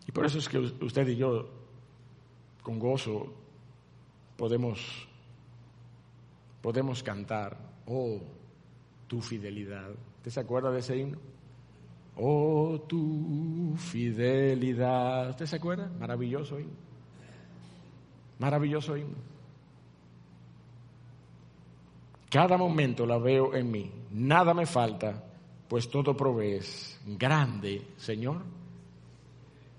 Y 0.07 0.13
por 0.13 0.27
eso 0.27 0.39
es 0.39 0.49
que 0.49 0.59
usted 0.59 1.09
y 1.09 1.17
yo, 1.17 1.49
con 2.63 2.79
gozo, 2.79 3.33
podemos, 4.37 5.09
podemos 6.63 7.03
cantar, 7.03 7.59
oh, 7.87 8.21
tu 9.09 9.21
fidelidad. 9.21 9.91
¿Usted 10.19 10.31
se 10.31 10.41
acuerda 10.41 10.71
de 10.71 10.79
ese 10.79 10.97
himno? 10.97 11.19
Oh, 12.17 12.81
tu 12.87 13.75
fidelidad. 13.77 15.31
¿Usted 15.31 15.47
se 15.47 15.57
acuerda? 15.57 15.91
Maravilloso 15.99 16.61
himno. 16.61 16.88
Maravilloso 18.39 18.97
himno. 18.97 19.17
Cada 22.31 22.57
momento 22.57 23.07
la 23.07 23.19
veo 23.19 23.55
en 23.55 23.71
mí. 23.71 23.91
Nada 24.13 24.53
me 24.53 24.67
falta, 24.67 25.25
pues 25.67 25.89
todo 25.89 26.17
provees. 26.17 27.01
Grande, 27.07 27.89
Señor, 27.97 28.43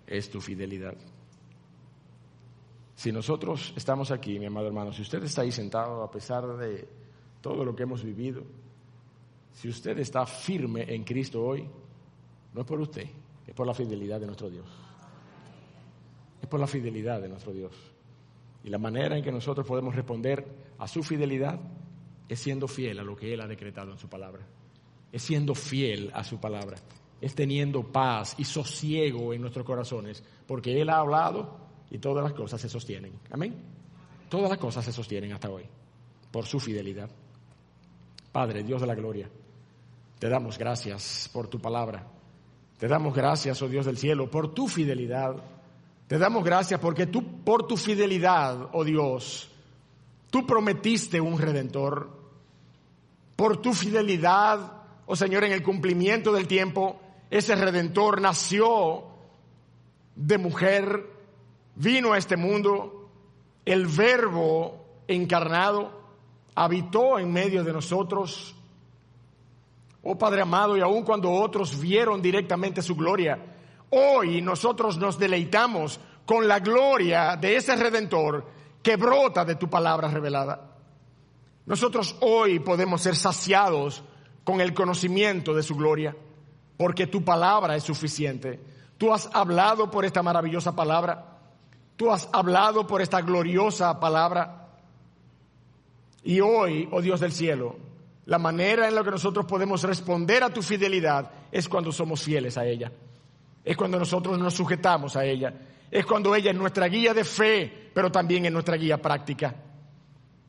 es 0.07 0.29
tu 0.29 0.41
fidelidad. 0.41 0.95
Si 2.95 3.11
nosotros 3.11 3.73
estamos 3.77 4.11
aquí, 4.11 4.39
mi 4.39 4.47
amado 4.47 4.67
hermano, 4.67 4.91
si 4.91 5.03
usted 5.03 5.23
está 5.23 5.43
ahí 5.43 5.51
sentado 5.51 6.03
a 6.03 6.11
pesar 6.11 6.57
de 6.57 6.87
todo 7.39 7.63
lo 7.63 7.75
que 7.75 7.83
hemos 7.83 8.03
vivido, 8.03 8.43
si 9.53 9.69
usted 9.69 9.97
está 9.99 10.25
firme 10.25 10.93
en 10.93 11.03
Cristo 11.03 11.41
hoy, 11.41 11.65
no 12.53 12.61
es 12.61 12.67
por 12.67 12.81
usted, 12.81 13.07
es 13.45 13.53
por 13.53 13.67
la 13.67 13.73
fidelidad 13.73 14.19
de 14.19 14.25
nuestro 14.25 14.49
Dios. 14.49 14.67
Es 16.41 16.47
por 16.47 16.59
la 16.59 16.67
fidelidad 16.67 17.21
de 17.21 17.29
nuestro 17.29 17.53
Dios. 17.53 17.73
Y 18.63 18.69
la 18.69 18.77
manera 18.77 19.17
en 19.17 19.23
que 19.23 19.31
nosotros 19.31 19.65
podemos 19.65 19.95
responder 19.95 20.45
a 20.77 20.87
su 20.87 21.03
fidelidad 21.03 21.59
es 22.27 22.39
siendo 22.39 22.67
fiel 22.67 22.99
a 22.99 23.03
lo 23.03 23.15
que 23.15 23.33
Él 23.33 23.41
ha 23.41 23.47
decretado 23.47 23.91
en 23.91 23.97
su 23.97 24.07
palabra. 24.07 24.45
Es 25.11 25.23
siendo 25.23 25.55
fiel 25.55 26.11
a 26.13 26.23
su 26.23 26.39
palabra. 26.39 26.77
Es 27.21 27.35
teniendo 27.35 27.83
paz 27.83 28.35
y 28.37 28.45
sosiego 28.45 29.33
en 29.33 29.41
nuestros 29.41 29.65
corazones, 29.65 30.23
porque 30.47 30.79
Él 30.81 30.89
ha 30.89 30.99
hablado 30.99 31.57
y 31.89 31.97
todas 31.97 32.23
las 32.23 32.33
cosas 32.33 32.61
se 32.61 32.69
sostienen. 32.69 33.13
Amén. 33.31 33.55
Todas 34.29 34.49
las 34.49 34.59
cosas 34.59 34.85
se 34.85 34.91
sostienen 34.91 35.33
hasta 35.33 35.49
hoy 35.49 35.63
por 36.31 36.45
su 36.45 36.59
fidelidad. 36.59 37.09
Padre, 38.31 38.63
Dios 38.63 38.81
de 38.81 38.87
la 38.87 38.95
gloria, 38.95 39.29
te 40.19 40.29
damos 40.29 40.57
gracias 40.57 41.29
por 41.33 41.47
tu 41.47 41.59
palabra. 41.59 42.05
Te 42.77 42.87
damos 42.87 43.13
gracias, 43.13 43.61
oh 43.61 43.67
Dios 43.67 43.85
del 43.85 43.97
cielo, 43.97 44.29
por 44.29 44.53
tu 44.53 44.67
fidelidad. 44.67 45.35
Te 46.09 46.17
damos 46.17 46.43
gracias 46.43 46.79
porque 46.79 47.05
tú, 47.05 47.43
por 47.43 47.67
tu 47.67 47.77
fidelidad, 47.77 48.69
oh 48.73 48.83
Dios, 48.83 49.47
tú 50.31 50.43
prometiste 50.43 51.21
un 51.21 51.37
redentor. 51.37 52.09
Por 53.35 53.57
tu 53.57 53.75
fidelidad, 53.75 54.73
oh 55.05 55.15
Señor, 55.15 55.43
en 55.43 55.51
el 55.51 55.61
cumplimiento 55.61 56.33
del 56.33 56.47
tiempo, 56.47 56.99
ese 57.29 57.53
redentor 57.53 58.21
nació 58.21 59.03
de 60.15 60.39
mujer 60.39 61.11
vino 61.75 62.13
a 62.13 62.17
este 62.17 62.37
mundo, 62.37 63.11
el 63.63 63.85
verbo 63.85 64.83
encarnado 65.07 65.91
habitó 66.55 67.19
en 67.19 67.31
medio 67.31 67.63
de 67.63 67.71
nosotros. 67.71 68.55
Oh 70.01 70.17
Padre 70.17 70.41
amado, 70.41 70.75
y 70.75 70.81
aun 70.81 71.03
cuando 71.03 71.31
otros 71.31 71.79
vieron 71.79 72.19
directamente 72.19 72.81
su 72.81 72.95
gloria, 72.95 73.58
hoy 73.91 74.41
nosotros 74.41 74.97
nos 74.97 75.17
deleitamos 75.17 75.99
con 76.25 76.47
la 76.47 76.59
gloria 76.59 77.35
de 77.35 77.55
ese 77.55 77.75
redentor 77.75 78.45
que 78.83 78.95
brota 78.95 79.43
de 79.43 79.55
tu 79.55 79.69
palabra 79.69 80.07
revelada. 80.07 80.69
Nosotros 81.65 82.15
hoy 82.21 82.59
podemos 82.59 83.01
ser 83.01 83.15
saciados 83.15 84.03
con 84.43 84.61
el 84.61 84.73
conocimiento 84.73 85.53
de 85.53 85.63
su 85.63 85.75
gloria, 85.75 86.15
porque 86.77 87.07
tu 87.07 87.23
palabra 87.23 87.75
es 87.75 87.83
suficiente. 87.83 88.59
Tú 88.97 89.13
has 89.13 89.29
hablado 89.33 89.91
por 89.91 90.05
esta 90.05 90.23
maravillosa 90.23 90.75
palabra. 90.75 91.37
Tú 91.95 92.11
has 92.11 92.29
hablado 92.31 92.87
por 92.87 93.01
esta 93.01 93.21
gloriosa 93.21 93.99
palabra. 93.99 94.69
Y 96.23 96.39
hoy, 96.41 96.87
oh 96.91 97.01
Dios 97.01 97.19
del 97.19 97.31
cielo, 97.31 97.75
la 98.25 98.37
manera 98.37 98.87
en 98.87 98.95
la 98.95 99.03
que 99.03 99.11
nosotros 99.11 99.45
podemos 99.45 99.83
responder 99.83 100.43
a 100.43 100.53
tu 100.53 100.61
fidelidad 100.61 101.31
es 101.51 101.67
cuando 101.67 101.91
somos 101.91 102.21
fieles 102.21 102.57
a 102.57 102.65
ella. 102.65 102.91
Es 103.63 103.77
cuando 103.77 103.99
nosotros 103.99 104.37
nos 104.39 104.53
sujetamos 104.53 105.15
a 105.15 105.25
ella. 105.25 105.53
Es 105.91 106.05
cuando 106.05 106.35
ella 106.35 106.51
es 106.51 106.57
nuestra 106.57 106.87
guía 106.87 107.13
de 107.13 107.23
fe, 107.23 107.91
pero 107.93 108.11
también 108.11 108.45
es 108.45 108.51
nuestra 108.51 108.75
guía 108.75 109.01
práctica. 109.01 109.55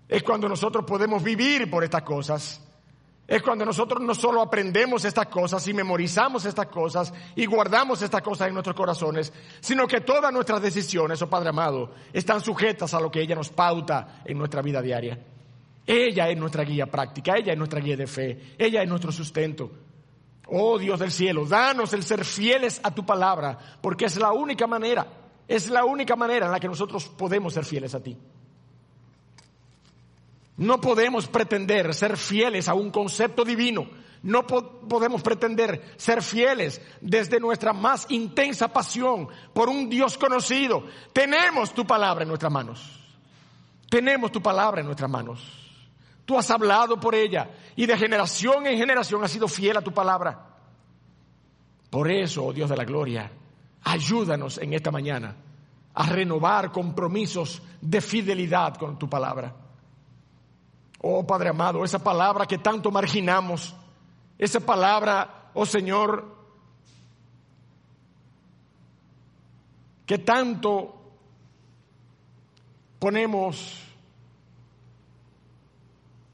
Es 0.08 0.22
cuando 0.22 0.48
nosotros 0.48 0.84
podemos 0.84 1.22
vivir 1.22 1.70
por 1.70 1.84
estas 1.84 2.02
cosas 2.02 2.60
es 3.30 3.42
cuando 3.42 3.64
nosotros 3.64 4.02
no 4.02 4.12
solo 4.12 4.42
aprendemos 4.42 5.04
estas 5.04 5.28
cosas 5.28 5.64
y 5.68 5.72
memorizamos 5.72 6.44
estas 6.46 6.66
cosas 6.66 7.14
y 7.36 7.46
guardamos 7.46 8.02
estas 8.02 8.22
cosas 8.22 8.48
en 8.48 8.54
nuestros 8.54 8.74
corazones, 8.74 9.32
sino 9.60 9.86
que 9.86 10.00
todas 10.00 10.32
nuestras 10.32 10.60
decisiones, 10.60 11.22
oh 11.22 11.30
Padre 11.30 11.50
amado, 11.50 11.92
están 12.12 12.40
sujetas 12.40 12.92
a 12.92 12.98
lo 12.98 13.08
que 13.08 13.20
ella 13.20 13.36
nos 13.36 13.50
pauta 13.50 14.20
en 14.24 14.36
nuestra 14.36 14.62
vida 14.62 14.82
diaria. 14.82 15.16
Ella 15.86 16.28
es 16.28 16.36
nuestra 16.36 16.64
guía 16.64 16.86
práctica, 16.86 17.36
ella 17.36 17.52
es 17.52 17.58
nuestra 17.58 17.78
guía 17.78 17.96
de 17.96 18.08
fe, 18.08 18.56
ella 18.58 18.82
es 18.82 18.88
nuestro 18.88 19.12
sustento. 19.12 19.70
Oh 20.50 20.78
Dios 20.78 20.98
del 20.98 21.12
cielo, 21.12 21.46
danos 21.46 21.92
el 21.92 22.02
ser 22.02 22.24
fieles 22.24 22.80
a 22.82 22.92
tu 22.92 23.06
palabra, 23.06 23.56
porque 23.80 24.06
es 24.06 24.16
la 24.16 24.32
única 24.32 24.66
manera, 24.66 25.06
es 25.46 25.70
la 25.70 25.84
única 25.84 26.16
manera 26.16 26.46
en 26.46 26.52
la 26.52 26.58
que 26.58 26.66
nosotros 26.66 27.08
podemos 27.08 27.54
ser 27.54 27.64
fieles 27.64 27.94
a 27.94 28.02
ti. 28.02 28.16
No 30.56 30.80
podemos 30.80 31.26
pretender 31.26 31.94
ser 31.94 32.16
fieles 32.16 32.68
a 32.68 32.74
un 32.74 32.90
concepto 32.90 33.44
divino. 33.44 33.88
No 34.22 34.46
podemos 34.46 35.22
pretender 35.22 35.94
ser 35.96 36.22
fieles 36.22 36.82
desde 37.00 37.40
nuestra 37.40 37.72
más 37.72 38.04
intensa 38.10 38.68
pasión 38.68 39.28
por 39.54 39.70
un 39.70 39.88
Dios 39.88 40.18
conocido. 40.18 40.84
Tenemos 41.14 41.72
tu 41.72 41.86
palabra 41.86 42.24
en 42.24 42.28
nuestras 42.28 42.52
manos. 42.52 43.00
Tenemos 43.88 44.30
tu 44.30 44.42
palabra 44.42 44.80
en 44.80 44.86
nuestras 44.86 45.10
manos. 45.10 45.42
Tú 46.26 46.36
has 46.36 46.50
hablado 46.50 47.00
por 47.00 47.14
ella 47.14 47.50
y 47.80 47.86
de 47.86 47.96
generación 47.96 48.66
en 48.66 48.76
generación 48.76 49.24
has 49.24 49.30
sido 49.30 49.48
fiel 49.48 49.74
a 49.78 49.80
tu 49.80 49.90
palabra. 49.90 50.38
Por 51.88 52.10
eso, 52.10 52.44
oh 52.44 52.52
Dios 52.52 52.68
de 52.68 52.76
la 52.76 52.84
gloria, 52.84 53.32
ayúdanos 53.84 54.58
en 54.58 54.74
esta 54.74 54.90
mañana 54.90 55.34
a 55.94 56.06
renovar 56.10 56.72
compromisos 56.72 57.62
de 57.80 58.02
fidelidad 58.02 58.76
con 58.76 58.98
tu 58.98 59.08
palabra. 59.08 59.56
Oh 61.00 61.26
Padre 61.26 61.48
amado, 61.48 61.82
esa 61.82 61.98
palabra 62.04 62.44
que 62.44 62.58
tanto 62.58 62.90
marginamos, 62.90 63.74
esa 64.36 64.60
palabra, 64.60 65.48
oh 65.54 65.64
Señor, 65.64 66.36
que 70.04 70.18
tanto 70.18 71.00
ponemos 72.98 73.89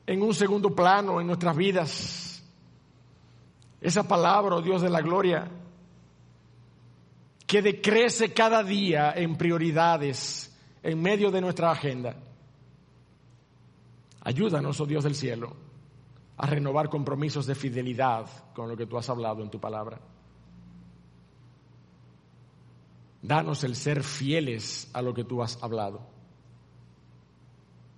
en 0.06 0.22
un 0.22 0.32
segundo 0.34 0.74
plano 0.74 1.20
en 1.20 1.26
nuestras 1.26 1.56
vidas. 1.56 2.42
Esa 3.80 4.06
palabra, 4.06 4.56
oh 4.56 4.62
Dios 4.62 4.82
de 4.82 4.90
la 4.90 5.00
gloria, 5.00 5.50
que 7.46 7.62
decrece 7.62 8.32
cada 8.32 8.62
día 8.62 9.12
en 9.14 9.36
prioridades 9.36 10.52
en 10.82 11.02
medio 11.02 11.30
de 11.30 11.40
nuestra 11.40 11.70
agenda. 11.70 12.16
Ayúdanos, 14.22 14.80
oh 14.80 14.86
Dios 14.86 15.04
del 15.04 15.14
cielo, 15.14 15.54
a 16.36 16.46
renovar 16.46 16.88
compromisos 16.88 17.46
de 17.46 17.54
fidelidad 17.54 18.26
con 18.54 18.68
lo 18.68 18.76
que 18.76 18.86
tú 18.86 18.96
has 18.98 19.08
hablado 19.08 19.42
en 19.42 19.50
tu 19.50 19.60
palabra. 19.60 20.00
Danos 23.22 23.64
el 23.64 23.74
ser 23.74 24.02
fieles 24.02 24.90
a 24.92 25.02
lo 25.02 25.12
que 25.12 25.24
tú 25.24 25.42
has 25.42 25.62
hablado. 25.62 26.15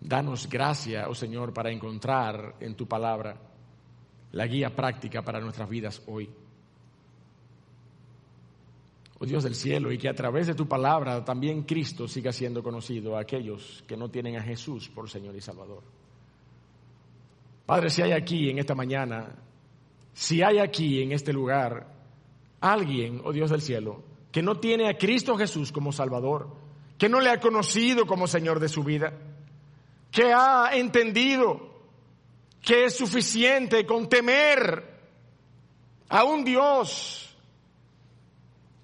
Danos 0.01 0.49
gracia, 0.49 1.09
oh 1.09 1.15
Señor, 1.15 1.53
para 1.53 1.71
encontrar 1.71 2.55
en 2.61 2.75
tu 2.75 2.87
palabra 2.87 3.37
la 4.33 4.47
guía 4.47 4.75
práctica 4.75 5.23
para 5.23 5.41
nuestras 5.41 5.69
vidas 5.69 6.03
hoy. 6.07 6.31
Oh 9.21 9.27
Dios 9.27 9.43
del 9.43 9.57
cielo, 9.57 9.91
y 9.91 9.99
que 9.99 10.09
a 10.09 10.15
través 10.15 10.47
de 10.47 10.55
tu 10.55 10.69
palabra 10.69 11.25
también 11.25 11.63
Cristo 11.63 12.07
siga 12.07 12.33
siendo 12.33 12.63
conocido 12.63 13.17
a 13.17 13.21
aquellos 13.21 13.83
que 13.89 13.97
no 13.97 14.09
tienen 14.09 14.37
a 14.37 14.43
Jesús 14.43 14.89
por 14.89 15.11
Señor 15.11 15.35
y 15.35 15.41
Salvador. 15.41 15.83
Padre, 17.67 17.91
si 17.91 18.03
hay 18.03 18.13
aquí 18.13 18.49
en 18.49 18.59
esta 18.59 18.77
mañana, 18.77 19.35
si 20.15 20.43
hay 20.43 20.59
aquí 20.59 21.03
en 21.03 21.13
este 21.13 21.33
lugar 21.33 21.93
alguien, 22.61 23.21
oh 23.25 23.33
Dios 23.33 23.51
del 23.51 23.61
cielo, 23.61 24.03
que 24.31 24.43
no 24.43 24.61
tiene 24.61 24.89
a 24.89 24.97
Cristo 24.97 25.37
Jesús 25.37 25.73
como 25.73 25.91
Salvador, 25.91 26.49
que 26.97 27.09
no 27.09 27.21
le 27.21 27.31
ha 27.31 27.41
conocido 27.41 28.07
como 28.07 28.29
Señor 28.29 28.61
de 28.61 28.69
su 28.69 28.85
vida, 28.85 29.13
que 30.11 30.33
ha 30.33 30.71
entendido 30.73 31.69
que 32.63 32.87
es 32.87 32.97
suficiente 32.97 33.87
con 33.87 34.09
temer 34.09 34.99
a 36.09 36.25
un 36.25 36.45
Dios 36.45 37.25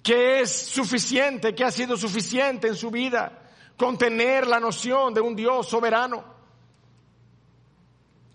que 0.02 0.40
es 0.40 0.50
suficiente, 0.50 1.54
que 1.54 1.64
ha 1.64 1.70
sido 1.70 1.96
suficiente 1.96 2.68
en 2.68 2.76
su 2.76 2.90
vida, 2.90 3.42
con 3.76 3.96
tener 3.96 4.46
la 4.46 4.60
noción 4.60 5.14
de 5.14 5.22
un 5.22 5.34
Dios 5.34 5.66
soberano 5.66 6.22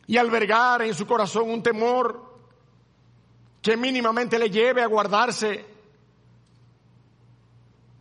y 0.08 0.18
albergar 0.18 0.82
en 0.82 0.96
su 0.96 1.06
corazón 1.06 1.50
un 1.52 1.62
temor 1.62 2.40
que 3.62 3.78
mínimamente 3.78 4.40
le 4.40 4.50
lleve 4.50 4.82
a 4.82 4.88
guardarse 4.88 5.64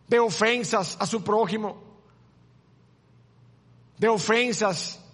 de 0.09 0.19
ofensas 0.19 0.97
a 0.99 1.07
su 1.07 1.23
prójimo, 1.23 1.88
de 3.99 4.09
ofensas 4.09 5.05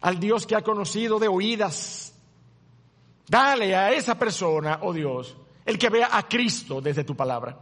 al 0.00 0.18
Dios 0.18 0.46
que 0.46 0.56
ha 0.56 0.62
conocido, 0.62 1.18
de 1.18 1.28
oídas. 1.28 2.12
Dale 3.28 3.74
a 3.74 3.92
esa 3.92 4.18
persona, 4.18 4.80
oh 4.82 4.92
Dios, 4.92 5.36
el 5.64 5.78
que 5.78 5.88
vea 5.88 6.08
a 6.12 6.28
Cristo 6.28 6.80
desde 6.80 7.04
tu 7.04 7.14
palabra. 7.14 7.56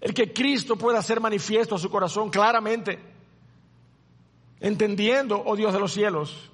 El 0.00 0.12
que 0.12 0.32
Cristo 0.32 0.76
pueda 0.76 1.02
ser 1.02 1.20
manifiesto 1.20 1.74
a 1.74 1.78
su 1.78 1.90
corazón 1.90 2.30
claramente, 2.30 2.98
entendiendo, 4.60 5.42
oh 5.44 5.56
Dios 5.56 5.72
de 5.72 5.80
los 5.80 5.92
cielos, 5.92 6.50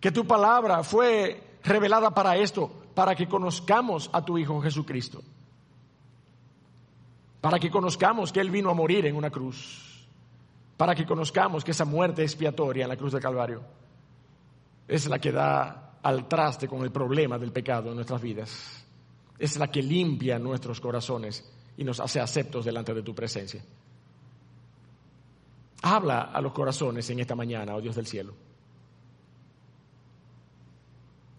que 0.00 0.12
tu 0.12 0.26
palabra 0.26 0.82
fue 0.84 1.58
revelada 1.64 2.10
para 2.12 2.36
esto, 2.36 2.70
para 2.94 3.14
que 3.14 3.26
conozcamos 3.26 4.10
a 4.12 4.24
tu 4.24 4.38
Hijo 4.38 4.60
Jesucristo, 4.60 5.22
para 7.40 7.58
que 7.58 7.70
conozcamos 7.70 8.32
que 8.32 8.40
Él 8.40 8.50
vino 8.50 8.70
a 8.70 8.74
morir 8.74 9.06
en 9.06 9.16
una 9.16 9.30
cruz, 9.30 9.93
para 10.76 10.94
que 10.94 11.06
conozcamos 11.06 11.64
que 11.64 11.70
esa 11.70 11.84
muerte 11.84 12.22
expiatoria 12.22 12.84
en 12.84 12.88
la 12.88 12.96
cruz 12.96 13.12
del 13.12 13.22
Calvario 13.22 13.62
es 14.88 15.06
la 15.06 15.18
que 15.18 15.32
da 15.32 15.98
al 16.02 16.28
traste 16.28 16.68
con 16.68 16.82
el 16.82 16.90
problema 16.90 17.38
del 17.38 17.52
pecado 17.52 17.90
en 17.90 17.96
nuestras 17.96 18.20
vidas, 18.20 18.84
es 19.38 19.56
la 19.56 19.70
que 19.70 19.82
limpia 19.82 20.38
nuestros 20.38 20.80
corazones 20.80 21.50
y 21.76 21.84
nos 21.84 22.00
hace 22.00 22.20
aceptos 22.20 22.64
delante 22.64 22.92
de 22.92 23.02
tu 23.02 23.14
presencia. 23.14 23.62
Habla 25.82 26.22
a 26.32 26.40
los 26.40 26.52
corazones 26.52 27.08
en 27.10 27.20
esta 27.20 27.34
mañana, 27.34 27.74
oh 27.74 27.80
Dios 27.80 27.96
del 27.96 28.06
cielo. 28.06 28.34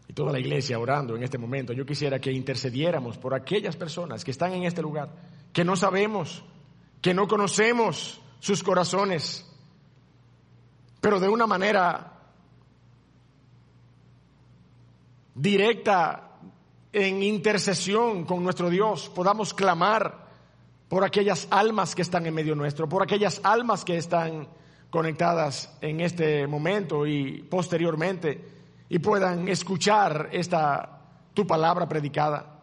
Y 0.08 0.14
toda 0.14 0.32
la 0.32 0.40
iglesia 0.40 0.80
orando 0.80 1.16
en 1.16 1.24
este 1.24 1.38
momento, 1.38 1.74
yo 1.74 1.86
quisiera 1.86 2.20
que 2.20 2.32
intercediéramos 2.32 3.18
por 3.18 3.34
aquellas 3.34 3.76
personas 3.76 4.24
que 4.24 4.32
están 4.32 4.54
en 4.54 4.64
este 4.64 4.82
lugar, 4.82 5.10
que 5.52 5.64
no 5.64 5.76
sabemos, 5.76 6.44
que 7.02 7.14
no 7.14 7.28
conocemos 7.28 8.22
sus 8.46 8.62
corazones, 8.62 9.44
pero 11.02 11.20
de 11.20 11.28
una 11.28 11.48
manera 11.48 12.12
directa 15.34 16.30
en 16.94 17.24
intercesión 17.24 18.24
con 18.24 18.44
nuestro 18.44 18.70
Dios 18.70 19.10
podamos 19.10 19.52
clamar 19.52 20.28
por 20.88 21.04
aquellas 21.04 21.48
almas 21.50 21.96
que 21.96 22.04
están 22.04 22.28
en 22.28 22.36
medio 22.36 22.54
nuestro, 22.54 22.88
por 22.88 23.02
aquellas 23.02 23.42
almas 23.44 23.84
que 23.84 23.98
están 23.98 24.48
conectadas 24.92 25.76
en 25.82 26.02
este 26.02 26.46
momento 26.46 27.08
y 27.08 27.42
posteriormente 27.50 28.48
y 28.88 29.00
puedan 29.00 29.48
escuchar 29.48 30.30
esta 30.32 31.02
tu 31.34 31.48
palabra 31.48 31.90
predicada. 31.90 32.60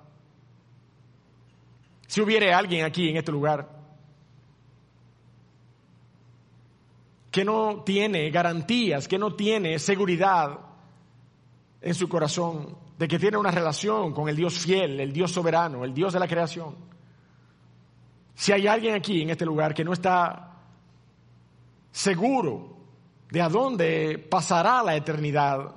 Si 2.06 2.20
hubiere 2.20 2.54
alguien 2.54 2.84
aquí 2.84 3.08
en 3.08 3.16
este 3.16 3.32
lugar 3.32 3.71
que 7.32 7.44
no 7.46 7.82
tiene 7.82 8.30
garantías, 8.30 9.08
que 9.08 9.18
no 9.18 9.34
tiene 9.34 9.78
seguridad 9.78 10.60
en 11.80 11.94
su 11.94 12.06
corazón 12.06 12.76
de 12.98 13.08
que 13.08 13.18
tiene 13.18 13.38
una 13.38 13.50
relación 13.50 14.12
con 14.12 14.28
el 14.28 14.36
Dios 14.36 14.58
fiel, 14.58 15.00
el 15.00 15.12
Dios 15.14 15.32
soberano, 15.32 15.82
el 15.82 15.94
Dios 15.94 16.12
de 16.12 16.20
la 16.20 16.28
creación, 16.28 16.76
si 18.34 18.52
hay 18.52 18.66
alguien 18.66 18.94
aquí 18.94 19.22
en 19.22 19.30
este 19.30 19.46
lugar 19.46 19.74
que 19.74 19.82
no 19.82 19.94
está 19.94 20.60
seguro 21.90 22.76
de 23.30 23.40
a 23.40 23.48
dónde 23.48 24.18
pasará 24.18 24.82
la 24.82 24.94
eternidad 24.94 25.74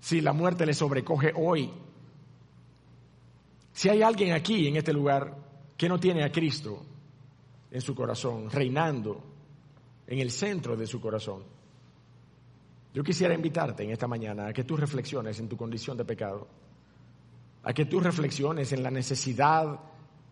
si 0.00 0.20
la 0.20 0.32
muerte 0.32 0.66
le 0.66 0.74
sobrecoge 0.74 1.32
hoy, 1.36 1.70
si 3.72 3.88
hay 3.88 4.02
alguien 4.02 4.32
aquí 4.32 4.66
en 4.66 4.76
este 4.76 4.92
lugar 4.92 5.36
que 5.76 5.88
no 5.88 6.00
tiene 6.00 6.24
a 6.24 6.32
Cristo 6.32 6.82
en 7.70 7.80
su 7.80 7.94
corazón, 7.94 8.50
reinando 8.50 9.29
en 10.10 10.18
el 10.18 10.30
centro 10.32 10.76
de 10.76 10.88
su 10.88 11.00
corazón, 11.00 11.44
yo 12.92 13.04
quisiera 13.04 13.32
invitarte 13.32 13.84
en 13.84 13.92
esta 13.92 14.08
mañana 14.08 14.48
a 14.48 14.52
que 14.52 14.64
tú 14.64 14.76
reflexiones 14.76 15.38
en 15.38 15.48
tu 15.48 15.56
condición 15.56 15.96
de 15.96 16.04
pecado, 16.04 16.48
a 17.62 17.72
que 17.72 17.84
tú 17.84 18.00
reflexiones 18.00 18.72
en 18.72 18.82
la 18.82 18.90
necesidad 18.90 19.78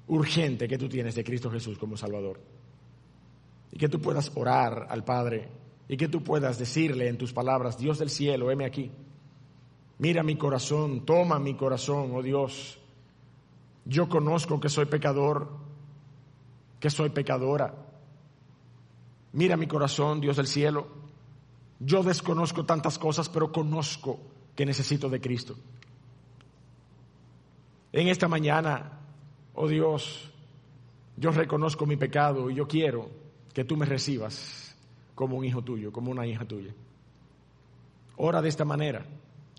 urgente 0.09 0.67
que 0.67 0.79
tú 0.79 0.89
tienes 0.89 1.15
de 1.15 1.23
Cristo 1.23 1.49
Jesús 1.49 1.79
como 1.79 1.97
Salvador. 1.97 2.41
Y 3.71 3.79
que 3.79 3.89
tú 3.89 4.01
puedas 4.01 4.33
orar 4.35 4.89
al 4.91 5.05
Padre 5.05 5.49
y 5.87 5.97
que 5.97 6.09
tú 6.09 6.25
puedas 6.25 6.59
decirle 6.59 7.07
en 7.07 7.17
tus 7.17 7.33
palabras, 7.33 7.79
Dios 7.79 8.01
del 8.01 8.11
cielo, 8.11 8.51
heme 8.51 8.65
aquí. 8.65 8.91
Mira 9.99 10.25
mi 10.25 10.37
corazón, 10.37 11.07
toma 11.07 11.39
mi 11.39 11.55
corazón, 11.55 12.11
oh 12.15 12.23
Dios. 12.23 12.81
Yo 13.85 14.09
conozco 14.09 14.59
que 14.59 14.69
soy 14.69 14.87
pecador, 14.87 15.49
que 16.81 16.91
soy 16.91 17.11
pecadora. 17.11 17.88
Mira 19.33 19.57
mi 19.57 19.67
corazón, 19.67 20.21
Dios 20.21 20.37
del 20.37 20.47
cielo. 20.47 20.89
Yo 21.81 22.03
desconozco 22.03 22.65
tantas 22.65 22.99
cosas, 22.99 23.29
pero 23.29 23.53
conozco 23.53 24.19
que 24.55 24.67
necesito 24.67 25.09
de 25.09 25.21
Cristo. 25.21 25.57
En 27.93 28.09
esta 28.09 28.29
mañana 28.29 28.99
oh 29.61 29.67
Dios, 29.67 30.31
yo 31.17 31.33
reconozco 31.33 31.85
mi 31.85 31.97
pecado 31.97 32.49
y 32.49 32.55
yo 32.55 32.69
quiero 32.69 33.11
que 33.53 33.65
tú 33.65 33.77
me 33.77 33.85
recibas 33.85 34.77
como 35.17 35.37
un 35.37 35.45
hijo 35.45 35.63
tuyo, 35.63 35.91
como 35.91 36.13
una 36.13 36.25
hija 36.25 36.45
tuya. 36.45 36.73
Ora 38.19 38.41
de 38.41 38.49
esta 38.49 38.65
manera, 38.65 39.05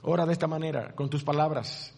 ora 0.04 0.26
de 0.26 0.32
esta 0.32 0.48
manera, 0.48 0.96
con 0.96 1.10
tus 1.10 1.22
palabras. 1.22 1.94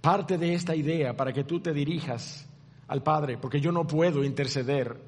Parte 0.00 0.36
de 0.36 0.54
esta 0.54 0.74
idea 0.74 1.16
para 1.16 1.32
que 1.32 1.44
tú 1.44 1.60
te 1.60 1.72
dirijas 1.72 2.48
al 2.88 3.02
Padre, 3.02 3.38
porque 3.38 3.60
yo 3.60 3.70
no 3.70 3.86
puedo 3.86 4.24
interceder 4.24 5.00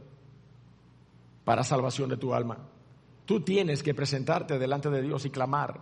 para 1.46 1.64
salvación 1.64 2.10
de 2.10 2.18
tu 2.18 2.34
alma. 2.34 2.58
Tú 3.24 3.40
tienes 3.40 3.82
que 3.82 3.94
presentarte 3.94 4.58
delante 4.58 4.90
de 4.90 5.00
Dios 5.00 5.24
y 5.24 5.30
clamar 5.30 5.80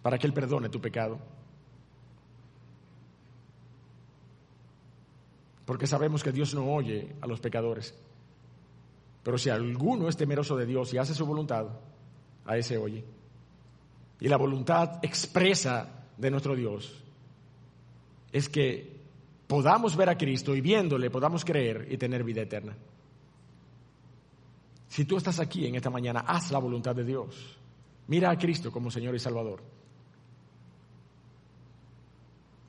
para 0.00 0.16
que 0.16 0.26
Él 0.26 0.32
perdone 0.32 0.70
tu 0.70 0.80
pecado. 0.80 1.18
porque 5.70 5.86
sabemos 5.86 6.24
que 6.24 6.32
Dios 6.32 6.52
no 6.52 6.64
oye 6.64 7.14
a 7.20 7.28
los 7.28 7.38
pecadores. 7.38 7.94
Pero 9.22 9.38
si 9.38 9.50
alguno 9.50 10.08
es 10.08 10.16
temeroso 10.16 10.56
de 10.56 10.66
Dios 10.66 10.92
y 10.92 10.98
hace 10.98 11.14
su 11.14 11.24
voluntad, 11.24 11.68
a 12.44 12.56
ese 12.56 12.76
oye. 12.76 13.04
Y 14.18 14.26
la 14.26 14.36
voluntad 14.36 14.98
expresa 15.00 16.08
de 16.18 16.28
nuestro 16.28 16.56
Dios 16.56 17.04
es 18.32 18.48
que 18.48 18.96
podamos 19.46 19.94
ver 19.94 20.08
a 20.08 20.18
Cristo 20.18 20.56
y 20.56 20.60
viéndole 20.60 21.08
podamos 21.08 21.44
creer 21.44 21.86
y 21.88 21.96
tener 21.98 22.24
vida 22.24 22.42
eterna. 22.42 22.74
Si 24.90 25.06
tú 25.06 25.16
estás 25.16 25.40
aquí 25.40 25.66
en 25.66 25.76
esta 25.76 25.88
mañana, 25.88 26.20
haz 26.26 26.50
la 26.50 26.58
voluntad 26.58 26.94
de 26.94 27.04
Dios. 27.04 27.56
Mira 28.08 28.30
a 28.30 28.36
Cristo 28.36 28.70
como 28.70 28.90
Señor 28.90 29.14
y 29.14 29.18
Salvador. 29.18 29.62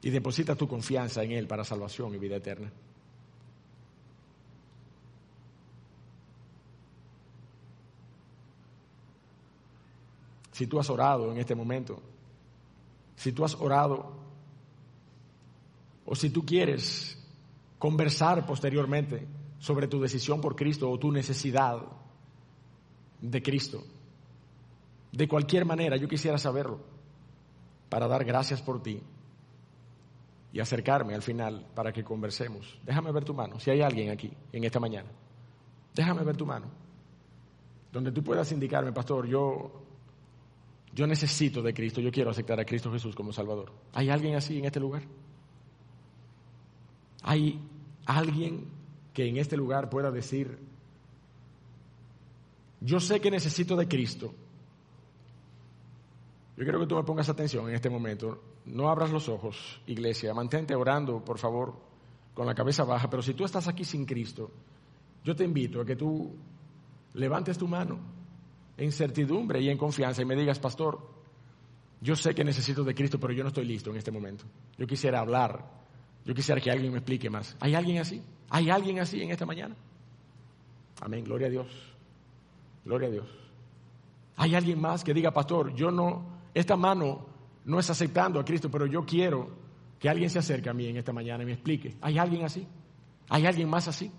Y 0.03 0.09
deposita 0.09 0.55
tu 0.55 0.67
confianza 0.67 1.23
en 1.23 1.33
Él 1.33 1.47
para 1.47 1.65
salvación 1.65 2.15
y 2.15 2.17
vida 2.17 2.37
eterna. 2.37 2.71
si 10.61 10.67
tú 10.67 10.79
has 10.79 10.91
orado 10.91 11.31
en 11.31 11.39
este 11.39 11.55
momento, 11.55 11.99
si 13.15 13.31
tú 13.31 13.43
has 13.43 13.55
orado 13.55 14.11
o 16.05 16.15
si 16.15 16.29
tú 16.29 16.45
quieres 16.45 17.17
conversar 17.79 18.45
posteriormente 18.45 19.25
sobre 19.57 19.87
tu 19.87 19.99
decisión 19.99 20.39
por 20.39 20.55
Cristo 20.55 20.87
o 20.87 20.99
tu 20.99 21.11
necesidad 21.11 21.81
de 23.21 23.41
Cristo. 23.41 23.83
De 25.11 25.27
cualquier 25.27 25.65
manera, 25.65 25.97
yo 25.97 26.07
quisiera 26.07 26.37
saberlo. 26.37 26.79
para 27.89 28.07
dar 28.07 28.23
gracias 28.23 28.61
por 28.61 28.81
ti 28.81 29.01
y 30.53 30.59
acercarme 30.61 31.13
al 31.13 31.21
final 31.21 31.65
para 31.75 31.91
que 31.91 32.03
conversemos. 32.03 32.79
Déjame 32.85 33.11
ver 33.11 33.25
tu 33.25 33.33
mano, 33.33 33.59
si 33.59 33.69
hay 33.69 33.81
alguien 33.81 34.09
aquí 34.11 34.31
en 34.53 34.63
esta 34.63 34.79
mañana. 34.79 35.09
Déjame 35.93 36.23
ver 36.23 36.37
tu 36.37 36.45
mano. 36.45 36.67
Donde 37.91 38.13
tú 38.13 38.23
puedas 38.23 38.49
indicarme, 38.53 38.93
pastor, 38.93 39.27
yo, 39.27 39.83
yo 40.93 41.05
necesito 41.05 41.61
de 41.61 41.73
Cristo, 41.73 41.99
yo 41.99 42.11
quiero 42.11 42.31
aceptar 42.31 42.59
a 42.61 42.65
Cristo 42.65 42.91
Jesús 42.91 43.13
como 43.13 43.33
Salvador. 43.33 43.73
¿Hay 43.93 44.09
alguien 44.09 44.35
así 44.35 44.57
en 44.57 44.65
este 44.65 44.79
lugar? 44.79 45.03
¿Hay 47.23 47.59
alguien 48.05 48.67
que 49.13 49.27
en 49.27 49.37
este 49.37 49.57
lugar 49.57 49.89
pueda 49.89 50.11
decir, 50.11 50.59
yo 52.81 52.99
sé 52.99 53.21
que 53.21 53.31
necesito 53.31 53.75
de 53.75 53.87
Cristo? 53.87 54.33
Yo 56.57 56.63
quiero 56.63 56.79
que 56.79 56.87
tú 56.87 56.95
me 56.95 57.03
pongas 57.03 57.29
atención 57.29 57.69
en 57.69 57.75
este 57.75 57.89
momento. 57.89 58.41
No 58.65 58.89
abras 58.89 59.11
los 59.11 59.29
ojos, 59.29 59.81
iglesia. 59.87 60.33
Mantente 60.33 60.75
orando, 60.75 61.23
por 61.23 61.37
favor, 61.37 61.75
con 62.33 62.45
la 62.45 62.53
cabeza 62.53 62.83
baja. 62.83 63.09
Pero 63.09 63.21
si 63.21 63.33
tú 63.33 63.45
estás 63.45 63.67
aquí 63.67 63.83
sin 63.83 64.05
Cristo, 64.05 64.51
yo 65.23 65.35
te 65.35 65.43
invito 65.43 65.81
a 65.81 65.85
que 65.85 65.95
tú 65.95 66.35
levantes 67.13 67.57
tu 67.57 67.67
mano 67.67 67.99
en 68.77 68.91
certidumbre 68.91 69.61
y 69.61 69.69
en 69.69 69.77
confianza 69.77 70.21
y 70.21 70.25
me 70.25 70.35
digas, 70.35 70.59
pastor, 70.59 70.99
yo 72.01 72.15
sé 72.15 72.33
que 72.33 72.43
necesito 72.43 72.83
de 72.83 72.95
Cristo, 72.95 73.19
pero 73.19 73.33
yo 73.33 73.43
no 73.43 73.49
estoy 73.49 73.65
listo 73.65 73.91
en 73.91 73.97
este 73.97 74.11
momento. 74.11 74.45
Yo 74.77 74.87
quisiera 74.87 75.19
hablar, 75.19 75.63
yo 76.25 76.33
quisiera 76.33 76.59
que 76.59 76.71
alguien 76.71 76.91
me 76.91 76.97
explique 76.97 77.29
más. 77.29 77.55
¿Hay 77.59 77.75
alguien 77.75 77.99
así? 77.99 78.21
¿Hay 78.49 78.69
alguien 78.69 78.99
así 78.99 79.21
en 79.21 79.31
esta 79.31 79.45
mañana? 79.45 79.75
Amén, 80.99 81.23
gloria 81.23 81.47
a 81.47 81.51
Dios. 81.51 81.90
Gloria 82.85 83.07
a 83.07 83.11
Dios. 83.11 83.27
¿Hay 84.37 84.55
alguien 84.55 84.79
más 84.79 85.03
que 85.03 85.13
diga, 85.13 85.31
pastor, 85.31 85.73
yo 85.73 85.91
no, 85.91 86.25
esta 86.53 86.75
mano 86.75 87.25
no 87.65 87.79
es 87.79 87.89
aceptando 87.89 88.39
a 88.39 88.45
Cristo, 88.45 88.69
pero 88.71 88.85
yo 88.85 89.05
quiero 89.05 89.49
que 89.99 90.09
alguien 90.09 90.29
se 90.29 90.39
acerque 90.39 90.69
a 90.69 90.73
mí 90.73 90.87
en 90.87 90.97
esta 90.97 91.13
mañana 91.13 91.43
y 91.43 91.45
me 91.45 91.53
explique. 91.53 91.95
¿Hay 92.01 92.17
alguien 92.17 92.43
así? 92.43 92.67
¿Hay 93.29 93.45
alguien 93.45 93.69
más 93.69 93.87
así? 93.87 94.11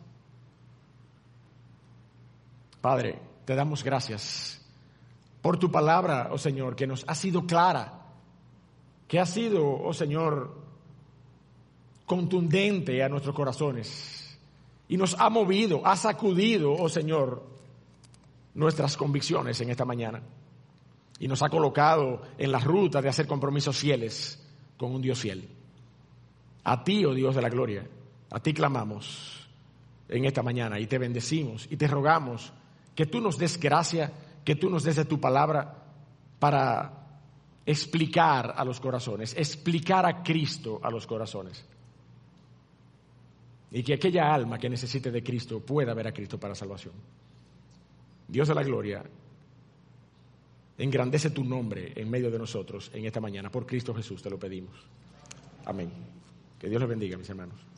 Padre, 2.80 3.18
te 3.44 3.54
damos 3.54 3.82
gracias 3.82 4.64
por 5.40 5.58
tu 5.58 5.70
palabra, 5.70 6.28
oh 6.30 6.38
Señor, 6.38 6.76
que 6.76 6.86
nos 6.86 7.04
ha 7.08 7.14
sido 7.16 7.46
clara, 7.46 8.00
que 9.08 9.18
ha 9.18 9.26
sido, 9.26 9.68
oh 9.82 9.92
Señor, 9.92 10.56
contundente 12.06 13.02
a 13.02 13.08
nuestros 13.08 13.34
corazones 13.34 14.38
y 14.88 14.96
nos 14.96 15.18
ha 15.18 15.30
movido, 15.30 15.84
ha 15.84 15.96
sacudido, 15.96 16.72
oh 16.72 16.88
Señor, 16.88 17.44
nuestras 18.55 18.96
convicciones 18.96 19.61
en 19.61 19.70
esta 19.70 19.84
mañana 19.84 20.22
y 21.18 21.28
nos 21.28 21.42
ha 21.42 21.48
colocado 21.48 22.22
en 22.36 22.50
la 22.50 22.59
ruta 22.59 23.00
de 23.00 23.09
hacer 23.09 23.26
compromisos 23.26 23.76
fieles 23.76 24.42
con 24.76 24.92
un 24.92 25.03
Dios 25.03 25.18
fiel. 25.18 25.48
A 26.64 26.82
ti, 26.82 27.05
oh 27.05 27.14
Dios 27.14 27.34
de 27.34 27.42
la 27.42 27.48
gloria, 27.48 27.86
a 28.30 28.40
ti 28.40 28.53
clamamos 28.53 29.48
en 30.09 30.24
esta 30.24 30.42
mañana 30.42 30.78
y 30.78 30.86
te 30.86 30.98
bendecimos 30.98 31.66
y 31.70 31.76
te 31.76 31.86
rogamos 31.86 32.53
que 32.94 33.07
tú 33.07 33.20
nos 33.20 33.38
des 33.38 33.59
gracia, 33.59 34.12
que 34.44 34.57
tú 34.57 34.68
nos 34.68 34.82
des 34.82 34.96
de 34.96 35.05
tu 35.05 35.20
palabra 35.20 35.82
para 36.38 37.03
explicar 37.64 38.55
a 38.57 38.64
los 38.64 38.80
corazones, 38.80 39.34
explicar 39.36 40.05
a 40.05 40.22
Cristo 40.22 40.80
a 40.82 40.90
los 40.90 41.07
corazones. 41.07 41.64
Y 43.70 43.82
que 43.82 43.94
aquella 43.94 44.34
alma 44.34 44.59
que 44.59 44.68
necesite 44.68 45.11
de 45.11 45.22
Cristo 45.22 45.61
pueda 45.61 45.94
ver 45.94 46.09
a 46.09 46.12
Cristo 46.12 46.38
para 46.38 46.55
salvación. 46.55 46.92
Dios 48.33 48.49
de 48.49 48.55
la 48.55 48.62
gloria, 48.62 49.05
Engrandece 50.78 51.30
tu 51.30 51.45
nombre 51.45 51.93
en 51.95 52.11
medio 52.11 52.30
de 52.30 52.39
nosotros 52.39 52.91
en 52.95 53.05
esta 53.05 53.20
mañana. 53.20 53.51
Por 53.51 53.66
Cristo 53.66 53.95
Jesús 53.95 54.22
te 54.22 54.30
lo 54.30 54.39
pedimos. 54.39 54.74
Amén. 55.66 55.91
Que 56.59 56.68
Dios 56.68 56.80
les 56.80 56.89
bendiga, 56.89 57.16
mis 57.18 57.28
hermanos. 57.28 57.72